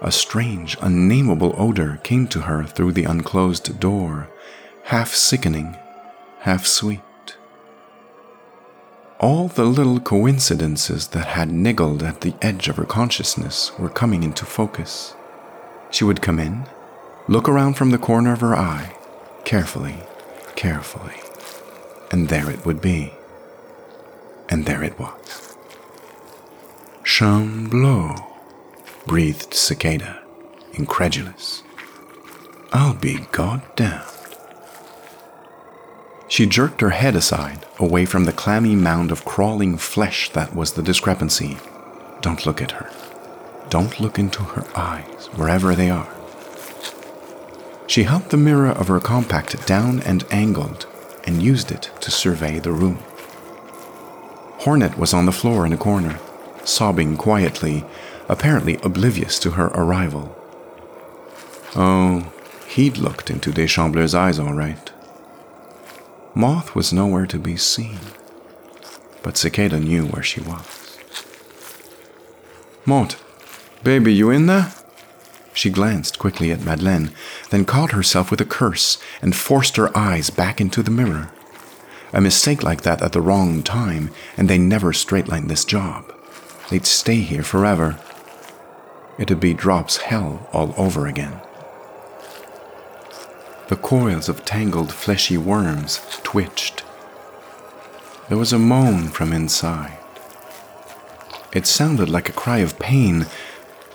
A 0.00 0.12
strange, 0.12 0.76
unnameable 0.80 1.56
odor 1.58 1.98
came 2.04 2.28
to 2.28 2.42
her 2.42 2.62
through 2.62 2.92
the 2.92 3.06
unclosed 3.10 3.80
door, 3.80 4.30
half 4.84 5.12
sickening, 5.12 5.76
half 6.42 6.64
sweet. 6.64 7.00
All 9.22 9.46
the 9.46 9.64
little 9.64 10.00
coincidences 10.00 11.06
that 11.08 11.26
had 11.26 11.52
niggled 11.52 12.02
at 12.02 12.22
the 12.22 12.34
edge 12.42 12.66
of 12.68 12.74
her 12.74 12.84
consciousness 12.84 13.70
were 13.78 13.88
coming 13.88 14.24
into 14.24 14.44
focus. 14.44 15.14
She 15.92 16.02
would 16.02 16.20
come 16.20 16.40
in, 16.40 16.66
look 17.28 17.48
around 17.48 17.74
from 17.74 17.90
the 17.92 17.98
corner 17.98 18.32
of 18.32 18.40
her 18.40 18.56
eye, 18.56 18.96
carefully, 19.44 20.02
carefully, 20.56 21.20
and 22.10 22.28
there 22.30 22.50
it 22.50 22.66
would 22.66 22.80
be. 22.80 23.14
And 24.48 24.66
there 24.66 24.82
it 24.82 24.98
was. 24.98 25.56
Shambleau 27.04 28.26
breathed 29.06 29.54
Cicada, 29.54 30.20
incredulous. 30.72 31.62
I'll 32.72 32.94
be 32.94 33.28
goddamned. 33.30 34.11
She 36.32 36.46
jerked 36.46 36.80
her 36.80 36.88
head 36.88 37.14
aside, 37.14 37.66
away 37.78 38.06
from 38.06 38.24
the 38.24 38.32
clammy 38.32 38.74
mound 38.74 39.12
of 39.12 39.22
crawling 39.22 39.76
flesh 39.76 40.30
that 40.30 40.54
was 40.54 40.72
the 40.72 40.82
discrepancy. 40.82 41.58
Don't 42.22 42.46
look 42.46 42.62
at 42.62 42.70
her. 42.70 42.90
Don't 43.68 44.00
look 44.00 44.18
into 44.18 44.42
her 44.42 44.66
eyes, 44.74 45.26
wherever 45.34 45.74
they 45.74 45.90
are. 45.90 46.08
She 47.86 48.04
held 48.04 48.30
the 48.30 48.38
mirror 48.38 48.70
of 48.70 48.88
her 48.88 48.98
compact 48.98 49.66
down 49.66 50.00
and 50.00 50.24
angled 50.30 50.86
and 51.24 51.42
used 51.42 51.70
it 51.70 51.90
to 52.00 52.10
survey 52.10 52.58
the 52.58 52.72
room. 52.72 53.00
Hornet 54.60 54.96
was 54.96 55.12
on 55.12 55.26
the 55.26 55.32
floor 55.32 55.66
in 55.66 55.74
a 55.74 55.76
corner, 55.76 56.18
sobbing 56.64 57.18
quietly 57.18 57.84
apparently 58.30 58.78
oblivious 58.82 59.38
to 59.40 59.50
her 59.50 59.66
arrival. 59.74 60.34
Oh, 61.76 62.32
he'd 62.68 62.96
looked 62.96 63.28
into 63.30 63.52
Deschambleux's 63.52 64.14
eyes 64.14 64.38
all 64.38 64.54
right. 64.54 64.91
Moth 66.34 66.74
was 66.74 66.92
nowhere 66.92 67.26
to 67.26 67.38
be 67.38 67.56
seen, 67.56 67.98
but 69.22 69.36
Cicada 69.36 69.78
knew 69.78 70.06
where 70.06 70.22
she 70.22 70.40
was. 70.40 70.98
Mort, 72.86 73.16
baby, 73.84 74.14
you 74.14 74.30
in 74.30 74.46
there? 74.46 74.72
She 75.52 75.68
glanced 75.68 76.18
quickly 76.18 76.50
at 76.50 76.64
Madeleine, 76.64 77.12
then 77.50 77.66
caught 77.66 77.92
herself 77.92 78.30
with 78.30 78.40
a 78.40 78.46
curse 78.46 78.96
and 79.20 79.36
forced 79.36 79.76
her 79.76 79.96
eyes 79.96 80.30
back 80.30 80.58
into 80.58 80.82
the 80.82 80.90
mirror. 80.90 81.30
A 82.14 82.20
mistake 82.20 82.62
like 82.62 82.80
that 82.82 83.02
at 83.02 83.12
the 83.12 83.20
wrong 83.20 83.62
time, 83.62 84.10
and 84.36 84.48
they 84.48 84.58
never 84.58 84.92
straightlined 84.92 85.48
this 85.48 85.66
job. 85.66 86.12
They'd 86.70 86.86
stay 86.86 87.16
here 87.16 87.42
forever. 87.42 87.98
It'd 89.18 89.40
be 89.40 89.52
Drop's 89.52 89.98
hell 89.98 90.48
all 90.52 90.74
over 90.78 91.06
again. 91.06 91.40
The 93.72 93.78
coils 93.78 94.28
of 94.28 94.44
tangled 94.44 94.92
fleshy 94.92 95.38
worms 95.38 95.98
twitched. 96.22 96.84
There 98.28 98.36
was 98.36 98.52
a 98.52 98.58
moan 98.58 99.08
from 99.08 99.32
inside. 99.32 99.96
It 101.54 101.66
sounded 101.66 102.10
like 102.10 102.28
a 102.28 102.34
cry 102.34 102.58
of 102.58 102.78
pain, 102.78 103.24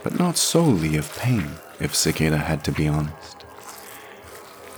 but 0.01 0.17
not 0.17 0.35
solely 0.35 0.97
of 0.97 1.15
pain, 1.15 1.59
if 1.79 1.93
Cicada 1.93 2.39
had 2.39 2.63
to 2.63 2.71
be 2.71 2.87
honest. 2.87 3.45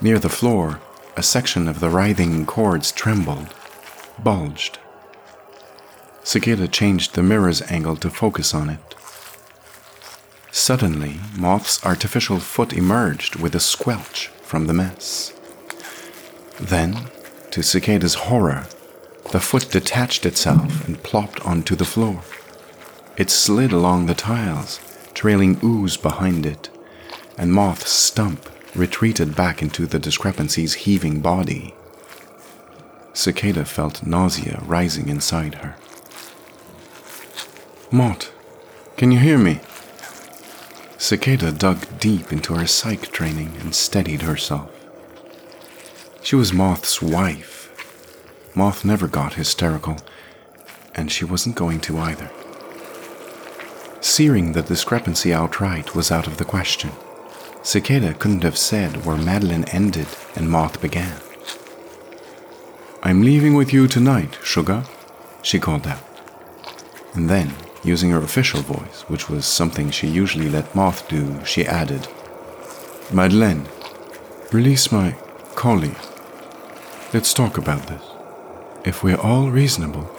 Near 0.02 0.20
the 0.20 0.28
floor, 0.28 0.82
a 1.16 1.24
section 1.24 1.70
of 1.70 1.80
the 1.80 1.89
writhing 1.89 2.45
cords 2.45 2.91
trembled, 2.91 3.56
bulged. 4.22 4.80
Cicada 6.26 6.68
changed 6.68 7.16
the 7.16 7.24
mirror's 7.24 7.62
angle 7.72 7.95
to 7.95 8.10
focus 8.10 8.54
on 8.54 8.70
it. 8.70 8.95
Suddenly, 10.52 11.22
Moth's 11.38 11.86
artificial 11.86 12.41
foot 12.41 12.74
emerged 12.74 13.38
with 13.38 13.56
a 13.56 13.62
squelch 13.62 14.30
from 14.50 14.66
the 14.66 14.74
mess. 14.74 15.32
Then, 16.60 17.06
to 17.52 17.62
Cicada's 17.62 18.16
horror, 18.16 18.66
the 19.32 19.39
foot 19.39 19.70
detached 19.70 20.26
itself 20.26 20.88
and 20.88 21.04
plopped 21.04 21.39
onto 21.45 21.76
the 21.76 21.86
floor. 21.86 22.24
It 23.16 23.30
slid 23.30 23.72
along 23.72 24.08
the 24.08 24.16
tiles, 24.16 24.80
trailing 25.14 25.60
ooze 25.64 25.97
behind 25.97 26.47
it, 26.47 26.72
and 27.38 27.54
Moth's 27.54 27.91
stump 27.91 28.50
retreated 28.74 29.36
back 29.36 29.62
into 29.62 29.86
the 29.86 30.00
discrepancy's 30.00 30.74
heaving 30.74 31.22
body. 31.22 31.76
Cicada 33.14 33.66
felt 33.66 34.04
nausea 34.04 34.64
rising 34.66 35.10
inside 35.10 35.56
her. 35.56 35.76
Mott, 37.91 38.32
can 38.97 39.12
you 39.12 39.20
hear 39.20 39.38
me? 39.38 39.60
Cicada 41.00 41.54
dug 41.54 41.78
deep 41.97 42.34
into 42.34 42.54
her 42.56 42.68
psych 42.68 43.10
training 43.14 43.54
and 43.62 43.74
steadied 43.74 44.22
herself. 44.22 44.70
She 46.22 46.36
was 46.36 46.52
Moth's 46.52 47.02
wife. 47.02 47.72
Moth 48.54 48.84
never 48.84 49.08
got 49.08 49.36
hysterical, 49.36 49.95
and 50.93 51.10
she 51.10 51.24
wasn't 51.24 51.56
going 51.56 51.80
to 51.82 51.97
either. 52.00 52.30
Searing 54.02 54.52
the 54.52 54.62
discrepancy 54.62 55.34
outright 55.34 55.95
was 55.95 56.12
out 56.12 56.28
of 56.28 56.36
the 56.36 56.43
question. 56.43 56.91
Cicada 57.64 58.14
couldn't 58.14 58.43
have 58.43 58.58
said 58.58 59.06
where 59.06 59.18
Madeleine 59.18 59.70
ended 59.70 60.08
and 60.36 60.50
Moth 60.50 60.82
began. 60.82 61.16
I'm 63.04 63.22
leaving 63.22 63.54
with 63.54 63.72
you 63.72 63.88
tonight, 63.88 64.38
Sugar, 64.43 64.84
she 65.43 65.60
called 65.60 65.88
out. 65.88 66.04
And 67.14 67.30
then, 67.30 67.54
using 67.84 68.11
her 68.11 68.19
official 68.19 68.61
voice, 68.61 69.03
which 69.07 69.30
was 69.30 69.45
something 69.45 69.89
she 69.89 70.07
usually 70.07 70.49
let 70.49 70.75
Moth 70.75 71.07
do, 71.07 71.43
she 71.45 71.65
added, 71.65 72.07
Madeleine, 73.13 73.67
release 74.51 74.91
my 74.91 75.15
collie. 75.55 75.95
Let's 77.13 77.34
talk 77.34 77.57
about 77.57 77.88
this. 77.88 78.03
If 78.86 79.03
we're 79.03 79.19
all 79.19 79.49
reasonable, 79.49 80.09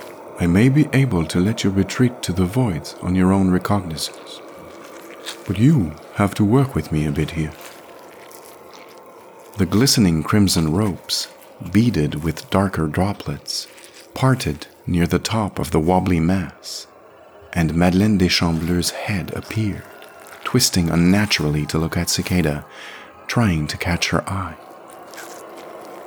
I 0.41 0.47
may 0.47 0.69
be 0.69 0.89
able 0.93 1.25
to 1.27 1.39
let 1.39 1.65
you 1.65 1.71
retreat 1.71 2.23
to 2.23 2.33
the 2.33 2.45
voids 2.45 2.97
on 3.03 3.15
your 3.15 3.33
own 3.33 3.51
recognizance. 3.51 4.41
But 5.47 5.59
you 5.59 5.95
have 6.15 6.35
to 6.35 6.45
work 6.45 6.75
with 6.75 6.91
me 6.91 7.07
a 7.07 7.13
bit 7.13 7.33
here. 7.33 7.53
The 9.59 9.67
glistening 9.67 10.23
crimson 10.23 10.73
ropes, 10.73 11.29
beaded 11.73 12.25
with 12.25 12.49
darker 12.51 12.87
droplets, 12.87 13.67
parted 14.15 14.67
near 14.87 15.07
the 15.07 15.19
top 15.19 15.59
of 15.59 15.71
the 15.71 15.81
wobbly 15.81 16.21
mass, 16.21 16.87
and 17.53 17.75
Madeleine 17.75 18.19
de 18.19 18.27
Deschambleux's 18.27 18.91
head 18.91 19.33
appeared, 19.35 19.85
twisting 20.45 20.91
unnaturally 20.91 21.67
to 21.67 21.79
look 21.79 21.97
at 21.97 22.09
Cicada, 22.09 22.65
trying 23.27 23.67
to 23.67 23.77
catch 23.77 24.11
her 24.11 24.29
eye. 24.29 24.57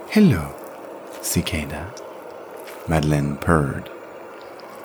Hello, 0.10 0.56
Cicada, 1.22 1.94
Madeleine 2.88 3.38
purred, 3.38 3.90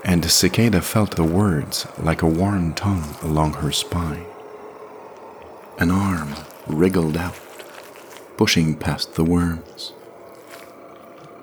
and 0.04 0.24
Cicada 0.30 0.80
felt 0.80 1.16
the 1.16 1.24
words 1.24 1.86
like 1.98 2.22
a 2.22 2.26
warm 2.26 2.74
tongue 2.74 3.16
along 3.22 3.54
her 3.54 3.72
spine. 3.72 4.24
An 5.78 5.90
arm 5.90 6.34
wriggled 6.66 7.16
out, 7.16 7.38
pushing 8.36 8.74
past 8.74 9.14
the 9.14 9.24
worms. 9.24 9.92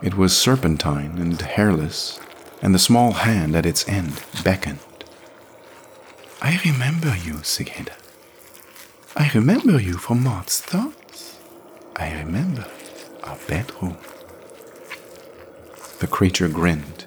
It 0.02 0.16
was 0.16 0.38
serpentine 0.38 1.18
and 1.20 1.40
hairless, 1.42 2.20
and 2.62 2.74
the 2.74 2.80
small 2.80 3.12
hand 3.12 3.56
at 3.56 3.66
its 3.66 3.88
end 3.88 4.22
beckoned. 4.44 4.80
I 6.42 6.60
remember 6.66 7.16
you, 7.16 7.44
Cicada. 7.44 7.94
I 9.16 9.32
remember 9.34 9.80
you 9.80 9.98
from 9.98 10.24
Moth's 10.24 10.62
thoughts. 10.62 11.38
I 11.96 12.14
remember 12.14 12.68
our 13.24 13.38
bedroom. 13.48 13.98
The 16.00 16.08
creature 16.08 16.50
grinned, 16.50 17.06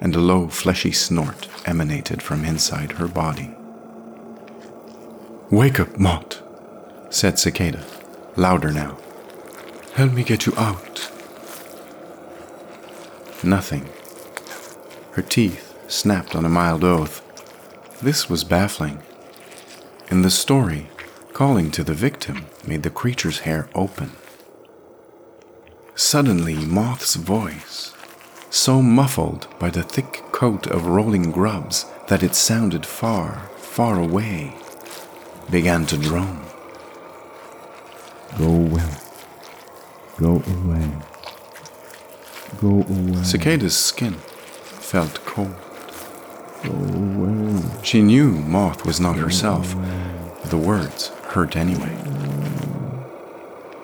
and 0.00 0.14
a 0.14 0.20
low, 0.20 0.48
fleshy 0.48 0.92
snort 0.92 1.48
emanated 1.64 2.22
from 2.22 2.44
inside 2.44 2.92
her 2.92 3.08
body. 3.08 3.54
Wake 5.50 5.80
up, 5.80 5.98
Mott, 5.98 6.42
said 7.08 7.38
Cicada, 7.38 7.84
louder 8.36 8.72
now. 8.72 8.98
Help 9.94 10.12
me 10.12 10.22
get 10.22 10.44
you 10.44 10.52
out. 10.56 11.10
Nothing. 13.42 13.88
Her 15.12 15.22
teeth 15.22 15.74
snapped 15.88 16.36
on 16.36 16.44
a 16.44 16.50
mild 16.50 16.84
oath. 16.84 17.22
This 18.02 18.28
was 18.28 18.44
baffling. 18.44 19.02
In 20.10 20.20
the 20.20 20.30
story, 20.30 20.88
calling 21.32 21.70
to 21.70 21.82
the 21.82 21.94
victim 21.94 22.46
made 22.66 22.82
the 22.82 22.90
creature's 22.90 23.40
hair 23.40 23.70
open. 23.74 24.12
Suddenly, 25.94 26.56
Moth's 26.56 27.14
voice, 27.14 27.94
so 28.50 28.82
muffled 28.82 29.48
by 29.58 29.70
the 29.70 29.82
thick 29.82 30.22
coat 30.30 30.66
of 30.66 30.86
rolling 30.86 31.32
grubs 31.32 31.86
that 32.08 32.22
it 32.22 32.34
sounded 32.34 32.84
far, 32.84 33.48
far 33.56 33.98
away, 33.98 34.54
began 35.50 35.86
to 35.86 35.96
drone. 35.96 36.44
Go 38.38 38.44
away. 38.44 38.90
Go 40.18 40.42
away. 40.46 40.92
Go 42.60 42.82
away. 42.82 43.22
Cicada's 43.22 43.76
skin 43.76 44.14
felt 44.14 45.24
cold. 45.24 45.65
She 47.82 48.02
knew 48.02 48.32
Moth 48.32 48.84
was 48.84 49.00
not 49.00 49.16
herself. 49.16 49.74
The 50.46 50.56
words 50.58 51.08
hurt 51.32 51.56
anyway. 51.56 51.96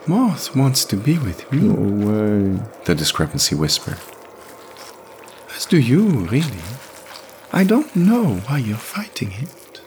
Moth 0.06 0.56
wants 0.56 0.84
to 0.86 0.96
be 0.96 1.18
with 1.18 1.48
Go 1.50 1.56
me, 1.56 1.68
away. 1.68 2.60
the 2.84 2.94
discrepancy 2.94 3.54
whispered. 3.54 3.98
As 5.54 5.64
do 5.66 5.78
you, 5.78 6.08
really. 6.26 6.62
I 7.52 7.64
don't 7.64 7.94
know 7.94 8.36
why 8.46 8.58
you're 8.58 8.76
fighting 8.76 9.32
it. 9.32 9.80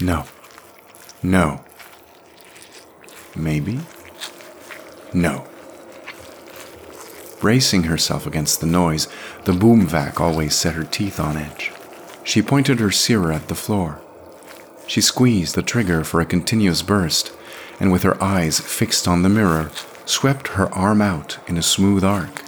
No. 0.00 0.24
No. 1.22 1.60
Maybe. 3.34 3.80
No. 5.12 5.46
Bracing 7.40 7.84
herself 7.84 8.26
against 8.26 8.60
the 8.60 8.66
noise, 8.66 9.08
the 9.44 9.52
boom 9.52 9.86
vac 9.86 10.20
always 10.20 10.54
set 10.54 10.74
her 10.74 10.84
teeth 10.84 11.20
on 11.20 11.36
edge. 11.36 11.70
She 12.24 12.40
pointed 12.40 12.80
her 12.80 12.90
seer 12.90 13.30
at 13.30 13.48
the 13.48 13.54
floor. 13.54 14.00
She 14.86 15.00
squeezed 15.00 15.54
the 15.54 15.62
trigger 15.62 16.02
for 16.02 16.20
a 16.20 16.26
continuous 16.26 16.80
burst, 16.80 17.32
and 17.78 17.92
with 17.92 18.04
her 18.04 18.22
eyes 18.22 18.58
fixed 18.58 19.06
on 19.06 19.22
the 19.22 19.28
mirror, 19.28 19.70
swept 20.06 20.48
her 20.48 20.72
arm 20.72 21.02
out 21.02 21.38
in 21.46 21.58
a 21.58 21.62
smooth 21.62 22.04
arc. 22.04 22.42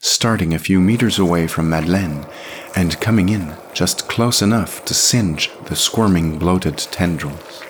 Starting 0.00 0.52
a 0.52 0.58
few 0.58 0.80
meters 0.80 1.18
away 1.18 1.46
from 1.46 1.70
Madeleine 1.70 2.26
and 2.74 3.00
coming 3.00 3.28
in 3.28 3.54
just 3.74 4.08
close 4.08 4.42
enough 4.42 4.84
to 4.84 4.94
singe 4.94 5.50
the 5.66 5.76
squirming, 5.76 6.38
bloated 6.38 6.78
tendrils. 6.78 7.62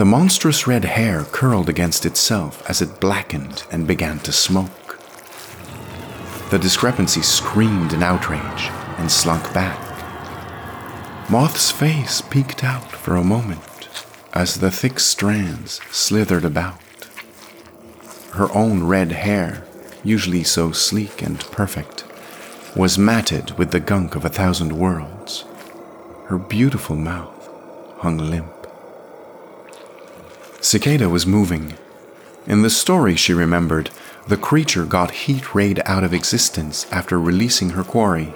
The 0.00 0.06
monstrous 0.06 0.66
red 0.66 0.86
hair 0.86 1.24
curled 1.24 1.68
against 1.68 2.06
itself 2.06 2.62
as 2.66 2.80
it 2.80 3.00
blackened 3.00 3.64
and 3.70 3.86
began 3.86 4.18
to 4.20 4.32
smoke. 4.32 4.98
The 6.48 6.58
discrepancy 6.58 7.20
screamed 7.20 7.92
in 7.92 8.02
outrage 8.02 8.70
and 8.96 9.10
slunk 9.10 9.52
back. 9.52 9.78
Moth's 11.28 11.70
face 11.70 12.22
peeked 12.22 12.64
out 12.64 12.90
for 12.90 13.14
a 13.14 13.22
moment 13.22 14.06
as 14.32 14.54
the 14.54 14.70
thick 14.70 14.98
strands 15.00 15.82
slithered 15.90 16.46
about. 16.46 16.80
Her 18.32 18.50
own 18.54 18.84
red 18.84 19.12
hair, 19.12 19.66
usually 20.02 20.44
so 20.44 20.72
sleek 20.72 21.20
and 21.20 21.40
perfect, 21.52 22.04
was 22.74 22.96
matted 22.96 23.58
with 23.58 23.70
the 23.70 23.80
gunk 23.80 24.16
of 24.16 24.24
a 24.24 24.30
thousand 24.30 24.72
worlds. 24.72 25.44
Her 26.28 26.38
beautiful 26.38 26.96
mouth 26.96 27.50
hung 27.98 28.16
limp. 28.16 28.59
Cicada 30.62 31.08
was 31.08 31.26
moving. 31.26 31.74
In 32.46 32.60
the 32.60 32.68
story 32.68 33.16
she 33.16 33.32
remembered, 33.32 33.90
the 34.28 34.36
creature 34.36 34.84
got 34.84 35.10
heat 35.10 35.54
rayed 35.54 35.80
out 35.86 36.04
of 36.04 36.12
existence 36.12 36.86
after 36.92 37.18
releasing 37.18 37.70
her 37.70 37.82
quarry. 37.82 38.34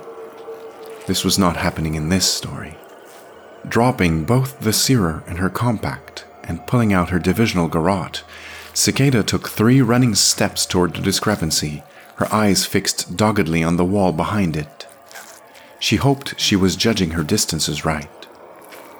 This 1.06 1.22
was 1.22 1.38
not 1.38 1.58
happening 1.58 1.94
in 1.94 2.08
this 2.08 2.24
story. 2.24 2.76
Dropping 3.68 4.24
both 4.24 4.58
the 4.60 4.72
searer 4.72 5.22
and 5.26 5.38
her 5.38 5.50
compact 5.50 6.24
and 6.42 6.66
pulling 6.66 6.94
out 6.94 7.10
her 7.10 7.18
divisional 7.18 7.68
garrote, 7.68 8.24
Cicada 8.72 9.22
took 9.22 9.48
three 9.48 9.82
running 9.82 10.14
steps 10.14 10.64
toward 10.64 10.94
the 10.94 11.02
discrepancy, 11.02 11.82
her 12.16 12.32
eyes 12.32 12.64
fixed 12.64 13.18
doggedly 13.18 13.62
on 13.62 13.76
the 13.76 13.84
wall 13.84 14.12
behind 14.12 14.56
it. 14.56 14.86
She 15.78 15.96
hoped 15.96 16.40
she 16.40 16.56
was 16.56 16.74
judging 16.74 17.10
her 17.10 17.22
distances 17.22 17.84
right. 17.84 18.08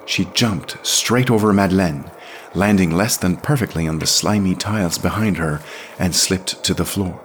She 0.05 0.25
jumped 0.35 0.85
straight 0.85 1.31
over 1.31 1.51
Madeleine, 1.51 2.11
landing 2.55 2.91
less 2.91 3.17
than 3.17 3.37
perfectly 3.37 3.87
on 3.87 3.99
the 3.99 4.07
slimy 4.07 4.55
tiles 4.55 4.97
behind 4.97 5.37
her, 5.37 5.61
and 5.99 6.15
slipped 6.15 6.63
to 6.63 6.73
the 6.73 6.85
floor. 6.85 7.19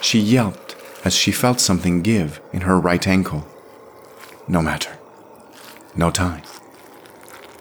She 0.00 0.18
yelped 0.18 0.76
as 1.04 1.14
she 1.14 1.32
felt 1.32 1.60
something 1.60 2.02
give 2.02 2.40
in 2.52 2.62
her 2.62 2.78
right 2.80 3.06
ankle. 3.06 3.46
No 4.48 4.60
matter. 4.62 4.98
No 5.94 6.10
time. 6.10 6.42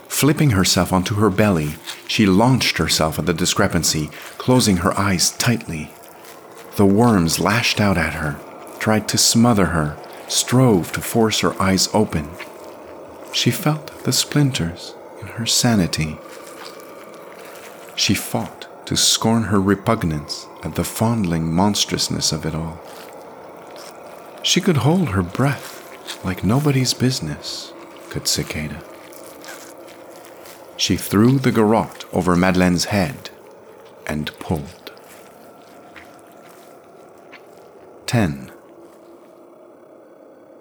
Flipping 0.07 0.51
herself 0.51 0.93
onto 0.93 1.15
her 1.15 1.29
belly, 1.29 1.75
she 2.07 2.25
launched 2.25 2.77
herself 2.77 3.19
at 3.19 3.25
the 3.25 3.33
discrepancy, 3.33 4.07
closing 4.37 4.77
her 4.77 4.97
eyes 4.97 5.31
tightly. 5.31 5.91
The 6.75 6.85
worms 6.85 7.39
lashed 7.39 7.81
out 7.81 7.97
at 7.97 8.13
her, 8.13 8.39
tried 8.79 9.07
to 9.09 9.17
smother 9.17 9.67
her, 9.67 9.97
strove 10.27 10.91
to 10.93 11.01
force 11.01 11.41
her 11.41 11.59
eyes 11.61 11.89
open. 11.93 12.29
She 13.33 13.51
felt 13.51 14.03
the 14.03 14.13
splinters 14.13 14.93
in 15.21 15.27
her 15.27 15.45
sanity. 15.45 16.17
She 17.95 18.13
fought 18.13 18.85
to 18.87 18.97
scorn 18.97 19.43
her 19.43 19.61
repugnance 19.61 20.47
at 20.63 20.75
the 20.75 20.83
fondling 20.83 21.53
monstrousness 21.53 22.31
of 22.31 22.45
it 22.45 22.55
all. 22.55 22.79
She 24.41 24.59
could 24.61 24.77
hold 24.77 25.09
her 25.09 25.23
breath 25.23 26.23
like 26.25 26.43
nobody's 26.43 26.93
business, 26.93 27.73
could 28.09 28.27
Cicada. 28.27 28.83
She 30.75 30.97
threw 30.97 31.39
the 31.39 31.51
garrote 31.51 32.05
over 32.13 32.35
Madeleine's 32.35 32.85
head 32.85 33.29
and 34.05 34.37
pulled. 34.39 34.91
10. 38.07 38.51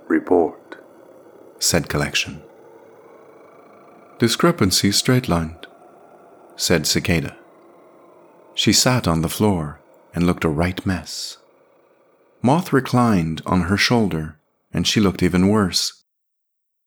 Report. 0.06 0.76
said 1.58 1.88
Collection. 1.88 2.42
Discrepancy 4.18 4.92
straight 4.92 5.28
lined, 5.28 5.61
said 6.62 6.86
Cicada. 6.86 7.36
She 8.54 8.72
sat 8.72 9.08
on 9.08 9.22
the 9.22 9.28
floor 9.28 9.80
and 10.14 10.24
looked 10.24 10.44
a 10.44 10.48
right 10.48 10.86
mess. 10.86 11.38
Moth 12.40 12.72
reclined 12.72 13.42
on 13.44 13.62
her 13.62 13.76
shoulder, 13.76 14.38
and 14.72 14.86
she 14.86 15.00
looked 15.00 15.24
even 15.24 15.48
worse. 15.48 16.04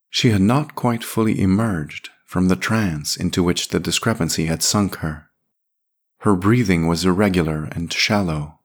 She 0.10 0.30
had 0.30 0.40
not 0.40 0.76
quite 0.76 1.04
fully 1.04 1.42
emerged 1.42 2.10
from 2.26 2.48
the 2.48 2.56
trance 2.56 3.18
into 3.18 3.44
which 3.44 3.68
the 3.68 3.82
discrepancy 3.82 4.46
had 4.46 4.64
sunk 4.64 4.96
her. 4.98 5.30
Her 6.20 6.38
breathing 6.38 6.88
was 6.88 7.04
irregular 7.04 7.66
and 7.74 7.92
shallow. 7.92 8.60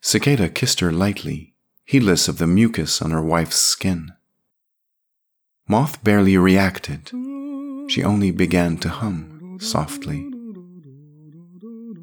Cicada 0.00 0.48
kissed 0.48 0.80
her 0.80 0.90
lightly, 0.90 1.54
heedless 1.84 2.26
of 2.26 2.38
the 2.38 2.48
mucus 2.48 3.00
on 3.00 3.12
her 3.12 3.22
wife's 3.22 3.62
skin. 3.62 4.10
Moth 5.68 6.02
barely 6.02 6.36
reacted. 6.36 7.12
She 7.88 8.02
only 8.02 8.32
began 8.32 8.76
to 8.78 8.88
hum 8.88 9.33
softly. 9.64 10.30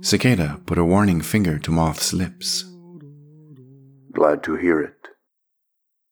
Cicada 0.01 0.59
put 0.66 0.78
a 0.78 0.86
warning 0.86 1.22
finger 1.22 1.59
to 1.59 1.72
Moth's 1.72 2.14
lips, 2.14 2.66
Glad 4.14 4.43
to 4.43 4.55
hear 4.55 4.82
it. 4.82 5.07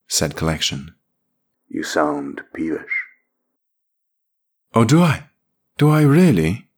said 0.07 0.35
Collection. 0.35 0.95
You 1.67 1.83
sound 1.83 2.41
peevish. 2.53 3.03
Oh, 4.73 4.85
do 4.85 5.01
I? 5.01 5.25
Do 5.77 5.89
I 5.89 6.01
really? 6.03 6.69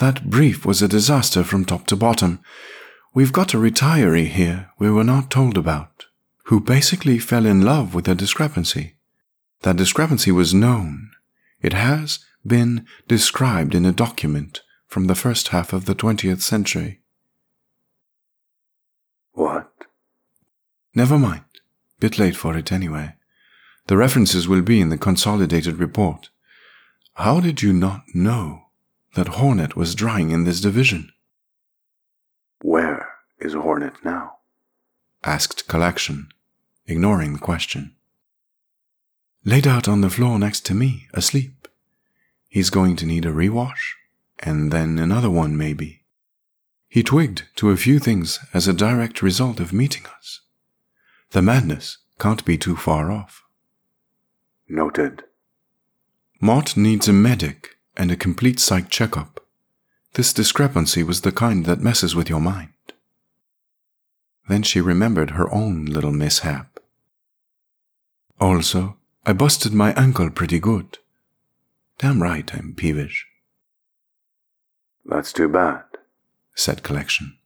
That 0.00 0.30
brief 0.30 0.64
was 0.64 0.80
a 0.82 0.88
disaster 0.88 1.44
from 1.44 1.64
top 1.64 1.86
to 1.88 1.96
bottom. 1.96 2.40
We've 3.12 3.32
got 3.32 3.54
a 3.54 3.58
retiree 3.58 4.26
here 4.28 4.70
we 4.78 4.90
were 4.90 5.04
not 5.04 5.30
told 5.30 5.56
about, 5.58 6.06
who 6.46 6.58
basically 6.58 7.18
fell 7.18 7.46
in 7.46 7.62
love 7.62 7.94
with 7.94 8.08
a 8.08 8.14
discrepancy. 8.14 8.94
That 9.62 9.76
discrepancy 9.76 10.32
was 10.32 10.52
known. 10.54 11.10
It 11.60 11.72
has 11.74 12.18
been 12.46 12.86
described 13.08 13.74
in 13.74 13.84
a 13.84 13.92
document 13.92 14.62
from 14.86 15.06
the 15.06 15.14
first 15.14 15.48
half 15.48 15.72
of 15.72 15.86
the 15.86 15.94
20th 15.94 16.42
century. 16.42 17.00
What? 19.32 19.72
Never 20.94 21.18
mind. 21.18 21.44
Bit 22.00 22.18
late 22.18 22.36
for 22.36 22.56
it 22.56 22.70
anyway. 22.70 23.14
The 23.86 23.96
references 23.96 24.46
will 24.46 24.62
be 24.62 24.80
in 24.80 24.88
the 24.88 24.98
consolidated 24.98 25.78
report. 25.78 26.30
How 27.14 27.40
did 27.40 27.62
you 27.62 27.72
not 27.72 28.02
know 28.14 28.66
that 29.14 29.28
Hornet 29.28 29.76
was 29.76 29.94
drying 29.94 30.30
in 30.30 30.44
this 30.44 30.60
division? 30.60 31.10
Where 32.62 33.08
is 33.38 33.54
Hornet 33.54 34.04
now? 34.04 34.38
asked 35.24 35.68
Collection, 35.68 36.28
ignoring 36.86 37.32
the 37.32 37.38
question. 37.38 37.94
Laid 39.44 39.66
out 39.66 39.88
on 39.88 40.00
the 40.00 40.10
floor 40.10 40.38
next 40.38 40.66
to 40.66 40.74
me, 40.74 41.06
asleep. 41.14 41.53
He's 42.54 42.70
going 42.70 42.94
to 42.96 43.04
need 43.04 43.26
a 43.26 43.32
rewash, 43.32 43.94
and 44.38 44.70
then 44.70 44.96
another 44.96 45.28
one 45.28 45.56
maybe. 45.56 46.04
He 46.88 47.02
twigged 47.02 47.48
to 47.56 47.70
a 47.70 47.76
few 47.76 47.98
things 47.98 48.38
as 48.54 48.68
a 48.68 48.72
direct 48.72 49.22
result 49.22 49.58
of 49.58 49.72
meeting 49.72 50.06
us. 50.16 50.40
The 51.32 51.42
madness 51.42 51.98
can't 52.20 52.44
be 52.44 52.56
too 52.56 52.76
far 52.76 53.10
off. 53.10 53.42
Noted. 54.68 55.24
Mott 56.40 56.76
needs 56.76 57.08
a 57.08 57.12
medic 57.12 57.70
and 57.96 58.12
a 58.12 58.16
complete 58.24 58.60
psych 58.60 58.88
checkup. 58.88 59.44
This 60.12 60.32
discrepancy 60.32 61.02
was 61.02 61.22
the 61.22 61.32
kind 61.32 61.64
that 61.64 61.80
messes 61.80 62.14
with 62.14 62.30
your 62.30 62.40
mind. 62.40 62.92
Then 64.48 64.62
she 64.62 64.80
remembered 64.80 65.30
her 65.30 65.52
own 65.52 65.86
little 65.86 66.12
mishap. 66.12 66.78
Also, 68.38 68.96
I 69.26 69.32
busted 69.32 69.72
my 69.74 69.92
ankle 69.94 70.30
pretty 70.30 70.60
good. 70.60 70.98
Damn 71.98 72.22
right 72.22 72.52
I'm 72.54 72.74
peevish, 72.74 73.26
That's 75.06 75.32
too 75.32 75.48
bad. 75.48 75.82
said 76.54 76.82
Collection. 76.82 77.38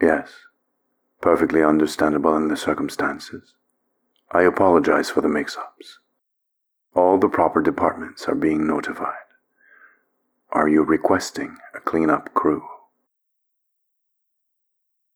Yes. 0.00 0.30
Perfectly 1.20 1.62
understandable 1.64 2.36
in 2.36 2.48
the 2.48 2.56
circumstances. 2.56 3.54
I 4.30 4.42
apologize 4.42 5.10
for 5.10 5.20
the 5.20 5.28
mix 5.28 5.56
ups. 5.56 5.98
All 6.94 7.18
the 7.18 7.28
proper 7.28 7.60
departments 7.62 8.26
are 8.28 8.34
being 8.34 8.66
notified. 8.66 9.14
Are 10.50 10.68
you 10.68 10.82
requesting 10.82 11.56
a 11.74 11.80
cleanup 11.80 12.32
crew? 12.34 12.62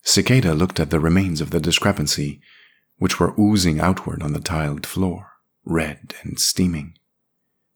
Cicada 0.02 0.54
looked 0.54 0.80
at 0.80 0.90
the 0.90 1.00
remains 1.00 1.40
of 1.40 1.50
the 1.50 1.60
discrepancy, 1.60 2.40
which 2.98 3.20
were 3.20 3.34
oozing 3.40 3.80
outward 3.80 4.22
on 4.22 4.32
the 4.32 4.40
tiled 4.40 4.84
floor, 4.86 5.32
red 5.64 6.14
and 6.22 6.40
steaming. 6.40 6.96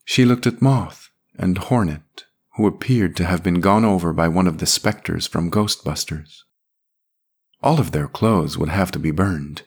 She 0.08 0.24
looked 0.24 0.46
at 0.46 0.62
Moth 0.62 1.10
and 1.36 1.58
Hornet, 1.58 2.24
who 2.54 2.66
appeared 2.66 3.16
to 3.16 3.24
have 3.24 3.42
been 3.42 3.60
gone 3.60 3.84
over 3.84 4.12
by 4.12 4.28
one 4.28 4.46
of 4.46 4.58
the 4.58 4.66
specters 4.66 5.26
from 5.26 5.50
Ghostbusters. 5.50 6.44
All 7.60 7.80
of 7.80 7.90
their 7.90 8.06
clothes 8.06 8.56
would 8.56 8.68
have 8.68 8.92
to 8.92 9.00
be 9.00 9.10
burned, 9.10 9.62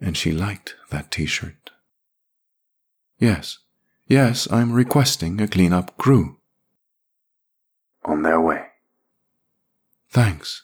and 0.00 0.16
she 0.16 0.30
liked 0.30 0.76
that 0.90 1.10
t 1.10 1.26
shirt. 1.26 1.70
Yes, 3.18 3.58
yes, 4.06 4.50
I'm 4.50 4.72
requesting 4.72 5.40
a 5.40 5.48
clean-up 5.48 5.98
crew. 5.98 6.38
On 8.04 8.22
their 8.22 8.40
way. 8.40 8.64
Thanks. 10.08 10.62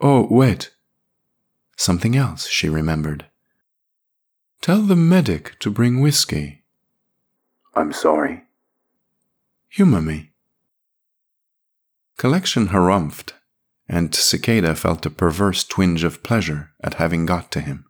Oh, 0.00 0.28
wait. 0.30 0.70
Something 1.76 2.14
else 2.14 2.46
she 2.46 2.68
remembered. 2.68 3.26
Tell 4.60 4.82
the 4.82 4.94
medic 4.94 5.58
to 5.58 5.70
bring 5.72 6.00
whiskey. 6.00 6.62
I'm 7.76 7.92
sorry. 7.92 8.42
Humor 9.68 10.00
me. 10.00 10.32
Collection 12.16 12.68
harumphed 12.68 13.34
and 13.88 14.14
Cicada 14.14 14.74
felt 14.74 15.06
a 15.06 15.10
perverse 15.10 15.62
twinge 15.64 16.02
of 16.02 16.22
pleasure 16.22 16.72
at 16.82 16.94
having 16.94 17.26
got 17.26 17.52
to 17.52 17.60
him. 17.60 17.84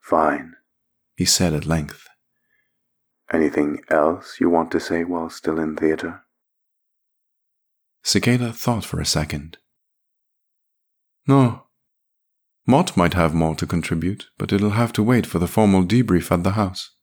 Fine, 0.00 0.54
He 1.16 1.24
said 1.24 1.52
at 1.54 1.66
length. 1.66 2.08
Anything 3.32 3.80
else 3.90 4.40
you 4.40 4.50
want 4.50 4.70
to 4.72 4.80
say 4.80 5.04
while 5.04 5.30
still 5.30 5.58
in 5.58 5.76
theater? 5.76 6.24
Cicada 8.02 8.52
thought 8.52 8.84
for 8.84 9.00
a 9.00 9.06
second. 9.06 9.58
No. 11.26 11.64
Mott 12.66 12.96
might 12.96 13.14
have 13.14 13.34
more 13.34 13.54
to 13.54 13.66
contribute, 13.66 14.26
but 14.36 14.52
it'll 14.52 14.70
have 14.70 14.92
to 14.94 15.02
wait 15.02 15.26
for 15.26 15.38
the 15.38 15.46
formal 15.46 15.84
debrief 15.84 16.30
at 16.30 16.42
the 16.42 16.52
house. 16.52 16.93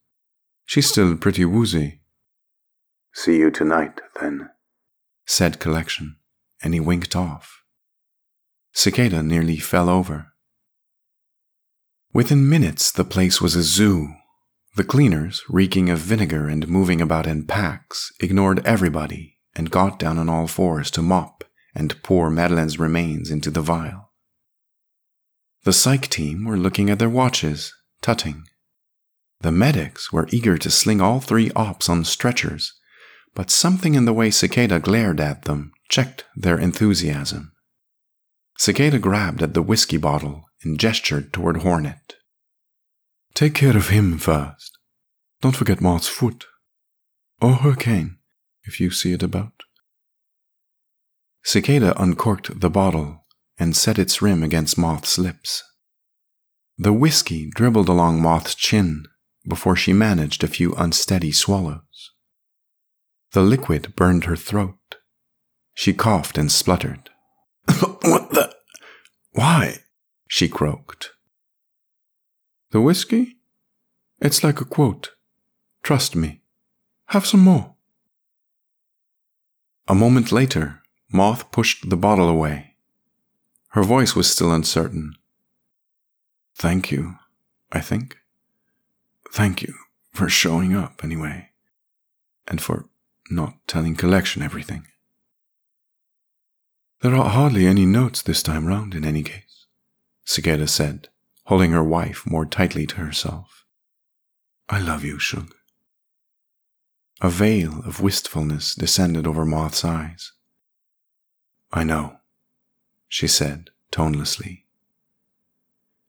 She's 0.71 0.87
still 0.87 1.17
pretty 1.17 1.43
woozy, 1.43 1.99
See 3.13 3.35
you 3.39 3.51
tonight, 3.51 3.99
then. 4.21 4.51
said 5.25 5.59
Collection, 5.59 6.15
and 6.63 6.73
he 6.73 6.79
winked 6.79 7.13
off. 7.13 7.63
Cicada 8.71 9.21
nearly 9.21 9.57
fell 9.57 9.89
over. 9.89 10.27
Within 12.13 12.47
minutes, 12.47 12.89
the 12.89 13.03
place 13.03 13.41
was 13.41 13.53
a 13.53 13.63
zoo. 13.63 14.13
The 14.77 14.85
cleaners, 14.85 15.43
reeking 15.49 15.89
of 15.89 15.99
vinegar 15.99 16.47
and 16.47 16.69
moving 16.69 17.01
about 17.01 17.27
in 17.27 17.47
packs, 17.47 18.09
ignored 18.21 18.65
everybody 18.65 19.39
and 19.53 19.71
got 19.71 19.99
down 19.99 20.17
on 20.17 20.29
all 20.29 20.47
fours 20.47 20.89
to 20.91 21.01
mop 21.01 21.43
and 21.75 22.01
pour 22.01 22.29
Madeleine's 22.29 22.79
remains 22.79 23.29
into 23.29 23.51
the 23.51 23.59
vial. 23.59 24.13
The 25.65 25.73
psych 25.73 26.07
team 26.07 26.45
were 26.45 26.55
looking 26.55 26.89
at 26.89 26.97
their 26.97 27.09
watches, 27.09 27.73
tutting. 28.01 28.45
The 29.41 29.51
medics 29.51 30.13
were 30.13 30.27
eager 30.31 30.57
to 30.57 30.69
sling 30.69 31.01
all 31.01 31.19
three 31.19 31.51
ops 31.55 31.89
on 31.89 32.05
stretchers, 32.05 32.73
but 33.33 33.49
something 33.49 33.95
in 33.95 34.05
the 34.05 34.13
way 34.13 34.29
Cicada 34.29 34.79
glared 34.79 35.19
at 35.19 35.45
them 35.45 35.71
checked 35.89 36.25
their 36.35 36.59
enthusiasm. 36.59 37.53
Cicada 38.57 38.99
grabbed 38.99 39.41
at 39.41 39.55
the 39.55 39.63
whiskey 39.63 39.97
bottle 39.97 40.45
and 40.63 40.79
gestured 40.79 41.33
toward 41.33 41.57
Hornet. 41.57 42.15
Take 43.33 43.55
care 43.55 43.75
of 43.75 43.89
him 43.89 44.19
first. 44.19 44.77
Don't 45.41 45.55
forget 45.55 45.81
Moth's 45.81 46.07
foot. 46.07 46.45
Or 47.41 47.55
her 47.55 47.73
cane, 47.73 48.17
if 48.63 48.79
you 48.79 48.91
see 48.91 49.13
it 49.13 49.23
about. 49.23 49.63
Cicada 51.43 51.99
uncorked 51.99 52.59
the 52.59 52.69
bottle 52.69 53.25
and 53.57 53.75
set 53.75 53.97
its 53.97 54.21
rim 54.21 54.43
against 54.43 54.77
Moth's 54.77 55.17
lips. 55.17 55.63
The 56.77 56.93
whiskey 56.93 57.49
dribbled 57.49 57.89
along 57.89 58.21
Moth's 58.21 58.53
chin 58.53 59.05
before 59.47 59.75
she 59.75 59.93
managed 59.93 60.43
a 60.43 60.47
few 60.47 60.73
unsteady 60.75 61.31
swallows. 61.31 62.11
The 63.31 63.41
liquid 63.41 63.95
burned 63.95 64.25
her 64.25 64.35
throat. 64.35 64.97
She 65.73 65.93
coughed 65.93 66.37
and 66.37 66.51
spluttered. 66.51 67.09
what 68.01 68.31
the? 68.31 68.53
Why? 69.31 69.77
she 70.27 70.47
croaked. 70.47 71.11
The 72.71 72.81
whiskey? 72.81 73.37
It's 74.19 74.43
like 74.43 74.61
a 74.61 74.65
quote. 74.65 75.11
Trust 75.83 76.15
me. 76.15 76.41
Have 77.07 77.25
some 77.25 77.41
more. 77.41 77.75
A 79.87 79.95
moment 79.95 80.31
later, 80.31 80.81
Moth 81.11 81.51
pushed 81.51 81.89
the 81.89 81.97
bottle 81.97 82.29
away. 82.29 82.75
Her 83.69 83.83
voice 83.83 84.15
was 84.15 84.29
still 84.29 84.53
uncertain. 84.53 85.15
Thank 86.55 86.91
you, 86.91 87.15
I 87.71 87.79
think. 87.81 88.20
Thank 89.31 89.61
you 89.61 89.73
for 90.11 90.27
showing 90.27 90.75
up 90.75 91.03
anyway, 91.03 91.51
and 92.47 92.61
for 92.61 92.89
not 93.29 93.55
telling 93.65 93.95
Collection 93.95 94.41
everything. 94.41 94.87
There 97.01 97.15
are 97.15 97.29
hardly 97.29 97.65
any 97.65 97.85
notes 97.85 98.21
this 98.21 98.43
time 98.43 98.65
round, 98.65 98.93
in 98.93 99.05
any 99.05 99.23
case, 99.23 99.67
Cicada 100.25 100.67
said, 100.67 101.07
holding 101.45 101.71
her 101.71 101.83
wife 101.83 102.25
more 102.25 102.45
tightly 102.45 102.85
to 102.87 102.97
herself. 102.97 103.65
I 104.69 104.79
love 104.79 105.03
you, 105.03 105.17
Shug. 105.17 105.55
A 107.21 107.29
veil 107.29 107.81
of 107.85 108.01
wistfulness 108.01 108.75
descended 108.75 109.25
over 109.25 109.45
Moth's 109.45 109.85
eyes. 109.85 110.33
I 111.71 111.83
know, 111.83 112.17
she 113.07 113.27
said 113.27 113.69
tonelessly. 113.91 114.65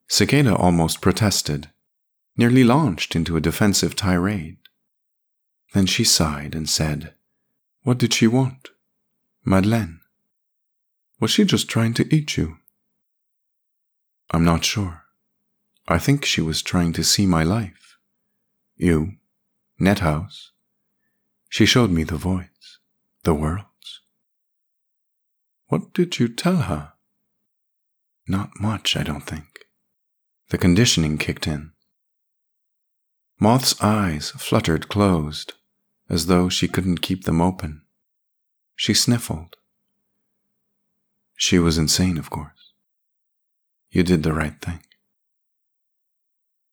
Cicada 0.07 0.55
almost 0.55 1.01
protested, 1.01 1.69
nearly 2.35 2.63
launched 2.63 3.15
into 3.15 3.37
a 3.37 3.41
defensive 3.41 3.95
tirade. 3.95 4.57
Then 5.73 5.85
she 5.85 6.03
sighed 6.03 6.55
and 6.55 6.69
said, 6.69 7.13
What 7.83 7.97
did 7.97 8.13
she 8.13 8.27
want? 8.27 8.69
Madeleine. 9.45 9.99
Was 11.19 11.31
she 11.31 11.45
just 11.45 11.69
trying 11.69 11.93
to 11.95 12.15
eat 12.15 12.37
you? 12.37 12.57
I'm 14.31 14.43
not 14.43 14.65
sure. 14.65 15.03
I 15.87 15.99
think 15.99 16.25
she 16.25 16.41
was 16.41 16.61
trying 16.61 16.93
to 16.93 17.03
see 17.03 17.25
my 17.25 17.43
life. 17.43 17.97
You, 18.75 19.13
Nethouse. 19.79 20.49
She 21.49 21.65
showed 21.65 21.91
me 21.91 22.03
the 22.03 22.15
voids, 22.15 22.79
the 23.23 23.33
worlds. 23.33 24.01
What 25.67 25.93
did 25.93 26.19
you 26.19 26.29
tell 26.29 26.57
her? 26.57 26.93
Not 28.27 28.59
much, 28.59 28.95
I 28.95 29.03
don't 29.03 29.23
think. 29.23 29.65
The 30.49 30.57
conditioning 30.57 31.17
kicked 31.17 31.47
in. 31.47 31.72
Moth's 33.43 33.75
eyes 33.83 34.31
fluttered 34.37 34.87
closed, 34.87 35.51
as 36.09 36.27
though 36.27 36.47
she 36.47 36.65
couldn't 36.65 37.01
keep 37.01 37.25
them 37.25 37.41
open. 37.41 37.81
She 38.77 38.93
sniffled. 38.93 39.57
She 41.35 41.59
was 41.59 41.77
insane, 41.77 42.17
of 42.17 42.29
course. 42.29 42.71
You 43.91 44.03
did 44.03 44.23
the 44.23 44.31
right 44.31 44.61
thing. 44.61 44.79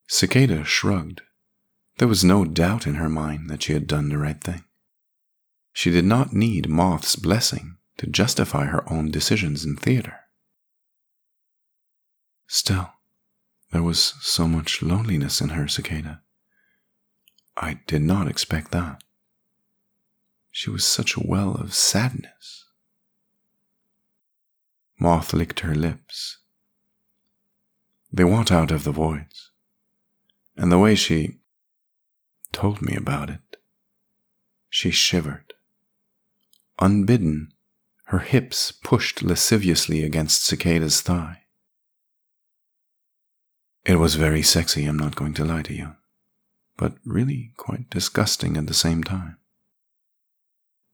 Cicada 0.07 0.62
shrugged. 0.64 1.23
There 1.99 2.07
was 2.07 2.23
no 2.23 2.45
doubt 2.45 2.87
in 2.87 2.95
her 2.95 3.09
mind 3.09 3.51
that 3.51 3.64
she 3.64 3.73
had 3.73 3.89
done 3.89 4.09
the 4.09 4.18
right 4.18 4.41
thing. 4.41 4.62
She 5.73 5.91
did 5.91 6.05
not 6.05 6.33
need 6.33 6.68
Moth's 6.68 7.16
blessing 7.16 7.79
to 7.99 8.07
justify 8.07 8.66
her 8.66 8.89
own 8.89 9.11
decisions 9.11 9.64
in 9.64 9.75
theater. 9.75 10.21
Still, 12.47 12.91
there 13.73 13.83
was 13.83 14.14
so 14.21 14.47
much 14.47 14.83
loneliness 14.83 15.41
in 15.41 15.49
her, 15.49 15.66
Cicada. 15.66 16.23
I 17.63 17.75
did 17.87 18.01
not 18.01 18.27
expect 18.27 18.71
that. 18.71 19.05
She 20.51 20.71
was 20.71 20.85
such 20.85 21.15
a 21.15 21.23
well 21.23 21.55
of 21.55 21.75
sadness. 21.75 22.65
Moth 24.99 25.35
licked 25.35 25.61
her 25.61 25.75
lips. 25.75 26.39
They 28.11 28.25
want 28.25 28.51
out 28.51 28.71
of 28.71 28.85
the 28.85 28.93
voids, 28.93 29.51
and 30.57 30.73
the 30.73 30.79
way 30.79 30.95
she 30.95 31.39
told 32.51 32.81
me 32.83 32.97
about 32.97 33.29
it, 33.31 33.59
she 34.71 34.91
shivered. 34.91 35.53
Unbidden, 36.79 37.53
her 38.05 38.21
hips 38.21 38.73
pushed 38.73 39.23
lasciviously 39.23 40.03
against 40.03 40.45
Cicada's 40.45 41.03
thigh. 41.03 41.43
It 43.85 43.97
was 43.97 44.15
very 44.15 44.43
sexy, 44.43 44.87
I'm 44.87 44.99
not 44.99 45.15
going 45.15 45.35
to 45.35 45.45
lie 45.45 45.63
to 45.63 45.75
you, 45.75 45.95
but 46.81 46.95
really 47.05 47.53
quite 47.59 47.91
disgusting 47.91 48.57
at 48.57 48.66
the 48.66 48.72
same 48.72 49.05
time. 49.05 49.37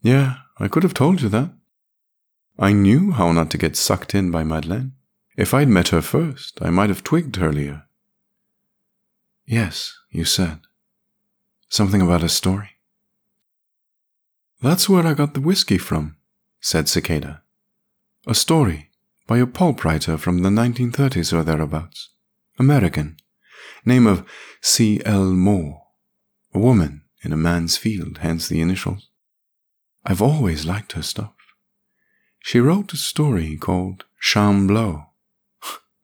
Yeah, 0.03 0.39
I 0.59 0.66
could 0.66 0.82
have 0.82 0.95
told 0.95 1.22
you 1.22 1.28
that. 1.28 1.51
I 2.59 2.72
knew 2.72 3.12
how 3.12 3.30
not 3.30 3.53
to 3.53 3.59
get 3.59 3.76
sucked 3.76 4.12
in 4.12 4.32
by 4.32 4.43
Madeleine. 4.43 4.95
If 5.37 5.55
I'd 5.55 5.68
met 5.68 5.89
her 5.89 6.03
first, 6.03 6.59
I 6.61 6.70
might 6.70 6.89
have 6.89 7.05
twigged 7.05 7.41
earlier. 7.41 7.84
Yes, 9.45 9.97
you 10.11 10.24
said. 10.24 10.59
Something 11.68 12.03
about 12.03 12.24
a 12.24 12.28
story. 12.28 12.70
That's 14.61 14.89
where 14.89 15.07
I 15.07 15.14
got 15.14 15.34
the 15.34 15.41
whiskey 15.41 15.78
from, 15.78 16.16
said 16.61 16.89
Cicada. 16.89 17.43
A 18.26 18.34
story 18.34 18.91
by 19.28 19.39
a 19.39 19.47
pulp 19.47 19.84
writer 19.84 20.18
from 20.18 20.39
the 20.39 20.49
1930s 20.49 21.32
or 21.32 21.45
thereabouts. 21.45 22.09
American. 22.59 23.18
Name 23.85 24.07
of 24.07 24.27
C. 24.61 25.01
L. 25.05 25.33
Moore. 25.33 25.83
A 26.55 26.59
woman 26.59 27.03
in 27.23 27.33
a 27.33 27.37
man's 27.37 27.77
field, 27.77 28.19
hence 28.19 28.49
the 28.49 28.61
initials. 28.61 29.09
I've 30.05 30.23
always 30.23 30.64
liked 30.64 30.93
her 30.93 31.03
stuff. 31.03 31.35
She 32.41 32.61
wrote 32.61 32.93
a 32.93 32.97
story 32.97 33.57
called 33.57 34.05
Shambleau. 34.23 35.07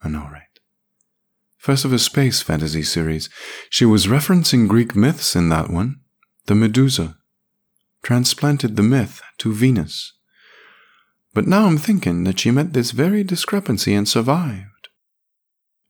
I 0.02 0.08
know, 0.08 0.28
right? 0.32 0.42
First 1.56 1.84
of 1.84 1.92
a 1.92 1.98
space 2.00 2.42
fantasy 2.42 2.82
series. 2.82 3.30
She 3.70 3.84
was 3.84 4.08
referencing 4.08 4.66
Greek 4.66 4.96
myths 4.96 5.36
in 5.36 5.48
that 5.50 5.70
one. 5.70 6.00
The 6.46 6.56
Medusa. 6.56 7.16
Transplanted 8.02 8.74
the 8.74 8.82
myth 8.82 9.22
to 9.38 9.52
Venus. 9.52 10.14
But 11.34 11.46
now 11.46 11.66
I'm 11.66 11.78
thinking 11.78 12.24
that 12.24 12.40
she 12.40 12.50
met 12.50 12.72
this 12.72 12.90
very 12.90 13.22
discrepancy 13.22 13.94
and 13.94 14.08
survived, 14.08 14.66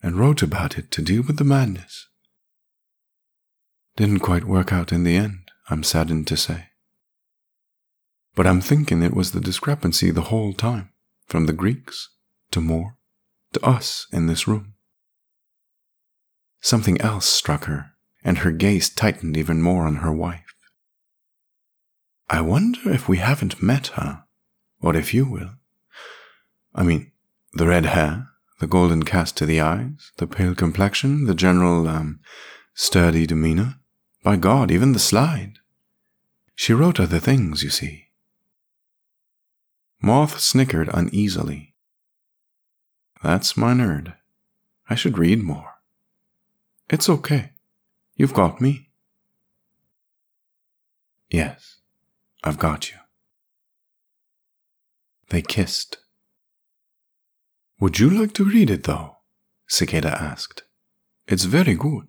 and 0.03 0.16
wrote 0.16 0.42
about 0.42 0.78
it 0.78 0.90
to 0.90 1.03
deal 1.03 1.22
with 1.22 1.36
the 1.36 1.44
madness. 1.44 2.09
Didn't 3.96 4.20
quite 4.20 4.44
work 4.44 4.72
out 4.72 4.92
in 4.92 5.05
the 5.05 5.16
end, 5.16 5.50
I'm 5.68 5.82
saddened 5.82 6.26
to 6.28 6.36
say. 6.36 6.68
But 8.34 8.46
I'm 8.46 8.61
thinking 8.61 9.03
it 9.03 9.14
was 9.14 9.32
the 9.32 9.40
discrepancy 9.40 10.11
the 10.11 10.22
whole 10.22 10.53
time. 10.53 10.88
from 11.26 11.46
the 11.46 11.53
Greeks 11.55 12.11
to 12.50 12.61
Moore 12.61 12.98
to 13.55 13.64
us 13.64 14.07
in 14.12 14.26
this 14.26 14.46
room. 14.46 14.74
Something 16.61 17.00
else 17.00 17.26
struck 17.26 17.64
her, 17.64 17.92
and 18.22 18.38
her 18.38 18.53
gaze 18.53 18.90
tightened 18.90 19.36
even 19.36 19.62
more 19.62 19.86
on 19.86 19.96
her 19.96 20.12
wife. 20.12 20.55
I 22.28 22.40
wonder 22.40 22.90
if 22.90 23.09
we 23.09 23.16
haven't 23.16 23.62
met 23.62 23.88
her, 23.98 24.24
or 24.80 24.94
if 24.94 25.14
you 25.14 25.24
will. 25.24 25.53
I 26.74 26.82
mean, 26.82 27.12
the 27.55 27.66
red 27.66 27.86
hair, 27.86 28.28
the 28.63 28.69
golden 28.69 29.03
cast 29.03 29.37
to 29.37 29.45
the 29.45 29.61
eyes, 29.61 30.13
the 30.19 30.27
pale 30.29 30.55
complexion, 30.55 31.25
the 31.27 31.35
general, 31.35 31.89
um, 31.89 32.21
sturdy 32.75 33.27
demeanor. 33.27 33.75
By 34.23 34.37
God, 34.37 34.71
even 34.71 34.93
the 34.93 35.01
slide. 35.01 35.55
She 36.55 36.73
wrote 36.73 37.01
other 37.01 37.19
things, 37.19 37.65
you 37.65 37.71
see. 37.71 38.05
Moth 40.01 40.39
snickered 40.39 40.89
uneasily. 40.95 41.75
That's 43.21 43.57
my 43.57 43.73
nerd. 43.73 44.15
I 44.89 44.95
should 44.95 45.19
read 45.19 45.43
more. 45.43 45.81
It's 46.89 47.09
okay. 47.09 47.51
You've 48.15 48.33
got 48.33 48.61
me. 48.61 48.91
Yes, 51.33 51.79
I've 52.45 52.61
got 52.61 52.93
you. 52.93 52.99
They 55.31 55.43
kissed. 55.43 55.97
Would 57.83 57.99
you 57.99 58.11
like 58.11 58.33
to 58.35 58.45
read 58.45 58.70
it, 58.70 58.85
though? 58.85 59.16
Cicada 59.66 60.11
asked. 60.11 60.62
It's 61.26 61.43
very 61.43 61.74
good. 61.74 62.07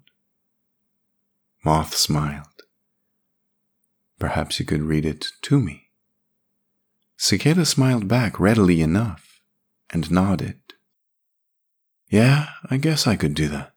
Moth 1.65 1.95
smiled. 1.95 2.61
Perhaps 4.19 4.59
you 4.59 4.67
could 4.67 4.83
read 4.83 5.03
it 5.03 5.29
to 5.41 5.59
me. 5.59 5.87
Cicada 7.17 7.65
smiled 7.65 8.07
back 8.07 8.39
readily 8.39 8.81
enough 8.81 9.41
and 9.89 10.11
nodded. 10.11 10.59
Yeah, 12.07 12.49
I 12.69 12.77
guess 12.77 13.07
I 13.07 13.15
could 13.15 13.33
do 13.33 13.47
that, 13.47 13.73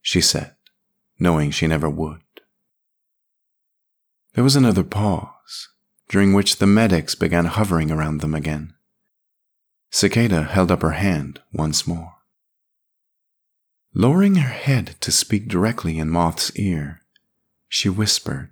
she 0.00 0.22
said, 0.22 0.54
knowing 1.18 1.50
she 1.50 1.66
never 1.66 1.90
would. 1.90 2.22
There 4.32 4.44
was 4.44 4.56
another 4.56 4.82
pause, 4.82 5.68
during 6.08 6.32
which 6.32 6.56
the 6.56 6.66
medics 6.66 7.14
began 7.14 7.44
hovering 7.44 7.90
around 7.90 8.22
them 8.22 8.32
again. 8.32 8.72
Cicada 9.90 10.44
held 10.44 10.70
up 10.70 10.82
her 10.82 10.92
hand 10.92 11.40
once 11.52 11.86
more. 11.86 12.14
Lowering 13.94 14.34
her 14.36 14.48
head 14.48 14.96
to 15.00 15.12
speak 15.12 15.46
directly 15.46 15.98
in 15.98 16.10
Moth's 16.10 16.50
ear, 16.56 17.02
she 17.68 17.88
whispered, 17.88 18.50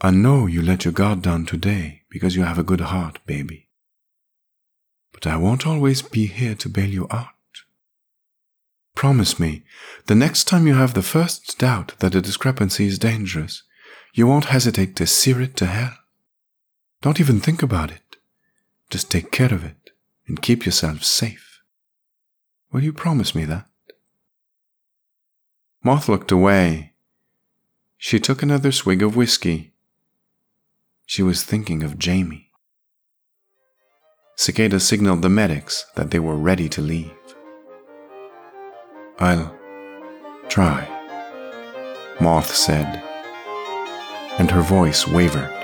I 0.00 0.10
know 0.10 0.46
you 0.46 0.62
let 0.62 0.84
your 0.84 0.92
guard 0.92 1.22
down 1.22 1.44
today 1.44 2.02
because 2.08 2.36
you 2.36 2.44
have 2.44 2.58
a 2.58 2.62
good 2.62 2.80
heart, 2.80 3.18
baby. 3.26 3.68
But 5.12 5.26
I 5.26 5.36
won't 5.36 5.66
always 5.66 6.02
be 6.02 6.26
here 6.26 6.54
to 6.54 6.68
bail 6.68 6.88
you 6.88 7.08
out. 7.10 7.28
Promise 8.94 9.38
me, 9.38 9.64
the 10.06 10.14
next 10.14 10.44
time 10.44 10.66
you 10.66 10.74
have 10.74 10.94
the 10.94 11.02
first 11.02 11.58
doubt 11.58 11.94
that 11.98 12.14
a 12.14 12.20
discrepancy 12.20 12.86
is 12.86 12.98
dangerous, 12.98 13.64
you 14.14 14.26
won't 14.26 14.46
hesitate 14.46 14.96
to 14.96 15.06
sear 15.06 15.40
it 15.40 15.56
to 15.56 15.66
hell. 15.66 15.94
Don't 17.02 17.20
even 17.20 17.38
think 17.40 17.62
about 17.62 17.90
it. 17.90 18.07
Just 18.90 19.10
take 19.10 19.30
care 19.30 19.52
of 19.52 19.64
it 19.64 19.90
and 20.26 20.40
keep 20.40 20.64
yourself 20.64 21.04
safe. 21.04 21.60
Will 22.72 22.82
you 22.82 22.92
promise 22.92 23.34
me 23.34 23.44
that? 23.44 23.66
Moth 25.82 26.08
looked 26.08 26.32
away. 26.32 26.92
She 27.96 28.18
took 28.18 28.42
another 28.42 28.72
swig 28.72 29.02
of 29.02 29.16
whiskey. 29.16 29.72
She 31.06 31.22
was 31.22 31.42
thinking 31.42 31.82
of 31.82 31.98
Jamie. 31.98 32.50
Cicada 34.36 34.78
signaled 34.78 35.22
the 35.22 35.28
medics 35.28 35.84
that 35.96 36.10
they 36.10 36.18
were 36.18 36.36
ready 36.36 36.68
to 36.68 36.80
leave. 36.80 37.10
I'll 39.18 39.54
try, 40.48 40.86
Moth 42.20 42.54
said, 42.54 43.02
and 44.38 44.50
her 44.50 44.62
voice 44.62 45.08
wavered. 45.08 45.57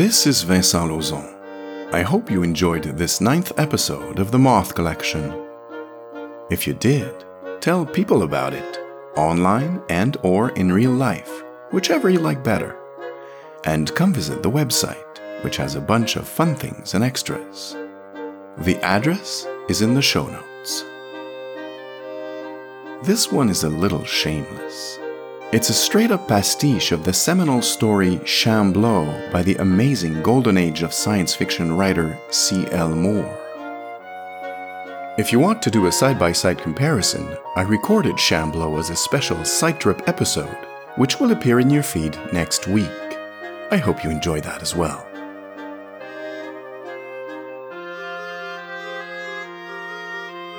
This 0.00 0.26
is 0.26 0.40
Vincent 0.40 0.90
Lauzon. 0.90 1.28
I 1.92 2.00
hope 2.00 2.30
you 2.30 2.42
enjoyed 2.42 2.84
this 2.84 3.20
ninth 3.20 3.52
episode 3.58 4.18
of 4.18 4.30
the 4.30 4.38
Moth 4.38 4.74
Collection. 4.74 5.46
If 6.48 6.66
you 6.66 6.72
did, 6.72 7.12
tell 7.60 7.84
people 7.84 8.22
about 8.22 8.54
it, 8.54 8.78
online 9.14 9.82
and 9.90 10.16
or 10.22 10.52
in 10.52 10.72
real 10.72 10.90
life, 10.90 11.42
whichever 11.70 12.08
you 12.08 12.18
like 12.18 12.42
better. 12.42 12.78
And 13.64 13.94
come 13.94 14.14
visit 14.14 14.42
the 14.42 14.50
website, 14.50 15.18
which 15.44 15.58
has 15.58 15.74
a 15.74 15.82
bunch 15.82 16.16
of 16.16 16.26
fun 16.26 16.54
things 16.54 16.94
and 16.94 17.04
extras. 17.04 17.76
The 18.56 18.78
address 18.82 19.46
is 19.68 19.82
in 19.82 19.92
the 19.92 20.00
show 20.00 20.26
notes. 20.26 20.82
This 23.06 23.30
one 23.30 23.50
is 23.50 23.64
a 23.64 23.68
little 23.68 24.04
shameless. 24.04 24.99
It's 25.52 25.68
a 25.68 25.74
straight 25.74 26.12
up 26.12 26.28
pastiche 26.28 26.92
of 26.92 27.02
the 27.02 27.12
seminal 27.12 27.60
story 27.60 28.18
Shambleau 28.18 29.32
by 29.32 29.42
the 29.42 29.56
amazing 29.56 30.22
golden 30.22 30.56
age 30.56 30.82
of 30.84 30.94
science 30.94 31.34
fiction 31.34 31.72
writer 31.72 32.16
C.L. 32.30 32.90
Moore. 32.90 33.36
If 35.18 35.32
you 35.32 35.40
want 35.40 35.60
to 35.62 35.70
do 35.72 35.86
a 35.86 35.92
side 35.92 36.20
by 36.20 36.30
side 36.30 36.58
comparison, 36.58 37.36
I 37.56 37.62
recorded 37.62 38.14
Shambleau 38.14 38.78
as 38.78 38.90
a 38.90 38.96
special 38.96 39.44
Side 39.44 39.80
Trip 39.80 40.08
episode, 40.08 40.56
which 40.94 41.18
will 41.18 41.32
appear 41.32 41.58
in 41.58 41.68
your 41.68 41.82
feed 41.82 42.16
next 42.32 42.68
week. 42.68 42.86
I 43.72 43.76
hope 43.76 44.04
you 44.04 44.10
enjoy 44.10 44.40
that 44.42 44.62
as 44.62 44.76
well. 44.76 45.04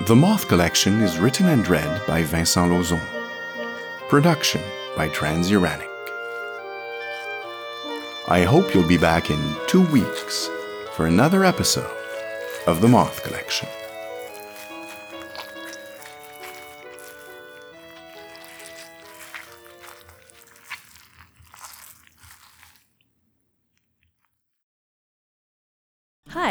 The 0.06 0.16
Moth 0.16 0.48
Collection 0.48 1.00
is 1.00 1.18
written 1.18 1.48
and 1.48 1.66
read 1.66 2.06
by 2.06 2.24
Vincent 2.24 2.70
Lauzon. 2.70 3.00
Production 4.10 4.60
by 4.96 5.08
Transuranic. 5.08 5.88
I 8.28 8.44
hope 8.44 8.74
you'll 8.74 8.86
be 8.86 8.98
back 8.98 9.30
in 9.30 9.56
two 9.66 9.82
weeks 9.86 10.48
for 10.92 11.06
another 11.06 11.44
episode 11.44 11.96
of 12.66 12.80
The 12.80 12.88
Moth 12.88 13.22
Collection. 13.22 13.68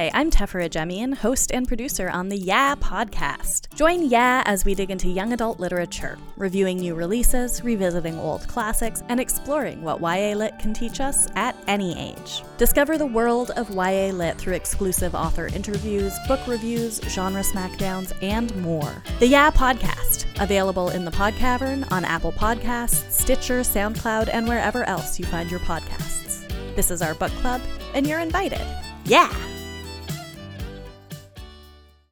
Hi, 0.01 0.09
I'm 0.15 0.31
Tefera 0.31 0.67
Jemian, 0.67 1.13
host 1.13 1.51
and 1.51 1.67
producer 1.67 2.09
on 2.09 2.27
the 2.27 2.35
Yeah 2.35 2.73
podcast. 2.73 3.71
Join 3.75 4.09
Yeah 4.09 4.41
as 4.47 4.65
we 4.65 4.73
dig 4.73 4.89
into 4.89 5.07
young 5.07 5.31
adult 5.31 5.59
literature, 5.59 6.17
reviewing 6.37 6.79
new 6.79 6.95
releases, 6.95 7.63
revisiting 7.63 8.17
old 8.17 8.47
classics, 8.47 9.03
and 9.09 9.19
exploring 9.19 9.83
what 9.83 10.01
YA 10.01 10.33
Lit 10.33 10.57
can 10.57 10.73
teach 10.73 11.01
us 11.01 11.27
at 11.35 11.55
any 11.67 11.95
age. 11.99 12.41
Discover 12.57 12.97
the 12.97 13.05
world 13.05 13.51
of 13.51 13.69
YA 13.69 14.07
Lit 14.07 14.39
through 14.39 14.55
exclusive 14.55 15.13
author 15.13 15.45
interviews, 15.45 16.17
book 16.27 16.39
reviews, 16.47 16.99
genre 17.01 17.43
smackdowns, 17.43 18.11
and 18.23 18.55
more. 18.55 19.03
The 19.19 19.27
Yeah 19.27 19.51
podcast, 19.51 20.25
available 20.41 20.89
in 20.89 21.05
the 21.05 21.11
PodCavern, 21.11 21.91
on 21.91 22.05
Apple 22.05 22.31
Podcasts, 22.31 23.11
Stitcher, 23.11 23.59
SoundCloud, 23.59 24.31
and 24.33 24.47
wherever 24.47 24.83
else 24.85 25.19
you 25.19 25.25
find 25.25 25.51
your 25.51 25.59
podcasts. 25.59 26.43
This 26.75 26.89
is 26.89 27.03
our 27.03 27.13
book 27.13 27.31
club, 27.33 27.61
and 27.93 28.07
you're 28.07 28.17
invited. 28.17 28.65
Yeah! 29.05 29.31